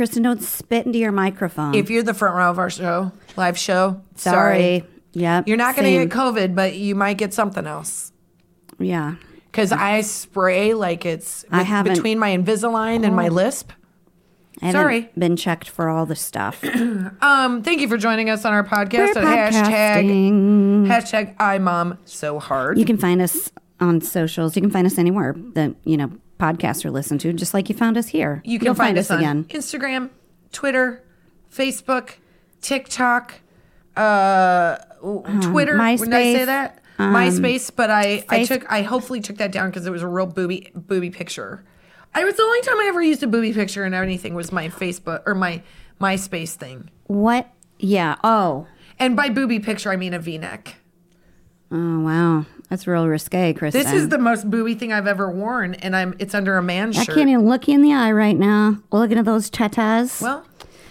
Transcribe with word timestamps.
Kristin, 0.00 0.22
don't 0.22 0.42
spit 0.42 0.86
into 0.86 0.98
your 0.98 1.12
microphone. 1.12 1.74
If 1.74 1.90
you're 1.90 2.02
the 2.02 2.14
front 2.14 2.34
row 2.34 2.48
of 2.48 2.58
our 2.58 2.70
show, 2.70 3.12
live 3.36 3.58
show, 3.58 4.00
sorry. 4.14 4.82
Yep. 5.12 5.46
You're 5.46 5.58
not 5.58 5.76
going 5.76 5.92
to 5.92 6.06
get 6.06 6.16
COVID, 6.16 6.54
but 6.54 6.74
you 6.74 6.94
might 6.94 7.18
get 7.18 7.34
something 7.34 7.66
else. 7.66 8.10
Yeah. 8.78 9.16
Because 9.50 9.72
I 9.72 10.00
spray 10.00 10.72
like 10.72 11.04
it's 11.04 11.44
I 11.50 11.64
haven't- 11.64 11.92
between 11.94 12.18
my 12.18 12.34
Invisalign 12.34 13.04
and 13.04 13.14
my 13.14 13.28
lisp. 13.28 13.72
I 14.62 14.72
Sorry. 14.72 15.10
Been 15.18 15.36
checked 15.36 15.68
for 15.68 15.88
all 15.88 16.06
the 16.06 16.16
stuff. 16.16 16.64
Um, 17.22 17.62
thank 17.62 17.80
you 17.80 17.88
for 17.88 17.96
joining 17.98 18.30
us 18.30 18.44
on 18.44 18.52
our 18.52 18.64
podcast. 18.64 19.14
We're 19.16 19.22
at 19.22 19.52
hashtag 19.52 20.86
hashtag 20.86 21.34
I 21.38 21.58
mom 21.58 21.98
so 22.04 22.38
hard. 22.38 22.78
You 22.78 22.84
can 22.84 22.96
find 22.96 23.20
us 23.20 23.52
on 23.80 24.00
socials. 24.00 24.56
You 24.56 24.62
can 24.62 24.70
find 24.70 24.86
us 24.86 24.96
anywhere 24.98 25.34
that, 25.54 25.74
you 25.84 25.96
know, 25.96 26.10
podcasts 26.40 26.84
are 26.84 26.90
listened 26.90 27.20
to, 27.20 27.32
just 27.32 27.54
like 27.54 27.68
you 27.68 27.74
found 27.74 27.96
us 27.96 28.08
here. 28.08 28.42
You 28.44 28.58
can 28.58 28.66
You'll 28.66 28.74
find, 28.74 28.98
us, 28.98 29.10
on 29.10 29.18
again. 29.18 29.44
Instagram, 29.44 30.10
Twitter, 30.52 31.04
Facebook, 31.54 32.14
TikTok, 32.62 33.40
uh, 33.96 34.76
Twitter. 35.42 35.76
When 35.76 35.96
did 35.98 36.14
I 36.14 36.34
say 36.34 36.40
MySpace, 36.40 36.46
that? 36.46 36.82
um, 36.98 37.14
MySpace, 37.14 37.70
but 37.74 37.90
I, 37.90 38.24
I 38.28 38.44
took 38.44 38.70
I 38.70 38.82
hopefully 38.82 39.20
took 39.20 39.36
that 39.36 39.52
down 39.52 39.70
because 39.70 39.86
it 39.86 39.90
was 39.90 40.02
a 40.02 40.08
real 40.08 40.26
booby 40.26 40.70
booby 40.74 41.10
picture. 41.10 41.64
I 42.14 42.24
was 42.24 42.34
the 42.34 42.42
only 42.42 42.60
time 42.62 42.76
I 42.76 42.86
ever 42.88 43.02
used 43.02 43.22
a 43.22 43.26
booby 43.26 43.52
picture 43.52 43.84
and 43.84 43.94
anything 43.94 44.34
was 44.34 44.50
my 44.50 44.68
Facebook 44.68 45.22
or 45.26 45.34
my 45.34 45.62
MySpace 46.00 46.54
thing. 46.54 46.90
What? 47.06 47.48
Yeah. 47.78 48.16
Oh. 48.24 48.66
And 48.98 49.16
by 49.16 49.28
booby 49.28 49.60
picture, 49.60 49.90
I 49.90 49.96
mean 49.96 50.12
a 50.12 50.18
V-neck. 50.18 50.74
Oh, 51.70 52.00
wow. 52.00 52.46
That's 52.70 52.86
real 52.86 53.06
risque, 53.08 53.52
Kristin. 53.52 53.72
This 53.72 53.92
is 53.92 54.08
the 54.08 54.18
most 54.18 54.48
booby 54.48 54.74
thing 54.76 54.92
I've 54.92 55.08
ever 55.08 55.28
worn, 55.30 55.74
and 55.74 55.94
I'm 55.96 56.14
it's 56.20 56.34
under 56.34 56.56
a 56.56 56.62
man 56.62 56.90
I 56.90 57.02
shirt. 57.02 57.16
can't 57.16 57.28
even 57.28 57.46
look 57.48 57.66
you 57.66 57.74
in 57.74 57.82
the 57.82 57.92
eye 57.92 58.12
right 58.12 58.36
now. 58.36 58.78
Looking 58.92 59.18
at 59.18 59.24
those 59.24 59.50
tatas. 59.50 60.22
well, 60.22 60.46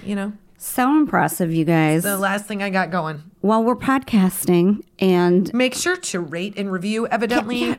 you 0.06 0.14
know, 0.14 0.34
so 0.58 0.90
impressive, 0.98 1.54
you 1.54 1.64
guys. 1.64 2.04
the 2.04 2.18
last 2.18 2.46
thing 2.46 2.62
I 2.62 2.70
got 2.70 2.92
going. 2.92 3.24
While 3.40 3.64
we're 3.64 3.78
podcasting 3.78 4.84
and 5.00 5.52
Make 5.54 5.74
sure 5.74 5.96
to 5.96 6.20
rate 6.20 6.56
and 6.58 6.70
review. 6.70 7.08
Evidently, 7.08 7.78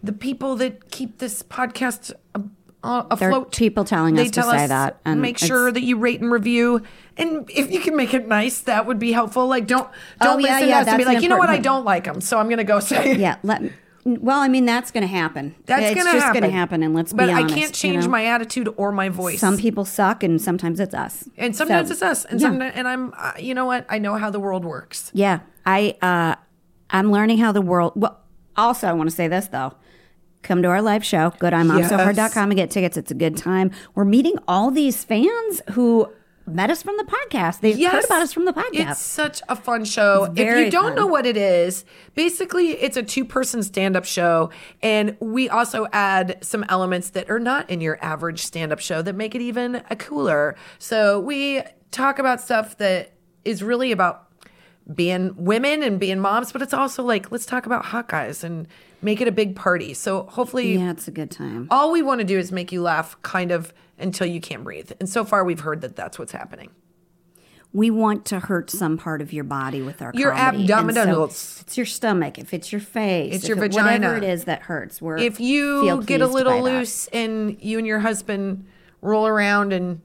the 0.00 0.12
people 0.12 0.54
that 0.56 0.92
keep 0.92 1.18
this 1.18 1.42
podcast 1.42 2.12
uh, 2.82 3.14
there 3.16 3.32
are 3.32 3.44
people 3.44 3.84
telling 3.84 4.18
us 4.18 4.26
to 4.26 4.32
tell 4.32 4.50
say 4.50 4.64
us, 4.64 4.68
that. 4.70 5.00
And 5.04 5.20
make 5.20 5.38
sure 5.38 5.70
that 5.70 5.82
you 5.82 5.96
rate 5.98 6.20
and 6.20 6.32
review. 6.32 6.82
And 7.16 7.50
if 7.50 7.70
you 7.70 7.80
can 7.80 7.96
make 7.96 8.14
it 8.14 8.26
nice, 8.26 8.60
that 8.62 8.86
would 8.86 8.98
be 8.98 9.12
helpful. 9.12 9.46
Like, 9.46 9.66
don't 9.66 9.88
don't 10.20 10.36
Oh, 10.36 10.38
yeah, 10.38 10.54
listen 10.54 10.68
yeah, 10.68 10.74
to 10.76 10.80
us 10.82 10.88
and 10.88 10.98
be 10.98 11.04
like, 11.04 11.22
you 11.22 11.28
know 11.28 11.36
what, 11.36 11.50
I 11.50 11.58
don't 11.58 11.84
like 11.84 12.04
them, 12.04 12.20
so 12.20 12.38
I'm 12.38 12.46
going 12.46 12.58
to 12.58 12.64
go 12.64 12.80
say. 12.92 13.16
Yeah, 13.16 13.36
let. 13.42 13.62
Well, 14.06 14.40
I 14.40 14.48
mean, 14.48 14.64
that's 14.64 14.90
going 14.90 15.02
to 15.02 15.06
happen. 15.06 15.54
That's 15.66 15.82
it's 15.82 15.94
gonna 15.94 16.12
just 16.16 16.24
happen. 16.24 16.40
going 16.40 16.50
to 16.50 16.56
happen, 16.56 16.82
and 16.82 16.94
let's 16.94 17.12
But 17.12 17.26
be 17.26 17.32
I 17.34 17.42
can't 17.42 17.56
you 17.60 17.68
change 17.68 18.04
know? 18.04 18.10
my 18.10 18.24
attitude 18.24 18.72
or 18.78 18.92
my 18.92 19.10
voice. 19.10 19.40
Some 19.40 19.58
people 19.58 19.84
suck, 19.84 20.22
and 20.22 20.40
sometimes 20.40 20.80
it's 20.80 20.94
us. 20.94 21.28
and 21.36 21.54
sometimes 21.54 21.88
So, 21.88 21.92
it's 21.92 22.02
us, 22.02 22.24
and 22.24 22.40
yeah. 22.40 22.46
sometimes, 22.48 22.72
and 22.76 22.88
I'm, 22.88 23.12
uh, 23.14 23.32
you 23.38 23.52
know 23.54 23.66
what? 23.66 23.84
I 23.90 23.98
know 23.98 24.14
how 24.16 24.30
the 24.30 24.40
world 24.40 24.64
works. 24.64 25.10
Yeah, 25.12 25.40
I 25.66 25.98
uh, 26.00 26.36
I'm 26.88 27.12
learning 27.12 27.38
how 27.38 27.52
the 27.52 27.60
world. 27.60 27.92
Well, 27.94 28.18
also, 28.56 28.88
I 28.88 28.94
want 28.94 29.10
to 29.10 29.14
say 29.14 29.28
this 29.28 29.48
though. 29.48 29.74
Come 30.42 30.62
to 30.62 30.68
our 30.68 30.82
live 30.82 31.04
show. 31.04 31.32
Go 31.38 31.50
to 31.50 31.56
imomsohard.com 31.56 32.50
and 32.50 32.56
get 32.56 32.70
tickets. 32.70 32.96
It's 32.96 33.10
a 33.10 33.14
good 33.14 33.36
time. 33.36 33.70
We're 33.94 34.04
meeting 34.04 34.36
all 34.48 34.70
these 34.70 35.04
fans 35.04 35.60
who 35.72 36.10
met 36.46 36.70
us 36.70 36.82
from 36.82 36.96
the 36.96 37.04
podcast. 37.04 37.60
They 37.60 37.72
heard 37.80 38.04
about 38.04 38.22
us 38.22 38.32
from 38.32 38.44
the 38.44 38.52
podcast. 38.52 38.90
It's 38.90 39.00
such 39.00 39.42
a 39.48 39.54
fun 39.54 39.84
show. 39.84 40.32
If 40.34 40.38
you 40.38 40.70
don't 40.70 40.88
fun. 40.88 40.94
know 40.96 41.06
what 41.06 41.26
it 41.26 41.36
is, 41.36 41.84
basically 42.14 42.70
it's 42.70 42.96
a 42.96 43.02
two-person 43.02 43.62
stand-up 43.62 44.04
show 44.04 44.50
and 44.82 45.16
we 45.20 45.48
also 45.48 45.86
add 45.92 46.38
some 46.42 46.64
elements 46.68 47.10
that 47.10 47.30
are 47.30 47.38
not 47.38 47.70
in 47.70 47.80
your 47.80 48.02
average 48.02 48.40
stand-up 48.42 48.80
show 48.80 49.02
that 49.02 49.14
make 49.14 49.34
it 49.34 49.42
even 49.42 49.82
a 49.90 49.96
cooler. 49.96 50.56
So 50.78 51.20
we 51.20 51.62
talk 51.90 52.18
about 52.18 52.40
stuff 52.40 52.78
that 52.78 53.12
is 53.44 53.62
really 53.62 53.92
about 53.92 54.29
being 54.94 55.34
women 55.36 55.82
and 55.82 56.00
being 56.00 56.18
moms, 56.20 56.52
but 56.52 56.62
it's 56.62 56.74
also 56.74 57.02
like 57.02 57.30
let's 57.30 57.46
talk 57.46 57.66
about 57.66 57.84
hot 57.86 58.08
guys 58.08 58.42
and 58.42 58.66
make 59.02 59.20
it 59.20 59.28
a 59.28 59.32
big 59.32 59.54
party. 59.56 59.94
So 59.94 60.24
hopefully 60.24 60.74
yeah, 60.74 60.90
it's 60.90 61.08
a 61.08 61.10
good 61.10 61.30
time. 61.30 61.68
all 61.70 61.92
we 61.92 62.02
want 62.02 62.20
to 62.20 62.24
do 62.24 62.38
is 62.38 62.50
make 62.52 62.72
you 62.72 62.82
laugh 62.82 63.20
kind 63.22 63.50
of 63.52 63.72
until 63.98 64.26
you 64.26 64.40
can't 64.40 64.64
breathe. 64.64 64.92
And 65.00 65.08
so 65.08 65.24
far 65.24 65.44
we've 65.44 65.60
heard 65.60 65.80
that 65.82 65.96
that's 65.96 66.18
what's 66.18 66.32
happening. 66.32 66.70
We 67.72 67.90
want 67.92 68.24
to 68.26 68.40
hurt 68.40 68.68
some 68.68 68.98
part 68.98 69.20
of 69.22 69.32
your 69.32 69.44
body 69.44 69.80
with 69.80 70.02
our 70.02 70.10
Your 70.12 70.32
comedy. 70.32 70.72
And 70.72 70.92
so 70.92 71.04
abdominals. 71.06 71.60
it's 71.60 71.76
your 71.76 71.86
stomach. 71.86 72.36
If 72.36 72.52
it's 72.52 72.72
your 72.72 72.80
face. 72.80 73.36
It's 73.36 73.48
your 73.48 73.56
it- 73.58 73.72
Whatever 73.72 73.88
vagina. 73.98 74.16
it 74.16 74.24
is 74.24 74.44
that 74.46 74.62
hurts. 74.62 75.00
We're 75.00 75.18
if 75.18 75.38
you 75.38 76.02
get 76.04 76.20
a 76.20 76.26
little 76.26 76.62
loose 76.62 77.06
and 77.08 77.56
you 77.62 77.78
and 77.78 77.86
your 77.86 78.00
husband 78.00 78.66
roll 79.02 79.26
around 79.26 79.72
and 79.72 80.00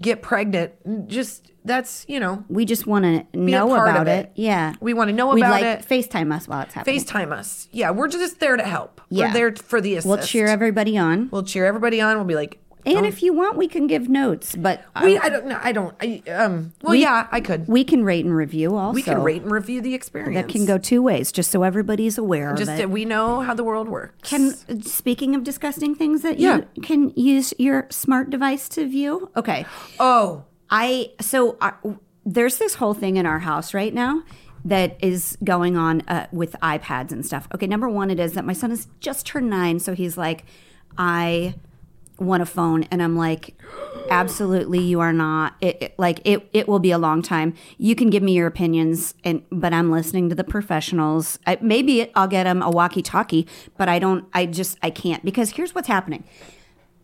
get 0.00 0.22
pregnant, 0.22 1.08
just 1.08 1.52
that's 1.64 2.04
you 2.08 2.18
know 2.20 2.44
we 2.48 2.64
just 2.64 2.86
want 2.86 3.04
to 3.04 3.26
know 3.38 3.74
about 3.74 4.08
it. 4.08 4.26
it. 4.26 4.32
Yeah, 4.36 4.74
We 4.80 4.94
wanna 4.94 5.12
know 5.12 5.28
We'd 5.34 5.40
about 5.42 5.60
like 5.60 5.64
it. 5.64 5.88
FaceTime 5.88 6.32
us 6.34 6.48
while 6.48 6.62
it's 6.62 6.74
happening. 6.74 7.00
FaceTime 7.00 7.32
us. 7.32 7.68
Yeah, 7.72 7.90
we're 7.90 8.08
just 8.08 8.40
there 8.40 8.56
to 8.56 8.64
help. 8.64 9.00
Yeah. 9.10 9.28
We're 9.28 9.32
there 9.34 9.56
for 9.56 9.80
the 9.80 9.94
assist. 9.96 10.06
We'll 10.06 10.18
cheer 10.18 10.46
everybody 10.46 10.96
on. 10.96 11.28
We'll 11.30 11.42
cheer 11.44 11.66
everybody 11.66 12.00
on. 12.00 12.16
We'll 12.16 12.24
be 12.26 12.34
like, 12.34 12.60
And 12.96 13.06
if 13.06 13.22
you 13.22 13.32
want, 13.32 13.56
we 13.56 13.68
can 13.68 13.86
give 13.86 14.08
notes, 14.08 14.56
but 14.56 14.82
we, 15.02 15.18
I 15.18 15.28
don't 15.28 15.46
know. 15.46 15.58
I 15.62 15.72
don't. 15.72 15.94
I, 16.00 16.22
um. 16.30 16.72
Well, 16.82 16.92
We- 16.92 17.02
yeah, 17.02 17.26
I 17.30 17.40
could. 17.40 17.68
we 17.68 17.84
can 17.84 18.04
rate 18.04 18.24
and 18.24 18.34
review 18.34 18.76
also. 18.76 18.94
We 18.94 19.02
can 19.02 19.22
rate 19.22 19.42
and 19.42 19.50
review 19.50 19.80
the 19.80 19.94
experience. 19.94 20.34
That 20.34 20.52
can 20.52 20.64
go 20.66 20.78
two 20.78 21.02
ways, 21.02 21.30
just 21.32 21.50
so 21.50 21.62
everybody's 21.62 22.18
aware 22.18 22.54
Just 22.54 22.76
that 22.76 22.90
we 22.90 23.04
know 23.04 23.40
how 23.40 23.54
the 23.54 23.64
world 23.64 23.88
works. 23.88 24.28
Can 24.28 24.52
speaking 24.82 25.34
of 25.34 25.44
disgusting 25.44 25.94
things 25.94 26.22
that 26.22 26.38
Yeah. 26.38 26.60
you 26.74 26.82
can 26.82 27.10
use 27.16 27.52
your 27.58 27.86
smart 27.90 28.30
device 28.30 28.68
to 28.70 28.86
view. 28.88 29.30
Okay, 29.36 29.66
oh, 30.00 30.44
I 30.70 31.10
so 31.20 31.56
uh, 31.60 31.72
there's 32.24 32.58
this 32.58 32.74
whole 32.74 32.94
thing 32.94 33.16
in 33.16 33.26
our 33.26 33.38
house 33.40 33.74
right 33.74 33.92
now 33.94 34.22
that 34.64 34.96
is 35.02 35.38
going 35.44 35.76
on 35.76 36.02
uh, 36.08 36.26
with 36.32 36.52
iPads 36.62 37.12
and 37.12 37.24
stuff. 37.24 37.48
Okay, 37.54 37.66
number 37.66 37.88
one, 37.88 38.10
it 38.10 38.18
is 38.20 38.32
that 38.34 38.44
my 38.44 38.52
son 38.52 38.70
has 38.70 38.88
just 39.00 39.24
turned 39.24 39.48
nine, 39.48 39.78
so 39.78 39.94
he's 39.94 40.18
like, 40.18 40.44
I 40.98 41.54
want 42.18 42.42
a 42.42 42.46
phone, 42.46 42.82
and 42.90 43.02
I'm 43.02 43.16
like, 43.16 43.54
absolutely, 44.10 44.80
you 44.80 45.00
are 45.00 45.12
not. 45.12 45.54
It, 45.60 45.82
it- 45.82 45.94
like 45.98 46.20
it, 46.24 46.48
it 46.52 46.68
will 46.68 46.78
be 46.78 46.90
a 46.90 46.98
long 46.98 47.22
time. 47.22 47.54
You 47.76 47.94
can 47.94 48.10
give 48.10 48.22
me 48.22 48.32
your 48.32 48.46
opinions, 48.46 49.14
and 49.24 49.42
but 49.50 49.72
I'm 49.72 49.90
listening 49.90 50.28
to 50.28 50.34
the 50.34 50.44
professionals. 50.44 51.38
I, 51.46 51.58
maybe 51.60 52.10
I'll 52.14 52.28
get 52.28 52.44
them 52.44 52.62
a 52.62 52.70
walkie-talkie, 52.70 53.46
but 53.76 53.88
I 53.88 53.98
don't. 53.98 54.26
I 54.32 54.46
just 54.46 54.78
I 54.82 54.90
can't 54.90 55.24
because 55.24 55.50
here's 55.50 55.74
what's 55.74 55.88
happening 55.88 56.24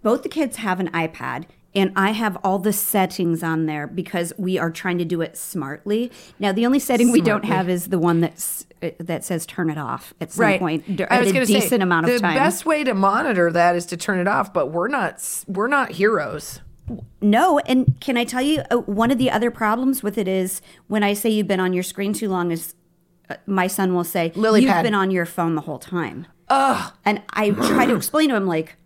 both 0.03 0.23
the 0.23 0.29
kids 0.29 0.59
have 0.59 0.81
an 0.81 0.91
iPad 0.91 1.47
and 1.75 1.93
I 1.97 2.11
have 2.13 2.37
all 2.45 2.59
the 2.59 2.73
settings 2.73 3.43
on 3.43 3.67
there 3.67 3.87
because 3.87 4.33
we 4.39 4.59
are 4.59 4.71
trying 4.71 4.99
to 4.99 5.05
do 5.05 5.21
it 5.21 5.37
smartly. 5.37 6.13
Now 6.39 6.53
the 6.53 6.67
only 6.67 6.79
setting 6.79 7.11
we 7.11 7.21
don't 7.21 7.45
have 7.45 7.69
is 7.69 7.87
the 7.87 7.99
one 7.99 8.21
that's 8.21 8.67
uh, 8.83 8.91
that 8.99 9.25
says 9.25 9.47
turn 9.47 9.71
it 9.71 9.79
off 9.79 10.15
at 10.21 10.33
some 10.33 10.45
right. 10.45 10.61
point 10.61 10.97
d- 10.97 11.05
I 11.05 11.17
at 11.17 11.25
was 11.25 11.31
a 11.31 11.45
decent 11.47 11.71
say, 11.71 11.77
amount 11.77 12.07
of 12.07 12.13
the 12.13 12.19
time. 12.21 12.37
best 12.37 12.65
way 12.65 12.85
to 12.85 12.95
monitor 12.95 13.51
that 13.51 13.77
is 13.77 13.87
to 13.87 13.97
turn 13.97 14.19
it 14.19 14.29
off. 14.29 14.53
But 14.53 14.71
we're 14.71 14.89
not. 14.89 15.45
We're 15.47 15.69
not 15.69 15.93
heroes. 15.93 16.61
No, 17.21 17.59
and 17.61 17.99
can 18.01 18.17
I 18.17 18.25
tell 18.25 18.43
you 18.43 18.63
uh, 18.71 18.77
one 18.77 19.11
of 19.11 19.17
the 19.19 19.31
other 19.31 19.51
problems 19.51 20.03
with 20.03 20.19
it 20.19 20.29
is 20.29 20.61
when 20.87 21.03
I 21.03 21.15
say 21.15 21.31
you've 21.31 21.49
been 21.49 21.61
on 21.61 21.73
your 21.73 21.83
screen 21.83 22.13
too 22.13 22.29
long 22.29 22.51
is 22.51 22.75
uh, 23.31 23.37
my 23.47 23.67
son 23.67 23.95
will 23.95 24.05
say 24.05 24.33
Lily 24.35 24.63
you've 24.63 24.71
pad." 24.71 24.83
been 24.83 24.95
on 24.95 25.11
your 25.11 25.25
phone 25.25 25.55
the 25.55 25.63
whole 25.63 25.79
time. 25.79 26.27
Ugh. 26.49 26.93
And 27.07 27.23
I 27.31 27.51
try 27.51 27.87
to 27.87 27.97
explain 27.97 28.29
to 28.29 28.37
him 28.37 28.47
like 28.47 28.77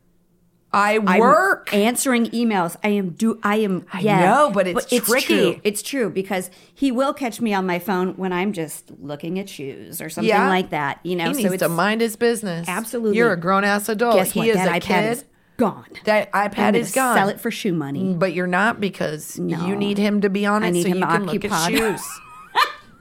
I 0.73 0.99
I'm 1.07 1.19
work. 1.21 1.73
answering 1.73 2.27
emails. 2.27 2.77
I 2.85 2.89
am 2.91 3.11
do 3.11 3.39
I 3.43 3.57
am 3.57 3.87
I 3.93 4.03
know, 4.03 4.51
but 4.53 4.67
it's 4.69 4.87
tricky. 5.09 5.25
true. 5.55 5.61
It's 5.65 5.81
true 5.81 6.11
because 6.11 6.51
he 6.75 6.93
will 6.93 7.15
catch 7.15 7.41
me 7.41 7.55
on 7.55 7.67
my 7.67 7.79
phone 7.79 8.15
when 8.19 8.35
I'm 8.35 8.53
just 8.53 8.91
looking 9.01 9.39
at 9.39 9.49
shoes 9.49 10.03
or 10.03 10.11
something 10.11 10.29
Yeah. 10.29 10.49
like 10.49 10.69
that. 10.71 11.01
You 11.05 11.17
know, 11.17 11.29
he 11.29 11.35
so 11.35 11.41
needs 11.41 11.55
it's 11.55 11.63
to 11.63 11.69
mind 11.71 12.03
his 12.03 12.17
business. 12.17 12.69
Absolutely. 12.69 13.17
You're 13.17 13.33
a 13.33 13.37
grown 13.41 13.65
ass 13.65 13.89
adult. 13.89 14.17
guess 14.17 14.33
he 14.33 14.41
what? 14.41 14.49
is 14.49 14.57
that 14.57 14.69
a 14.69 14.73
iPad 14.73 14.81
kid. 14.83 15.11
is 15.13 15.25
gone. 15.57 15.87
That 16.05 16.29
I'm 16.35 16.51
iPad 16.51 16.75
is 16.75 16.93
gone. 16.93 17.17
Sell 17.17 17.29
it 17.31 17.41
for 17.41 17.51
shoe 17.51 17.73
money. 17.73 18.13
But 18.13 18.35
you're 18.35 18.47
not 18.47 18.79
because 18.79 19.39
No. 19.39 19.67
you 19.67 19.75
need 19.75 19.97
him 19.97 20.21
to 20.21 20.29
be 20.29 20.45
on 20.45 20.63
it 20.65 20.67
I 20.67 20.71
need 20.71 20.83
so 20.83 20.89
him 20.91 20.99
you 20.99 21.07
can 21.07 21.27
look 21.27 21.45
at 21.47 21.71
shoes. 21.71 22.03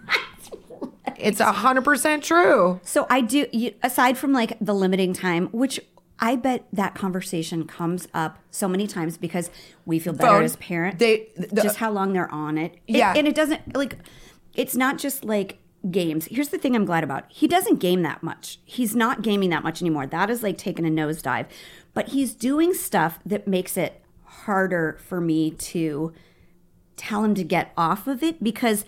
it's 1.17 1.39
a 1.39 1.51
hundred 1.51 1.83
percent 1.83 2.23
true. 2.23 2.79
So 2.83 3.07
I 3.09 3.21
do. 3.21 3.45
You, 3.51 3.73
aside 3.83 4.17
from 4.17 4.33
like 4.33 4.57
the 4.61 4.73
limiting 4.73 5.13
time, 5.13 5.47
which 5.51 5.79
I 6.19 6.35
bet 6.35 6.65
that 6.73 6.95
conversation 6.95 7.65
comes 7.65 8.07
up 8.13 8.39
so 8.49 8.67
many 8.67 8.87
times 8.87 9.17
because 9.17 9.51
we 9.85 9.99
feel 9.99 10.13
better 10.13 10.31
Phone. 10.37 10.43
as 10.43 10.55
parents. 10.55 10.99
They- 10.99 11.27
the- 11.37 11.61
just 11.61 11.77
how 11.77 11.91
long 11.91 12.13
they're 12.13 12.31
on 12.31 12.57
it. 12.57 12.75
It- 12.87 12.97
Yeah. 12.97 13.13
and 13.15 13.27
it 13.27 13.35
doesn't 13.35 13.75
like. 13.75 13.97
It's 14.55 14.75
not 14.75 14.97
just 14.97 15.23
like 15.23 15.59
games. 15.91 16.25
Here's 16.25 16.49
the 16.49 16.57
thing 16.57 16.75
I'm 16.75 16.85
glad 16.85 17.03
about. 17.03 17.25
He 17.29 17.47
doesn't 17.47 17.79
game 17.79 18.01
that 18.01 18.23
much. 18.23 18.59
He's 18.65 18.95
not 18.95 19.21
gaming 19.21 19.51
that 19.51 19.61
much 19.63 19.81
anymore. 19.81 20.07
That 20.07 20.29
is 20.31 20.41
like 20.41 20.57
taking 20.57 20.85
a 20.85 20.89
nosedive. 20.89 21.45
But 21.93 22.09
he's 22.09 22.33
doing 22.33 22.73
stuff 22.73 23.19
that 23.25 23.47
makes 23.47 23.77
it 23.77 24.01
harder 24.23 24.97
for 25.07 25.21
me 25.21 25.51
to 25.51 26.13
tell 26.95 27.23
him 27.23 27.35
to 27.35 27.43
get 27.43 27.71
off 27.77 28.07
of 28.07 28.23
it 28.23 28.43
because 28.43 28.83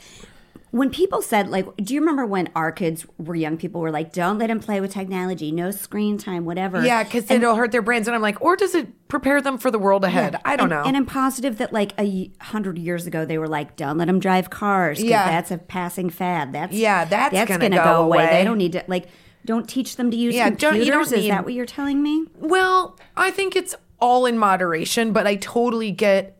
when 0.71 0.89
people 0.91 1.21
said 1.21 1.49
like 1.49 1.65
do 1.77 1.93
you 1.93 1.99
remember 1.99 2.25
when 2.25 2.47
our 2.55 2.71
kids 2.71 3.05
were 3.17 3.35
young 3.35 3.57
people 3.57 3.81
were 3.81 3.89
like 3.91 4.13
don't 4.13 4.37
let 4.37 4.47
them 4.47 4.59
play 4.59 4.79
with 4.79 4.91
technology 4.91 5.51
no 5.51 5.71
screen 5.71 6.17
time 6.17 6.45
whatever 6.45 6.83
Yeah, 6.85 7.03
because 7.03 7.29
it'll 7.31 7.55
hurt 7.55 7.71
their 7.71 7.81
brains. 7.81 8.07
And 8.07 8.13
I'm 8.15 8.21
like, 8.21 8.39
or 8.41 8.55
does 8.55 8.75
it 8.75 9.07
prepare 9.07 9.41
them 9.41 9.57
for 9.57 9.71
the 9.71 9.79
world 9.79 10.03
ahead? 10.03 10.39
I 10.45 10.55
don't 10.55 10.65
and, 10.65 10.69
know. 10.81 10.83
and 10.87 10.95
i'm 10.95 11.05
positive 11.05 11.57
that 11.57 11.73
like 11.73 11.93
a 11.99 12.31
hundred 12.41 12.77
years 12.77 13.07
ago 13.07 13.25
they 13.25 13.37
were 13.37 13.47
like 13.47 13.75
don't 13.75 13.97
let 13.97 14.05
them 14.05 14.19
drive 14.19 14.49
cars 14.49 15.01
Yeah. 15.01 15.25
that's 15.27 15.49
a 15.51 15.57
passing 15.57 16.09
fad 16.09 16.53
that's 16.53 16.73
Yeah, 16.73 17.05
that's 17.05 17.33
that's 17.33 17.49
gonna 17.57 17.69
go 17.69 17.83
go, 17.83 18.03
away. 18.03 18.23
away. 18.25 18.33
they 18.37 18.43
don't 18.43 18.57
need 18.59 18.73
to 18.73 18.83
like 18.87 19.07
don't 19.45 19.67
teach 19.67 19.95
them 19.95 20.11
to 20.11 20.17
use 20.17 20.35
Yeah, 20.35 20.49
don't- 20.49 20.57
computers 20.73 20.85
you 20.85 20.91
don't 20.91 21.01
is 21.03 21.11
need- 21.11 21.31
that 21.31 21.45
what 21.45 21.53
you're 21.53 21.65
telling 21.65 22.03
me 22.03 22.25
Well, 22.35 22.99
I 23.17 23.31
think 23.31 23.55
it's 23.55 23.73
all 24.01 24.25
in 24.25 24.37
moderation, 24.37 25.11
but 25.11 25.27
I 25.27 25.35
totally 25.35 25.91
get 25.91 26.38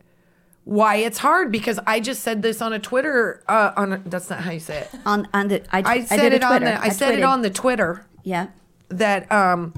why 0.70 0.94
it's 0.94 1.18
hard 1.18 1.50
because 1.50 1.80
I 1.84 1.98
just 1.98 2.22
said 2.22 2.42
this 2.42 2.62
on 2.62 2.72
a 2.72 2.78
Twitter. 2.78 3.42
Uh, 3.48 3.72
on 3.76 3.92
a, 3.94 3.98
that's 4.06 4.30
not 4.30 4.38
how 4.38 4.52
you 4.52 4.60
say 4.60 4.78
it. 4.78 4.90
on 5.04 5.26
on 5.34 5.48
the 5.48 5.64
i, 5.74 5.82
I 5.84 6.04
said 6.04 6.20
did 6.20 6.32
a 6.32 6.36
it 6.36 6.42
on 6.44 6.62
the. 6.62 6.80
I, 6.80 6.90
said 6.90 7.18
it 7.18 7.24
on 7.24 7.42
the 7.42 7.50
Twitter 7.50 8.06
yeah 8.22 8.46
that 8.88 9.30
um, 9.32 9.74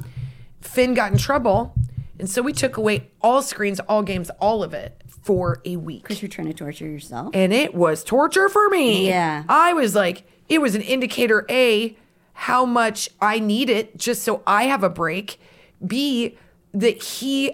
Finn 0.60 0.92
got 0.92 1.10
in 1.10 1.16
trouble, 1.16 1.74
and 2.18 2.28
so 2.28 2.42
we 2.42 2.52
took 2.52 2.76
away 2.76 3.08
all 3.22 3.40
screens, 3.40 3.80
all 3.80 4.02
games, 4.02 4.28
all 4.38 4.62
of 4.62 4.74
it 4.74 5.02
for 5.06 5.62
a 5.64 5.76
week. 5.76 6.02
because 6.02 6.20
you're 6.20 6.28
trying 6.28 6.48
to 6.48 6.52
torture 6.52 6.86
yourself 6.86 7.30
and 7.32 7.54
it 7.54 7.74
was 7.74 8.04
torture 8.04 8.50
for 8.50 8.68
me. 8.68 9.08
Yeah. 9.08 9.44
I 9.48 9.72
was 9.72 9.94
like, 9.94 10.24
it 10.50 10.60
was 10.60 10.74
an 10.74 10.82
indicator 10.82 11.46
A, 11.48 11.96
how 12.34 12.66
much 12.66 13.08
I 13.18 13.38
need 13.38 13.70
it 13.70 13.96
just 13.96 14.24
so 14.24 14.42
I 14.46 14.64
have 14.64 14.82
a 14.84 14.90
break. 14.90 15.40
B, 15.86 16.36
that 16.74 17.02
he 17.02 17.48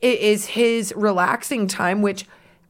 it 0.00 0.20
is 0.20 0.46
his 0.46 0.94
relaxing 0.96 1.66
time, 1.66 2.00
which 2.00 2.26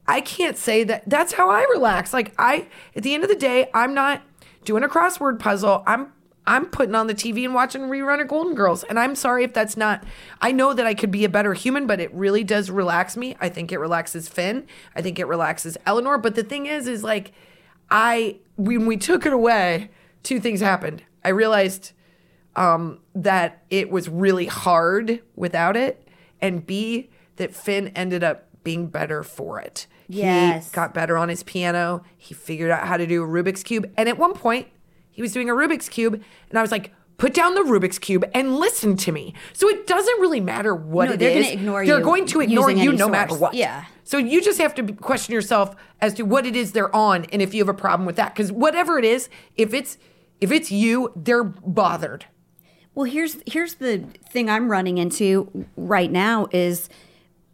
I 0.09 0.21
can't 0.21 0.57
say 0.57 0.85
that 0.85 1.05
that's 1.07 1.33
how 1.33 1.51
I 1.51 1.63
relax. 1.71 2.13
Like 2.13 2.35
I 2.39 2.69
at 2.95 3.03
the 3.03 3.15
end 3.15 3.25
of 3.25 3.31
the 3.31 3.37
day, 3.37 3.69
I'm 3.75 3.95
not 3.95 4.23
doing 4.65 4.83
a 4.83 4.89
crossword 4.89 5.39
puzzle. 5.39 5.83
I'm 5.87 6.13
I'm 6.49 6.67
putting 6.67 6.95
on 6.95 7.09
the 7.09 7.15
TV 7.15 7.45
and 7.45 7.55
watching 7.55 7.83
rerun 7.83 8.21
of 8.21 8.29
Golden 8.29 8.55
Girls. 8.55 8.85
And 8.85 9.01
I'm 9.01 9.17
sorry 9.17 9.43
if 9.43 9.53
that's 9.53 9.77
not 9.77 10.05
I 10.41 10.53
know 10.53 10.73
that 10.73 10.87
I 10.87 10.95
could 10.95 11.11
be 11.11 11.25
a 11.25 11.29
better 11.29 11.55
human, 11.55 11.87
but 11.87 12.01
it 12.01 12.13
really 12.15 12.45
does 12.45 12.71
relax 12.71 13.17
me. 13.17 13.37
I 13.41 13.49
think 13.49 13.73
it 13.73 13.79
relaxes 13.79 14.29
Finn. 14.29 14.67
I 14.95 15.03
think 15.03 15.19
it 15.19 15.27
relaxes 15.27 15.77
Eleanor. 15.87 16.19
But 16.19 16.35
the 16.35 16.45
thing 16.45 16.67
is, 16.67 16.87
is 16.87 17.03
like 17.03 17.33
I 17.91 18.39
when 18.57 18.87
we 18.87 18.97
took 18.97 19.27
it 19.27 19.33
away, 19.33 19.91
two 20.23 20.41
things 20.41 20.61
happened. 20.61 21.03
I 21.25 21.31
realized 21.31 21.93
um, 22.55 23.01
that 23.15 23.63
it 23.71 23.91
was 23.91 24.09
really 24.09 24.47
hard 24.47 25.23
without 25.35 25.77
it, 25.77 26.09
and 26.41 26.67
B 26.67 27.11
that 27.37 27.55
Finn 27.55 27.89
ended 27.89 28.25
up 28.25 28.49
being 28.65 28.87
better 28.87 29.23
for 29.23 29.61
it. 29.61 29.87
Yes. 30.09 30.71
he 30.71 30.75
got 30.75 30.95
better 30.95 31.17
on 31.17 31.29
his 31.29 31.43
piano. 31.43 32.03
He 32.17 32.35
figured 32.35 32.71
out 32.71 32.87
how 32.87 32.97
to 32.97 33.07
do 33.07 33.23
a 33.23 33.27
Rubik's 33.27 33.63
cube, 33.63 33.91
and 33.97 34.09
at 34.09 34.19
one 34.19 34.35
point 34.35 34.69
he 35.11 35.23
was 35.23 35.33
doing 35.33 35.49
a 35.51 35.55
Rubik's 35.55 35.89
cube, 35.89 36.23
and 36.51 36.59
I 36.59 36.63
was 36.63 36.71
like. 36.73 36.93
Put 37.19 37.33
down 37.33 37.55
the 37.55 37.63
Rubik's 37.63 37.99
cube 37.99 38.27
and 38.35 38.57
listen 38.57 38.95
to 38.99 39.11
me. 39.11 39.33
So 39.55 39.71
it 39.71 39.87
doesn't 39.87 40.21
really 40.21 40.39
matter 40.39 40.75
what 40.75 41.07
No, 41.07 41.15
it 41.15 41.19
they're 41.19 41.39
is. 41.39 41.51
ignore 41.51 41.87
They're 41.87 41.97
you 41.97 42.05
going 42.05 42.27
to 42.27 42.43
ignore 42.43 42.71
you 42.71 42.93
no 42.93 43.09
matter 43.09 43.35
what. 43.35 43.55
Yeah. 43.55 43.87
So 44.05 44.19
you 44.19 44.43
just 44.43 44.61
have 44.61 44.75
to 44.75 44.93
question 44.93 45.33
yourself 45.33 45.75
as 46.03 46.13
to 46.13 46.25
what 46.25 46.45
it 46.45 46.55
is 46.55 46.73
they're 46.73 46.95
on 46.95 47.25
and 47.33 47.41
if 47.41 47.55
you 47.55 47.63
have 47.63 47.71
a 47.71 47.79
problem 47.79 48.05
with 48.05 48.17
that. 48.17 48.35
Because 48.35 48.53
whatever 48.53 48.99
it 48.99 49.07
is, 49.07 49.31
if 49.57 49.73
it's 49.73 49.97
if 50.43 50.53
it's 50.53 50.71
you, 50.71 51.11
they're 51.17 51.43
bothered. 51.43 52.27
Well, 52.95 53.11
here's 53.11 53.39
here's 53.47 53.77
the 53.77 54.05
thing 54.29 54.51
I'm 54.51 54.71
running 54.71 54.99
into 54.99 55.67
right 55.75 56.13
now 56.13 56.49
is 56.53 56.91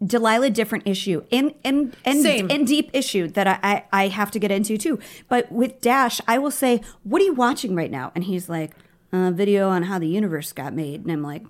Delilah 0.05 0.51
different 0.51 0.87
issue 0.87 1.25
and 1.31 1.55
and 1.65 1.97
and 2.05 2.23
Same. 2.23 2.51
and 2.51 2.67
deep 2.67 2.91
issue 2.93 3.29
that 3.29 3.47
I, 3.47 3.59
I 3.63 3.85
I 3.93 4.09
have 4.09 4.31
to 4.33 4.39
get 4.39 4.51
into 4.51 4.77
too. 4.77 4.99
But 5.29 5.51
with 5.53 5.81
Dash, 5.81 6.21
I 6.27 6.39
will 6.39 6.51
say, 6.51 6.81
"What 7.05 7.23
are 7.23 7.25
you 7.25 7.35
watching 7.35 7.75
right 7.75 7.91
now?" 7.91 8.11
And 8.15 8.25
he's 8.25 8.49
like, 8.49 8.73
"A 9.13 9.31
video 9.31 9.69
on 9.69 9.85
how 9.85 9.99
the 9.99 10.09
universe 10.09 10.53
got 10.53 10.75
made," 10.75 11.03
and 11.03 11.13
I'm 11.13 11.23
like, 11.23 11.45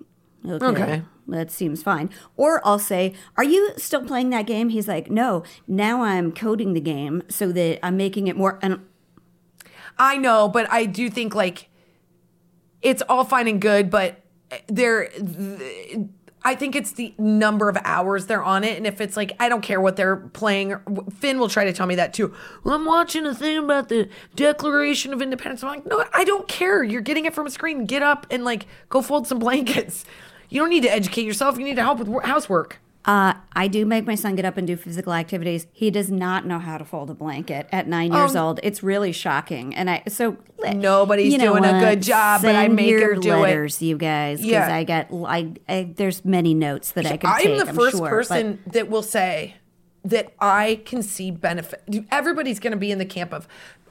"Okay." 0.47 0.67
Okay. 0.67 1.03
That 1.29 1.51
seems 1.53 1.83
fine. 1.83 2.11
Or 2.37 2.61
I'll 2.67 2.81
say, 2.81 3.15
Are 3.37 3.45
you 3.45 3.71
still 3.77 4.05
playing 4.05 4.31
that 4.31 4.45
game? 4.45 4.71
He's 4.71 4.89
like, 4.89 5.09
No, 5.09 5.45
now 5.69 6.03
I'm 6.03 6.33
coding 6.33 6.73
the 6.73 6.81
game 6.81 7.23
so 7.29 7.53
that 7.53 7.79
I'm 7.81 7.97
making 7.97 8.27
it 8.27 8.37
more. 8.37 8.59
And 8.61 8.81
I 9.99 10.17
know, 10.17 10.49
but 10.49 10.71
I 10.71 10.85
do 10.85 11.09
think 11.09 11.35
like 11.35 11.69
it's 12.83 13.03
all 13.09 13.25
fine 13.25 13.47
and 13.47 13.61
good, 13.61 13.89
but 13.89 14.21
eh, 14.51 14.59
they're. 14.67 15.09
th- 15.11 16.09
I 16.45 16.55
think 16.55 16.75
it's 16.75 16.93
the 16.93 17.15
number 17.19 17.69
of 17.69 17.77
hours 17.85 18.27
they're 18.27 18.43
on 18.43 18.65
it, 18.65 18.77
and 18.77 18.87
if 18.87 19.01
it's 19.01 19.17
like 19.17 19.33
I 19.39 19.49
don't 19.49 19.63
care 19.63 19.81
what 19.81 19.97
they're 19.97 20.17
playing. 20.17 20.77
Finn 21.19 21.39
will 21.39 21.49
try 21.49 21.65
to 21.65 21.73
tell 21.73 21.87
me 21.87 21.95
that 21.97 22.13
too. 22.13 22.35
Well, 22.65 22.75
I'm 22.75 22.85
watching 22.85 23.27
a 23.27 23.35
thing 23.35 23.59
about 23.59 23.89
the 23.89 24.09
Declaration 24.35 25.13
of 25.13 25.23
Independence. 25.23 25.63
I'm 25.63 25.71
like, 25.71 25.87
no, 25.87 26.05
I 26.13 26.25
don't 26.25 26.49
care. 26.49 26.83
You're 26.83 27.01
getting 27.01 27.25
it 27.25 27.35
from 27.35 27.47
a 27.47 27.51
screen. 27.51 27.87
Get 27.87 28.03
up 28.03 28.27
and 28.31 28.45
like 28.45 28.67
go 28.89 29.03
fold 29.03 29.27
some 29.27 29.39
blankets. 29.39 30.05
You 30.49 30.61
don't 30.61 30.71
need 30.71 30.83
to 30.83 30.93
educate 30.93 31.25
yourself. 31.25 31.57
You 31.59 31.65
need 31.65 31.77
to 31.77 31.83
help 31.83 31.99
with 31.99 32.25
housework. 32.25 32.79
Uh, 33.05 33.35
I 33.53 33.67
do 33.67 33.85
make 33.85 34.07
my 34.07 34.15
son 34.15 34.37
get 34.37 34.45
up 34.45 34.57
and 34.57 34.65
do 34.67 34.77
physical 34.77 35.13
activities. 35.13 35.67
He 35.73 35.91
does 35.91 36.09
not 36.11 36.47
know 36.47 36.61
how 36.61 36.79
to 36.79 36.85
fold 36.85 37.11
a 37.11 37.15
blanket 37.15 37.67
at 37.73 37.89
nine 37.89 38.13
years 38.13 38.37
Um, 38.37 38.45
old. 38.47 38.61
It's 38.63 38.81
really 38.83 39.11
shocking. 39.11 39.75
And 39.75 39.91
I 39.91 40.03
so 40.09 40.37
Nobody's 40.73 41.33
You 41.33 41.39
know 41.39 41.59
doing 41.59 41.65
a 41.65 41.81
good 41.81 42.01
job, 42.03 42.43
but 42.43 42.55
I 42.55 42.65
Send 42.65 42.77
make 42.77 42.89
your 42.91 43.15
them 43.15 43.21
do 43.21 43.33
it. 43.33 43.37
letters, 43.39 43.83
you 43.83 43.97
guys, 43.97 44.39
because 44.39 44.53
Yeah. 44.53 44.73
I 44.75 44.85
get 44.85 45.11
I, 45.13 45.53
I 45.69 45.93
there's 45.97 46.25
many 46.25 46.55
notes 46.55 46.93
that 46.93 47.05
I 47.07 47.17
could 47.17 47.29
I'm 47.31 47.41
take. 47.43 47.59
the 47.59 47.69
I'm 47.71 47.75
first 47.75 47.97
sure, 47.97 48.03
but- 48.07 48.11
person 48.11 48.61
that 48.67 48.89
will 48.89 49.03
say 49.03 49.57
that 50.05 50.33
I 50.39 50.81
can 50.85 51.03
see 51.03 51.33
benefit. 51.33 51.83
Everybody's 52.13 52.61
going 52.61 52.71
to 52.73 52.77
be 52.77 52.93
in 52.93 52.99
the 52.99 53.05
camp 53.05 53.33
of 53.33 53.49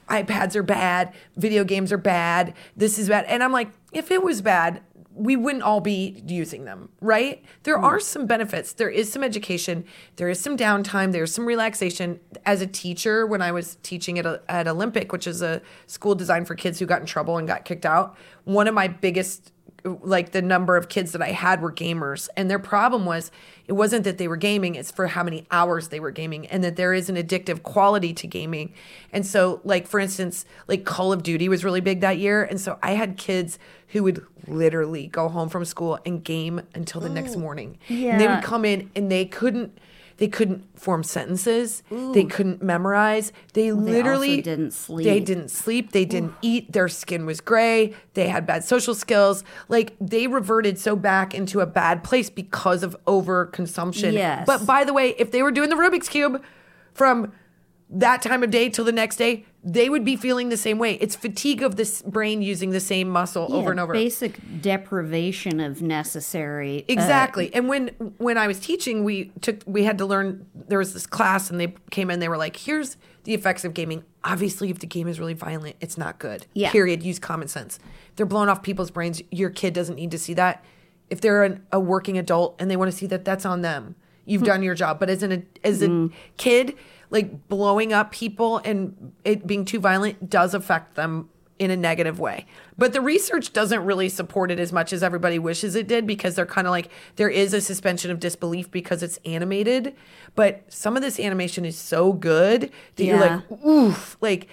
iPads 0.10 0.56
are 0.58 0.63
bad, 0.63 1.13
video 1.38 1.63
games 1.63 1.91
are 1.91 1.98
bad, 1.98 2.53
this 2.75 2.98
is 3.00 3.08
bad. 3.08 3.24
And 3.25 3.41
I'm 3.41 3.53
like, 3.53 3.70
if 3.94 4.12
it 4.12 4.22
was 4.24 4.41
bad, 4.41 4.82
we 5.13 5.36
wouldn't 5.36 5.63
all 5.63 5.82
be 5.82 6.24
using 6.25 6.65
them, 6.65 6.89
right? 7.01 7.44
There 7.63 7.77
Hmm. 7.77 7.84
are 7.86 8.00
some 8.00 8.25
benefits. 8.25 8.74
There 8.74 8.89
is 8.89 9.12
some 9.12 9.24
education. 9.24 9.84
There 10.15 10.30
is 10.30 10.39
some 10.39 10.56
downtime. 10.56 11.12
There's 11.12 11.34
some 11.34 11.46
relaxation. 11.46 12.20
As 12.46 12.62
a 12.62 12.68
teacher, 12.68 13.25
when 13.27 13.41
I 13.41 13.51
was 13.51 13.77
teaching 13.84 14.18
at, 14.20 14.25
a, 14.25 14.41
at 14.48 14.68
Olympic, 14.68 15.12
which 15.12 15.27
is 15.27 15.41
a 15.41 15.62
school 15.88 16.15
designed 16.15 16.48
for 16.48 16.56
kids 16.56 16.80
who 16.80 16.86
got 16.86 17.01
in 17.01 17.06
trouble 17.06 17.38
and 17.38 17.48
got 17.48 17.65
kicked 17.65 17.86
out, 17.86 18.15
one 18.46 18.68
of 18.68 18.74
my 18.74 18.88
biggest 18.88 19.51
like 19.84 20.32
the 20.32 20.42
number 20.42 20.78
of 20.78 20.90
kids 20.90 21.12
that 21.12 21.22
I 21.22 21.32
had 21.32 21.62
were 21.62 21.72
gamers. 21.72 22.30
And 22.38 22.50
their 22.50 22.60
problem 22.60 23.06
was 23.06 23.32
it 23.68 23.74
wasn't 23.74 24.04
that 24.04 24.18
they 24.18 24.28
were 24.28 24.38
gaming, 24.38 24.76
it's 24.76 24.92
for 24.92 25.08
how 25.08 25.24
many 25.24 25.46
hours 25.52 25.88
they 25.88 26.00
were 26.00 26.12
gaming 26.12 26.46
and 26.48 26.64
that 26.64 26.76
there 26.76 26.94
is 26.94 27.10
an 27.10 27.16
addictive 27.16 27.64
quality 27.64 28.14
to 28.14 28.28
gaming. 28.28 28.74
And 29.12 29.26
so 29.26 29.62
like 29.64 29.88
for 29.88 30.00
instance, 30.00 30.46
like 30.68 30.86
Call 30.86 31.12
of 31.12 31.24
Duty 31.24 31.50
was 31.50 31.64
really 31.64 31.82
big 31.82 32.02
that 32.02 32.18
year. 32.18 32.44
And 32.44 32.60
so 32.60 32.78
I 32.84 32.92
had 32.92 33.18
kids 33.18 33.58
who 33.88 34.04
would 34.04 34.26
literally 34.48 35.08
go 35.08 35.30
home 35.30 35.50
from 35.50 35.66
school 35.66 36.00
and 36.06 36.24
game 36.24 36.62
until 36.74 37.02
the 37.02 37.10
next 37.10 37.36
oh, 37.36 37.40
morning. 37.40 37.78
And 38.14 38.22
they 38.22 38.28
would 38.28 38.44
come 38.44 38.66
in 38.66 38.90
and 38.96 39.12
they 39.12 39.26
couldn't 39.26 39.78
they 40.22 40.28
couldn't 40.28 40.80
form 40.80 41.01
sentences. 41.01 41.82
They 41.90 42.25
couldn't 42.25 42.62
memorize. 42.62 43.34
They 43.54 43.70
they 43.70 43.72
literally 43.72 44.40
didn't 44.44 44.70
They 45.08 45.20
didn't 45.20 45.50
sleep. 45.50 45.94
They 45.94 46.06
didn't 46.06 46.36
eat. 46.44 46.74
Their 46.74 46.90
skin 46.90 47.25
was 47.25 47.42
gray. 47.42 47.96
They 48.13 48.28
had 48.28 48.46
bad 48.46 48.63
social 48.63 48.94
skills. 48.94 49.44
Like 49.68 49.96
they 50.00 50.28
reverted 50.28 50.78
so 50.78 50.96
back 50.96 51.34
into 51.34 51.60
a 51.60 51.66
bad 51.66 52.04
place 52.04 52.30
because 52.30 52.84
of 52.84 52.96
overconsumption. 53.08 54.13
Yes. 54.13 54.46
But 54.46 54.68
by 54.68 54.84
the 54.84 54.94
way, 54.94 55.16
if 55.18 55.32
they 55.32 55.42
were 55.42 55.50
doing 55.50 55.70
the 55.72 55.75
Rubik's 55.75 56.08
Cube 56.08 56.44
from 56.94 57.32
that 57.94 58.22
time 58.22 58.42
of 58.44 58.50
day 58.52 58.70
till 58.70 58.86
the 58.86 58.92
next 58.92 59.18
day, 59.18 59.46
they 59.64 59.90
would 59.90 60.06
be 60.06 60.16
feeling 60.16 60.50
the 60.50 60.58
same 60.58 60.80
way. 60.80 60.94
It's 60.96 61.16
fatigue 61.16 61.62
of 61.62 61.76
this 61.76 62.02
brain 62.02 62.42
using 62.42 62.70
the 62.72 62.80
same 62.80 63.10
muscle 63.10 63.48
Yeah, 63.50 63.56
over 63.58 63.72
and 63.72 63.80
over. 63.80 63.94
Basic 63.94 64.40
deprivation 64.62 65.60
of 65.60 65.82
necessary. 65.82 66.80
uh, 66.82 66.86
Exactly. 66.94 67.54
and 67.54 67.68
when 67.70 67.90
when 68.18 68.38
I 68.38 68.48
was 68.48 68.60
teaching, 68.60 69.04
we 69.04 69.26
took 69.42 69.62
we 69.66 69.84
had 69.84 69.98
to 70.00 70.06
learn 70.06 70.46
there 70.56 70.80
was 70.80 70.94
this 70.94 71.06
class 71.06 71.50
and 71.50 71.60
they 71.60 71.74
came 71.92 72.10
in, 72.10 72.20
they 72.20 72.30
were 72.30 72.38
like, 72.38 72.56
here's 72.56 72.98
the 73.24 73.34
effects 73.34 73.64
of 73.64 73.74
gaming. 73.74 74.04
Obviously, 74.24 74.70
if 74.70 74.80
the 74.80 74.88
game 74.88 75.08
is 75.08 75.20
really 75.20 75.34
violent, 75.34 75.76
it's 75.82 75.98
not 75.98 76.18
good. 76.18 76.46
Yeah. 76.54 76.72
Period. 76.72 77.04
Use 77.04 77.20
common 77.20 77.48
sense. 77.48 77.78
If 78.10 78.16
they're 78.16 78.26
blowing 78.26 78.50
off 78.50 78.64
people's 78.64 78.92
brains. 78.92 79.22
Your 79.32 79.50
kid 79.50 79.74
doesn't 79.74 79.96
need 79.96 80.12
to 80.12 80.18
see 80.18 80.34
that. 80.36 80.64
If 81.10 81.22
they're 81.22 81.44
an, 81.44 81.66
a 81.72 81.80
working 81.80 82.18
adult 82.18 82.56
and 82.60 82.72
they 82.72 82.78
want 82.78 82.90
to 82.92 82.98
see 82.98 83.06
that, 83.08 83.26
that's 83.26 83.46
on 83.46 83.62
them. 83.62 83.96
You've 84.26 84.44
done 84.44 84.64
your 84.64 84.76
job. 84.76 85.00
But 85.00 85.10
as 85.10 85.24
an 85.24 85.46
as 85.64 85.82
a 85.84 86.10
kid, 86.38 86.76
like 87.12 87.48
blowing 87.48 87.94
up 87.94 88.12
people 88.12 88.58
and 88.60 89.13
it 89.24 89.46
being 89.46 89.65
too 89.65 89.80
violent 89.80 90.30
does 90.30 90.53
affect 90.53 90.96
them 90.96 91.30
in 91.60 91.70
a 91.70 91.77
negative 91.77 92.20
way. 92.20 92.48
But 92.75 92.91
the 92.94 93.01
research 93.01 93.53
doesn't 93.53 93.86
really 93.86 94.10
support 94.10 94.50
it 94.50 94.60
as 94.60 94.74
much 94.74 94.91
as 94.91 95.03
everybody 95.03 95.38
wishes 95.38 95.75
it 95.75 95.88
did 95.88 96.08
because 96.08 96.34
they're 96.34 96.48
kind 96.48 96.65
of 96.65 96.72
like 96.72 96.89
there 97.18 97.30
is 97.30 97.53
a 97.53 97.62
suspension 97.62 98.10
of 98.10 98.20
disbelief 98.20 98.72
because 98.72 99.03
it's 99.03 99.20
animated, 99.25 99.96
but 100.34 100.63
some 100.70 100.96
of 100.96 101.03
this 101.03 101.20
animation 101.20 101.63
is 101.63 101.77
so 101.77 102.13
good 102.13 102.72
that 102.96 103.03
you're 103.03 103.20
like 103.20 103.51
oof, 103.63 104.18
like 104.22 104.48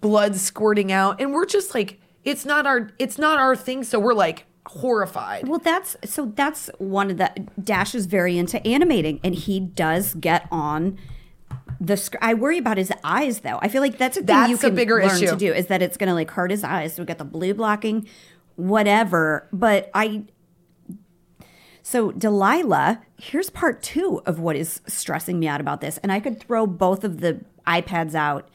blood 0.00 0.36
squirting 0.36 0.90
out 0.90 1.20
and 1.20 1.34
we're 1.34 1.44
just 1.44 1.74
like 1.74 2.00
it's 2.24 2.46
not 2.46 2.66
our 2.66 2.90
it's 2.98 3.18
not 3.18 3.38
our 3.38 3.54
thing 3.54 3.84
so 3.84 4.00
we're 4.00 4.14
like 4.14 4.46
horrified. 4.66 5.46
Well, 5.46 5.58
that's 5.58 5.96
so. 6.04 6.32
That's 6.34 6.70
one 6.78 7.10
of 7.10 7.18
the 7.18 7.30
Dash 7.62 7.94
is 7.94 8.06
very 8.06 8.38
into 8.38 8.64
animating, 8.66 9.20
and 9.22 9.34
he 9.34 9.60
does 9.60 10.14
get 10.14 10.46
on 10.50 10.98
the. 11.86 11.96
Sc- 11.96 12.16
I 12.20 12.34
worry 12.34 12.58
about 12.58 12.78
his 12.78 12.92
eyes, 13.02 13.40
though. 13.40 13.58
I 13.62 13.68
feel 13.68 13.82
like 13.82 13.98
that's 13.98 14.16
a 14.16 14.22
thing 14.22 14.36
you 14.36 14.48
That's 14.48 14.64
a 14.64 14.66
can 14.68 14.76
bigger 14.76 14.96
learn 15.02 15.16
issue. 15.16 15.30
to 15.30 15.36
do. 15.36 15.52
Is 15.52 15.66
that 15.66 15.82
it's 15.82 15.96
going 15.96 16.08
to 16.08 16.14
like 16.14 16.30
hurt 16.30 16.50
his 16.50 16.64
eyes. 16.64 16.94
So 16.94 17.02
we 17.02 17.06
got 17.06 17.18
the 17.18 17.24
blue 17.24 17.54
blocking, 17.54 18.06
whatever. 18.56 19.48
But 19.52 19.90
I. 19.94 20.24
So 21.82 22.12
Delilah, 22.12 23.02
here's 23.18 23.50
part 23.50 23.82
two 23.82 24.22
of 24.24 24.40
what 24.40 24.56
is 24.56 24.80
stressing 24.86 25.38
me 25.38 25.46
out 25.46 25.60
about 25.60 25.80
this, 25.80 25.98
and 25.98 26.10
I 26.10 26.20
could 26.20 26.40
throw 26.40 26.66
both 26.66 27.04
of 27.04 27.20
the 27.20 27.40
iPads 27.66 28.14
out. 28.14 28.48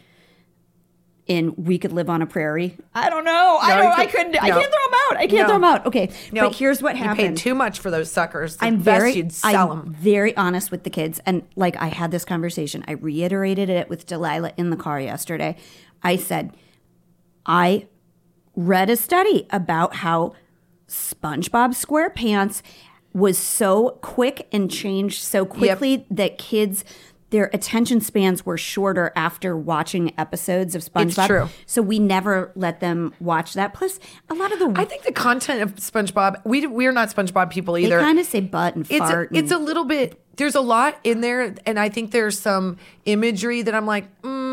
In 1.29 1.53
we 1.57 1.77
could 1.77 1.91
live 1.93 2.09
on 2.09 2.23
a 2.23 2.25
prairie. 2.25 2.75
I 2.95 3.07
don't 3.07 3.23
know. 3.23 3.59
I 3.61 3.75
don't. 3.75 3.83
you 3.85 3.89
I 3.91 4.05
could- 4.07 4.15
couldn't. 4.15 4.35
I 4.43 4.49
can't 4.49 4.53
throw 4.53 4.61
them 4.63 4.99
out. 5.11 5.17
I 5.17 5.27
can't 5.27 5.31
No. 5.33 5.45
throw 5.45 5.53
them 5.53 5.63
out. 5.63 5.85
Okay, 5.85 6.09
No, 6.31 6.47
but 6.49 6.55
here's 6.57 6.81
what 6.81 6.95
happened. 6.95 7.19
You 7.19 7.27
paid 7.29 7.37
too 7.37 7.53
much 7.53 7.77
for 7.77 7.91
those 7.91 8.11
suckers. 8.11 8.55
The 8.57 8.65
I'm 8.65 8.77
best 8.77 8.85
very, 8.99 9.13
you'd 9.13 9.31
sell 9.31 9.71
I'm 9.71 9.79
them. 9.83 9.93
very 9.93 10.35
honest 10.35 10.71
with 10.71 10.83
the 10.83 10.89
kids, 10.89 11.21
and 11.27 11.43
like 11.55 11.77
I 11.77 11.89
had 11.89 12.09
this 12.09 12.25
conversation. 12.25 12.83
I 12.87 12.93
reiterated 12.93 13.69
it 13.69 13.89
with 13.89 14.07
Delilah 14.07 14.53
in 14.57 14.71
the 14.71 14.75
car 14.75 14.99
yesterday. 14.99 15.55
I 16.01 16.15
said, 16.15 16.57
I 17.45 17.85
read 18.55 18.89
a 18.89 18.95
study 18.95 19.45
about 19.51 19.97
how 19.97 20.33
SpongeBob 20.87 21.75
SquarePants 21.75 22.63
was 23.13 23.37
so 23.37 23.99
quick 24.01 24.47
and 24.51 24.69
changed 24.71 25.21
so 25.21 25.45
quickly 25.45 26.07
that 26.09 26.39
kids. 26.39 26.83
Their 27.31 27.49
attention 27.53 28.01
spans 28.01 28.45
were 28.45 28.57
shorter 28.57 29.11
after 29.15 29.55
watching 29.55 30.13
episodes 30.17 30.73
of 30.75 30.81
SpongeBob. 30.83 31.17
It's 31.17 31.27
true. 31.27 31.49
So 31.65 31.81
we 31.81 31.99
never 31.99 32.51
let 32.55 32.79
them 32.79 33.13
watch 33.19 33.53
that. 33.53 33.73
Plus, 33.73 33.99
a 34.29 34.33
lot 34.33 34.51
of 34.51 34.59
the 34.59 34.73
I 34.75 34.85
think 34.85 35.03
the 35.03 35.11
content 35.11 35.61
of 35.61 35.75
SpongeBob, 35.75 36.41
we 36.45 36.65
we're 36.65 36.91
not 36.91 37.09
SpongeBob 37.09 37.51
people 37.51 37.77
either. 37.77 37.97
they 37.97 38.03
kind 38.03 38.19
of 38.19 38.25
say 38.25 38.39
butt 38.41 38.75
and 38.75 38.85
it's 38.89 38.97
fart. 38.97 39.31
a, 39.31 39.37
it's 39.37 39.51
and- 39.51 39.61
a 39.61 39.63
little 39.63 39.85
bit. 39.85 40.19
There's 40.37 40.55
a 40.55 40.61
lot 40.61 40.97
in 41.03 41.19
there, 41.19 41.53
and 41.65 41.77
I 41.77 41.89
think 41.89 42.11
there's 42.11 42.39
some 42.39 42.77
imagery 43.03 43.61
that 43.61 43.75
I'm 43.75 43.85
like, 43.85 44.21
mm, 44.21 44.48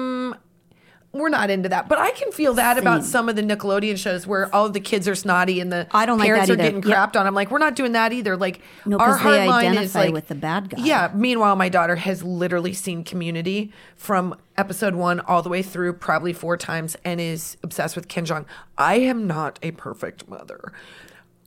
we're 1.19 1.29
not 1.29 1.51
into 1.51 1.69
that. 1.69 1.89
But 1.89 1.99
I 1.99 2.11
can 2.13 2.33
feel 2.33 2.55
that 2.55 2.79
about 2.79 3.05
some 3.05 3.29
of 3.29 3.37
the 3.37 3.43
Nickelodeon 3.43 3.97
shows 3.99 4.27
where 4.27 4.55
all 4.55 4.69
the 4.69 4.81
kids 4.81 5.07
are 5.09 5.15
snotty 5.15 5.61
and 5.61 5.73
the 5.73 5.87
I 5.93 6.07
don't 6.07 6.21
parents 6.21 6.49
that 6.49 6.55
are 6.55 6.57
getting 6.57 6.83
Yep. 6.83 7.13
crapped 7.15 7.21
on. 7.21 7.27
I'm 7.27 7.35
like, 7.35 7.51
we're 7.51 7.59
not 7.59 7.75
doing 7.77 7.93
that 7.93 8.13
either. 8.13 8.37
Like 8.37 8.61
No, 8.85 8.99
our 8.99 9.09
'cause 9.13 9.17
they 9.19 9.47
hard 9.47 9.49
line 9.49 9.79
is 9.79 9.95
like 9.95 10.13
with 10.13 10.29
the 10.29 10.35
bad 10.35 10.71
guy. 10.71 10.83
Yeah. 10.83 11.11
Meanwhile, 11.15 11.57
my 11.57 11.69
daughter 11.69 11.97
has 11.97 12.23
literally 12.23 12.73
seen 12.73 13.05
Community 13.05 13.73
from 13.97 14.35
episode 14.59 14.95
one 14.95 15.21
all 15.21 15.43
the 15.43 15.49
way 15.49 15.63
through, 15.63 15.93
probably 15.95 16.33
four 16.33 16.57
times, 16.57 16.97
and 17.05 17.21
is 17.21 17.57
obsessed 17.63 17.95
with 17.97 18.09
Ken 18.09 18.25
Jeong. 18.25 18.45
I 18.79 18.97
am 18.97 19.27
not 19.27 19.59
a 19.63 19.71
perfect 19.73 20.29
mother. 20.29 20.73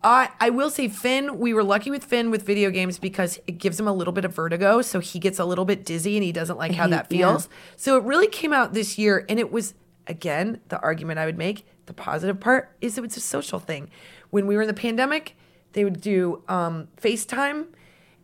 I, 0.04 0.30
I 0.40 0.50
will 0.50 0.70
say 0.70 0.88
Finn, 0.88 1.40
we 1.40 1.54
were 1.54 1.64
lucky 1.64 1.92
with 1.92 2.06
Finn 2.06 2.32
with 2.32 2.44
video 2.44 2.70
games 2.70 2.98
because 3.00 3.40
it 3.48 3.54
gives 3.54 3.80
him 3.80 3.88
a 3.88 3.92
little 3.94 4.14
bit 4.14 4.24
of 4.24 4.34
vertigo. 4.34 4.82
So 4.82 5.00
he 5.00 5.20
gets 5.20 5.40
a 5.40 5.46
little 5.46 5.66
bit 5.66 5.84
dizzy 5.84 6.16
and 6.16 6.24
he 6.24 6.32
doesn't 6.32 6.58
like 6.58 6.74
how 6.74 6.88
that 6.88 7.08
yeah. 7.10 7.18
feels. 7.18 7.50
So 7.76 7.98
it 7.98 8.04
really 8.04 8.28
came 8.28 8.54
out 8.54 8.74
this 8.74 8.98
year 8.98 9.26
and 9.28 9.40
it 9.40 9.52
was, 9.52 9.74
again, 10.08 10.62
the 10.70 10.80
argument 10.80 11.20
I 11.20 11.26
would 11.26 11.38
make. 11.38 11.66
The 11.88 11.94
positive 11.94 12.40
part 12.40 12.76
is 12.80 12.98
it 12.98 13.02
was 13.02 13.18
a 13.18 13.20
social 13.20 13.60
thing. 13.60 13.90
When 14.30 14.48
we 14.48 14.56
were 14.56 14.62
in 14.62 14.68
the 14.68 14.74
pandemic, 14.74 15.36
they 15.74 15.84
would 15.84 16.00
do 16.00 16.44
um, 16.48 16.88
FaceTime 17.02 17.68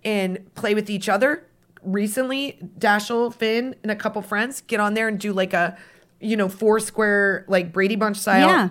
and 0.03 0.53
play 0.55 0.75
with 0.75 0.89
each 0.89 1.09
other. 1.09 1.45
Recently, 1.81 2.57
Dashel, 2.79 3.33
Finn, 3.33 3.75
and 3.83 3.91
a 3.91 3.95
couple 3.95 4.21
friends 4.21 4.61
get 4.61 4.79
on 4.79 4.93
there 4.93 5.07
and 5.07 5.19
do 5.19 5.33
like 5.33 5.53
a, 5.53 5.77
you 6.19 6.37
know, 6.37 6.47
four 6.47 6.79
square, 6.79 7.43
like 7.47 7.73
Brady 7.73 7.95
Bunch 7.95 8.17
style 8.17 8.47
yeah. 8.47 8.69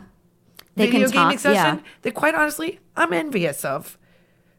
They 0.77 0.87
video 0.87 1.07
can 1.07 1.13
gaming 1.13 1.31
talk. 1.37 1.39
session 1.41 1.77
Yeah. 1.79 1.91
that 2.03 2.15
quite 2.15 2.35
honestly 2.35 2.81
I'm 2.97 3.13
envious 3.13 3.65
of. 3.65 3.99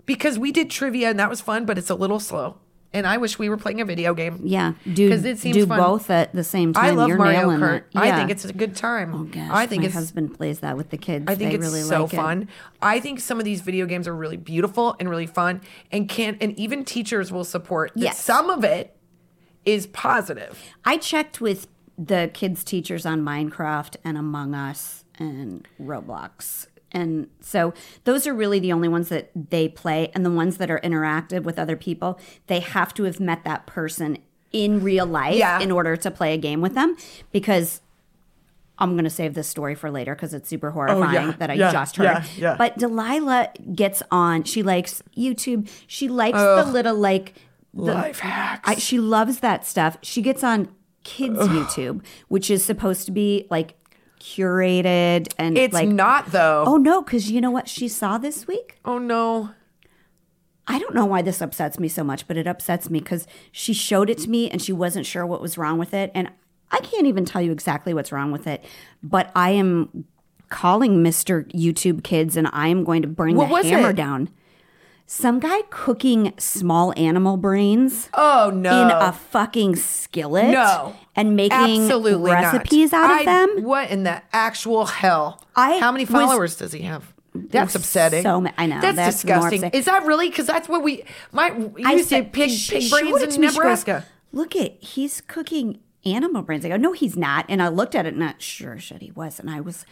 Because 0.06 0.38
we 0.38 0.52
did 0.52 0.70
trivia 0.70 1.10
and 1.10 1.20
that 1.20 1.30
was 1.30 1.42
fun, 1.42 1.66
but 1.66 1.78
it's 1.78 1.90
a 1.90 1.96
little 1.96 2.20
slow. 2.20 2.58
And 2.94 3.06
I 3.06 3.18
wish 3.18 3.38
we 3.38 3.50
were 3.50 3.58
playing 3.58 3.82
a 3.82 3.86
video 3.86 4.14
game. 4.14 4.40
Yeah, 4.44 4.74
do 4.94 5.12
it 5.12 5.38
seems 5.40 5.58
do 5.58 5.66
fun. 5.68 5.78
both 5.80 6.10
at 6.10 6.32
the 6.34 6.46
same 6.46 6.72
time. 6.72 6.86
I 6.86 6.90
love 6.92 7.10
You're 7.10 7.18
Mario 7.18 7.50
Kart. 7.50 7.78
it. 7.80 7.84
I 7.96 8.16
think 8.16 8.30
it's 8.30 8.46
a 8.46 8.54
good 8.54 8.74
time. 8.76 9.14
Oh 9.14 9.24
gosh, 9.24 9.50
I 9.52 9.66
think 9.66 9.84
my 9.84 9.90
husband 9.90 10.34
plays 10.38 10.60
that 10.62 10.78
with 10.78 10.92
the 10.92 10.98
kids. 10.98 11.26
I 11.28 11.36
think 11.36 11.50
they 11.52 11.56
it's 11.58 11.66
really 11.66 11.82
so 11.82 12.04
like 12.04 12.14
it. 12.14 12.16
fun. 12.16 12.48
I 12.82 13.00
think 13.02 13.20
some 13.20 13.38
of 13.40 13.44
these 13.46 13.60
video 13.62 13.86
games 13.86 14.08
are 14.08 14.16
really 14.16 14.38
beautiful 14.38 14.96
and 15.00 15.10
really 15.10 15.26
fun 15.28 15.60
and 15.92 16.08
can 16.08 16.38
and 16.40 16.58
even 16.58 16.86
teachers 16.86 17.32
will 17.34 17.44
support 17.44 17.92
that 17.96 18.00
Yes. 18.02 18.24
some 18.24 18.50
of 18.50 18.64
it 18.64 18.96
is 19.66 19.88
positive. 19.88 20.58
I 20.86 20.98
checked 20.98 21.42
with 21.42 21.68
the 21.98 22.30
kids' 22.34 22.64
teachers 22.64 23.06
on 23.06 23.22
Minecraft 23.24 23.96
and 24.06 24.18
Among 24.18 24.54
Us 24.54 25.04
and 25.20 25.68
Roblox. 25.82 26.68
And 26.92 27.28
so 27.42 27.74
those 28.06 28.26
are 28.26 28.34
really 28.34 28.60
the 28.60 28.72
only 28.72 28.88
ones 28.88 29.10
that 29.10 29.30
they 29.36 29.68
play. 29.68 30.12
And 30.14 30.26
the 30.26 30.32
ones 30.32 30.58
that 30.58 30.72
are 30.72 30.80
interactive 30.82 31.44
with 31.44 31.60
other 31.60 31.76
people, 31.76 32.20
they 32.48 32.60
have 32.62 32.94
to 32.94 33.04
have 33.04 33.20
met 33.20 33.44
that 33.44 33.66
person 33.66 34.20
in 34.54 34.82
real 34.82 35.06
life 35.06 35.36
Yeah. 35.36 35.60
in 35.60 35.72
order 35.72 35.98
to 35.98 36.10
play 36.12 36.34
a 36.34 36.38
game 36.38 36.62
with 36.62 36.74
them. 36.74 36.96
Because 37.34 37.82
I'm 38.78 38.92
going 38.94 39.04
to 39.06 39.10
save 39.10 39.34
this 39.34 39.48
story 39.48 39.76
for 39.76 39.90
later 39.92 40.16
because 40.16 40.34
it's 40.34 40.48
super 40.50 40.72
horrifying 40.72 41.04
Oh, 41.18 41.28
yeah. 41.30 41.32
that 41.40 41.50
I 41.50 41.54
Yeah. 41.56 41.72
just 41.72 41.96
heard. 41.98 42.24
Yeah. 42.38 42.56
But 42.58 42.78
Delilah 42.78 43.50
gets 43.74 44.02
on. 44.12 44.44
She 44.44 44.64
likes 44.64 45.02
YouTube. 45.18 45.70
She 45.88 46.08
likes 46.08 46.38
the 46.38 46.66
little 46.66 46.96
like 46.96 47.34
the, 47.74 47.94
Life 47.94 48.20
hacks. 48.20 48.70
I, 48.70 48.76
she 48.76 49.00
loves 49.00 49.40
that 49.40 49.66
stuff. 49.66 49.98
She 50.02 50.22
gets 50.22 50.44
on 50.46 50.70
kids 51.04 51.40
YouTube, 51.40 52.04
which 52.30 52.50
is 52.50 52.64
supposed 52.64 53.06
to 53.06 53.12
be 53.12 53.48
like 53.50 53.76
curated 54.26 55.32
and 55.38 55.58
It's 55.58 55.74
like 55.74 55.88
not 55.90 56.32
though. 56.32 56.64
Oh 56.68 56.78
no, 56.78 57.02
because 57.02 57.30
you 57.32 57.40
know 57.42 57.52
what 57.52 57.68
she 57.70 57.88
saw 57.88 58.18
this 58.18 58.48
week? 58.48 58.80
oh 58.86 58.98
no. 58.98 59.52
I 60.68 60.80
don't 60.80 60.96
know 60.96 61.06
why 61.06 61.22
this 61.22 61.42
upsets 61.42 61.80
me 61.80 61.88
so 61.88 62.04
much, 62.04 62.28
but 62.28 62.38
it 62.38 62.48
upsets 62.48 62.90
me 62.90 62.98
because 63.00 63.28
she 63.52 63.72
showed 63.72 64.10
it 64.10 64.18
to 64.20 64.30
me 64.30 64.50
and 64.50 64.60
she 64.60 64.74
wasn't 64.74 65.06
sure 65.06 65.24
what 65.24 65.40
was 65.40 65.60
wrong 65.60 65.78
with 65.78 65.94
it. 65.94 66.10
And 66.16 66.32
I 66.72 66.80
can't 66.80 67.06
even 67.06 67.24
tell 67.24 67.40
you 67.40 67.52
exactly 67.52 67.94
what's 67.94 68.12
wrong 68.12 68.32
with 68.32 68.48
it, 68.48 68.66
but 69.04 69.32
I 69.36 69.52
am 69.52 70.06
calling 70.50 71.04
Mr. 71.04 71.46
YouTube 71.52 72.04
Kids 72.04 72.36
and 72.36 72.48
I 72.52 72.70
am 72.70 72.84
going 72.84 73.04
to 73.04 73.08
bring 73.08 73.36
What 73.36 73.50
the 73.50 73.54
was 73.54 73.66
hammer 73.68 73.92
it? 73.92 73.96
down. 73.96 74.30
Some 75.08 75.40
guy 75.40 75.62
cooking 75.70 76.34
small 76.40 76.92
animal 76.98 77.38
brains 77.38 78.10
Oh 78.16 78.52
no. 78.54 78.82
in 78.82 78.92
a 78.92 79.12
fucking 79.12 79.76
skillet 79.76 80.46
No. 80.50 80.96
and 81.16 81.36
making 81.36 81.58
Absolutely 81.84 82.32
recipes 82.32 82.92
not. 82.92 83.12
out 83.12 83.12
of 83.14 83.20
I- 83.20 83.26
them. 83.26 83.64
What 83.64 83.92
in 83.92 84.04
the 84.04 84.22
actual 84.34 84.86
hell? 84.86 85.42
I 85.56 85.78
How 85.78 85.92
many 85.92 86.06
was- 86.06 86.12
followers 86.12 86.56
does 86.56 86.72
he 86.72 86.82
have? 86.82 87.14
That's 87.36 87.76
upsetting. 87.76 88.24
so 88.24 88.40
ma- 88.42 88.52
I 88.58 88.66
know, 88.66 88.80
That's, 88.82 88.96
that's 88.96 89.16
disgusting. 89.22 89.64
Is 89.74 89.86
that 89.86 90.06
really? 90.06 90.30
Because 90.30 90.48
that's 90.48 90.68
what 90.70 90.82
we 90.84 91.04
my 91.34 91.50
you 91.56 91.74
I 91.86 91.92
used 91.94 92.06
to 92.10 92.16
said- 92.16 92.34
pig 92.34 92.50
she 92.50 92.80
pig 92.80 92.90
brains 92.90 93.22
in 93.36 93.42
me. 93.42 93.48
Goes, 93.48 93.56
Nebraska. 93.56 94.06
Look 94.32 94.56
at 94.56 94.82
he's 94.82 95.22
cooking 95.22 95.80
animal 96.06 96.42
brains. 96.44 96.66
I 96.66 96.70
go, 96.70 96.78
no, 96.78 96.94
he's 96.94 97.18
not. 97.18 97.46
And 97.50 97.62
I 97.62 97.68
looked 97.68 97.94
at 97.94 98.06
it, 98.06 98.10
and 98.10 98.20
not 98.20 98.42
sure 98.42 98.80
shit 98.80 99.02
he 99.02 99.12
was, 99.12 99.40
and 99.40 99.50
I 99.50 99.60
was 99.60 99.86